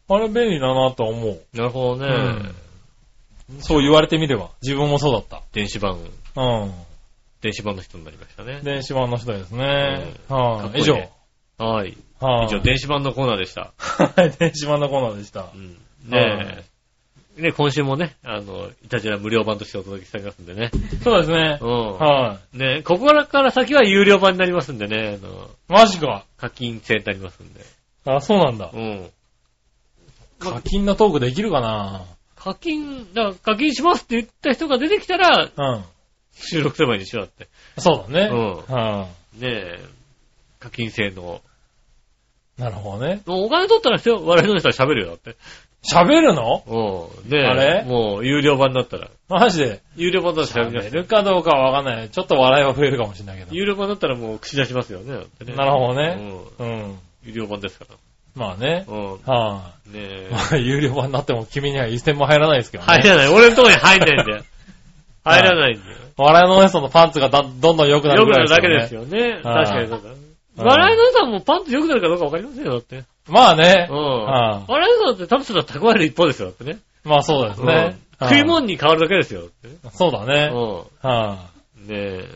[0.08, 1.40] あれ便利だなとは思う。
[1.54, 2.14] なるほどね。
[2.14, 2.54] うん
[3.58, 4.50] そう言われてみれば。
[4.62, 5.98] 自分もそうだっ電子版、
[6.34, 6.42] た。
[6.42, 6.72] うん。
[7.40, 8.60] 電子版の人になりましたね。
[8.62, 10.14] 電子版の人ですね。
[10.28, 10.78] うんかっこいはい。
[10.78, 10.94] い以上。
[11.58, 11.96] はい。
[12.20, 12.46] はい。
[12.46, 13.72] 以上、電子版のコーナーでした。
[13.78, 15.58] はい、電子版のコーナーでしたう。
[15.58, 15.76] ん。
[16.06, 16.64] ね
[17.38, 17.40] え。
[17.40, 20.70] ね、今週もね、あの、いたじら無料版としてお届けしておりますんでね。
[21.02, 21.64] そうですねう。
[21.66, 21.98] ん。
[21.98, 25.48] はね、ここから先は有料版になりますんでね、あの、い。
[25.68, 26.24] マジか。
[26.36, 27.64] 課金制になりますんで。
[28.04, 28.78] あ、そうなんだう。
[28.78, 29.10] ん。
[30.38, 32.04] 課金のトークできるかな
[32.42, 35.84] 課金、だ課金しますって言った人が出てきたら、うん。
[36.32, 37.48] 収録すればいいんでしょだって。
[37.76, 38.30] そうだね。
[38.32, 39.08] うんは
[39.38, 39.78] ねえ、
[40.58, 41.42] 課金制の。
[42.58, 42.62] い。
[42.62, 43.20] なるほどね。
[43.26, 45.36] もうお金取ったら我々の人は喋るよ、だって。
[45.82, 47.10] 喋るの？
[47.24, 47.30] うん。
[47.30, 47.84] ねえ、あれ？
[47.84, 49.10] もう有料版だったら。
[49.28, 49.82] マジで？
[49.96, 52.08] 有料版だったら喋ります喋るかどうかはわかんない。
[52.08, 53.54] ちょっと笑いは増えるかもしれないけど。
[53.54, 55.54] 有料版だったらもう口出しますよね、だってね。
[55.54, 56.14] なるほどうね。
[56.14, 56.42] ん。
[56.58, 56.98] うん。
[57.24, 57.86] 有料版ですか
[58.40, 58.86] まあね。
[58.88, 58.94] ら。
[58.94, 59.12] うん。
[59.24, 60.32] はねえい。
[60.34, 62.86] まあ、有料版になっても君には一銭も入らないですけどね。
[62.86, 63.28] 入らない。
[63.28, 64.42] 俺のとこに入んないんだよ。
[65.24, 65.96] 入らないんだよ。
[66.16, 68.48] 笑いのお姉さんのパンツがだどんどん良くなる良くないる。
[68.48, 69.40] だけですよね。
[69.42, 70.10] はい確かにそうだ。
[70.10, 73.04] うん笑いのさんもパンツ良くなるかどうかわかりませんよ、だって。
[73.28, 73.94] まあねう。
[73.94, 73.96] ん。
[73.96, 76.78] は笑いのさんって食べたら蓄える一方ですよ、だってね。
[77.04, 77.94] まあそうですね。
[77.94, 79.44] うん食いん物に変わるだけですよ。
[79.92, 80.50] そうだね。
[80.52, 81.38] うは
[81.78, 81.88] ん。
[81.88, 82.28] ねえ。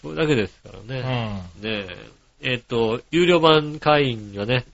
[0.00, 1.00] それだけですからい。
[1.00, 1.40] うね。
[1.60, 1.62] ん。
[1.62, 1.86] ね
[2.40, 2.52] え。
[2.52, 4.64] えっと、有料版会員がね、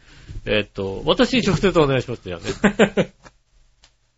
[0.49, 2.45] えっと、私に直接お願いしますよね。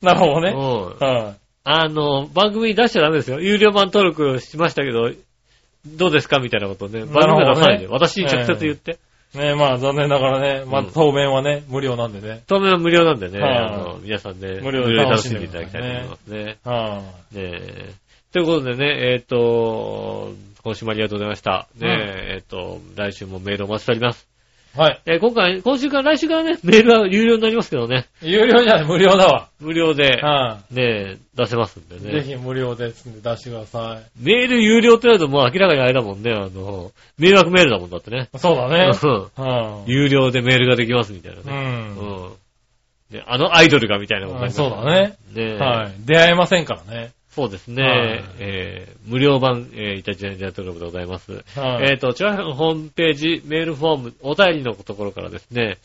[0.00, 0.52] なるほどね。
[0.52, 1.06] うん。
[1.06, 3.40] はあの、番組に出しちゃダメですよ。
[3.40, 5.10] 有料版登録しましたけど、
[5.86, 7.04] どうですかみたいなことをね。
[7.04, 7.86] 番組で出さないで。
[7.86, 8.98] ね私に直接言って。
[9.34, 9.38] い。
[9.38, 12.42] ねまあ残念ながらね、まあうん当面はね、無料なんでね。
[12.46, 16.58] 当面は無料なんでね、はいあの、皆さんね、無料で楽楽しんでいただきたいと思いますね。
[16.64, 17.02] は
[17.32, 17.94] ねえ。
[18.32, 20.32] ということでね、えっ、と、
[20.62, 21.68] 今週もありがとうございました。
[21.76, 24.29] ねえ、えっ、と、来週もメールをお待ちしております。
[24.76, 24.78] い。
[24.78, 25.00] はい。
[25.06, 29.48] えー今回、今週から来週からね、 メールは有料になりますけどね、有料じゃない、無料だわ。
[29.60, 32.14] 無料で、はねえ、出せますんでい。
[32.14, 32.20] ね。
[32.20, 38.28] ぜひ無料ですんで出してくださメール有料ってなるともう明らかにあれだもんね、あの、迷惑メールだもんだってね。
[38.34, 38.38] い。
[38.38, 38.90] そうだね。
[39.02, 39.90] うんはい。
[39.90, 41.44] 有料でメールができますみたいなう。
[41.44, 41.52] ね。
[41.52, 42.30] うんん。
[43.10, 45.14] ねあのアイドルがみたいなことになりますそうだね。
[45.34, 45.92] ねえはい。
[46.06, 47.10] 出会えませんからね。
[47.30, 47.82] そうですね。
[47.82, 51.32] はいえー無料版、えー、イタジラジャ登録でございます。
[51.56, 51.90] はい。
[51.90, 55.78] えっ、と、チュアヘのホームページ、メールフォーム、お便りのところからですね、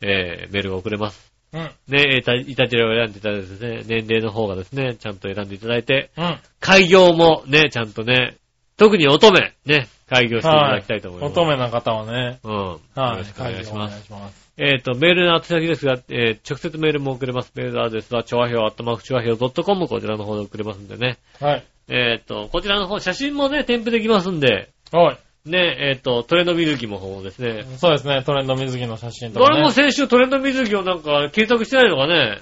[0.00, 1.32] えーメールが送れます。
[1.52, 1.60] うん。
[1.60, 6.38] ね、えーたイタジラを選んでいただいてですね、年齢の方がですね、ちゃんと選んでいただいて、うん。
[6.60, 8.36] 開業もね、ちゃんとね、
[8.76, 11.32] 特に乙女、ね、開業していただきたいと思います。
[11.32, 12.40] 乙女な方はね。
[12.42, 12.52] うん。
[12.52, 13.18] よはい。
[13.18, 14.41] ろしくお願いします。
[14.58, 17.52] えっ、と、メールの宛先ですが、えー直接メールも送れます。
[17.54, 21.18] メールアドレスは、ちょわひょう、あったまくちょわひょう .com こちらの方で送れますんでね。
[21.40, 21.64] はい。
[21.88, 25.50] えっ、と、こちらの方、写真もね、添付できますんで、はい。
[25.50, 27.64] ね、えっ、と、トレンド水着の方ですね。
[27.78, 28.22] そうですね。
[28.24, 29.54] トレンド水着の写真とかね。
[29.56, 32.38] 誰も先週トレンド水着をなんか検索してないのかね。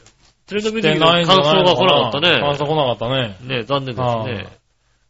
[0.47, 2.41] トレンド水着の感想が来なかったね。
[2.41, 3.37] 感想来なかったね。
[3.43, 4.60] ね、残念ですね。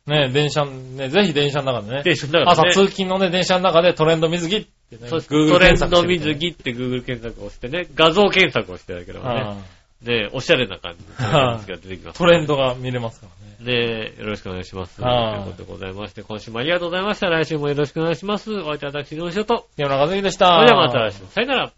[0.06, 2.02] ね電車、ね、ぜひ電車の中でね。
[2.02, 9.24] で、だから朝ね、通勤のね、電車の中でトレンド水着ってね、そうですトレンド水着って Google 検索をしてね、画像検索をしてだけどね。
[9.26, 12.18] はいね、おしゃれな感じのやつが出てきます。
[12.18, 13.78] トレンドが見れますからね。
[13.78, 14.96] ねよろしくお願いします。
[14.96, 17.28] とはいいうことでございまして、今週もありがとうございました。
[17.28, 18.50] 来週もよろしくお願いします。
[18.54, 19.68] お相手は私のお仕事。
[19.76, 20.54] 山中和樹でした。
[20.54, 21.18] それではまた来週。
[21.26, 21.68] さよなら。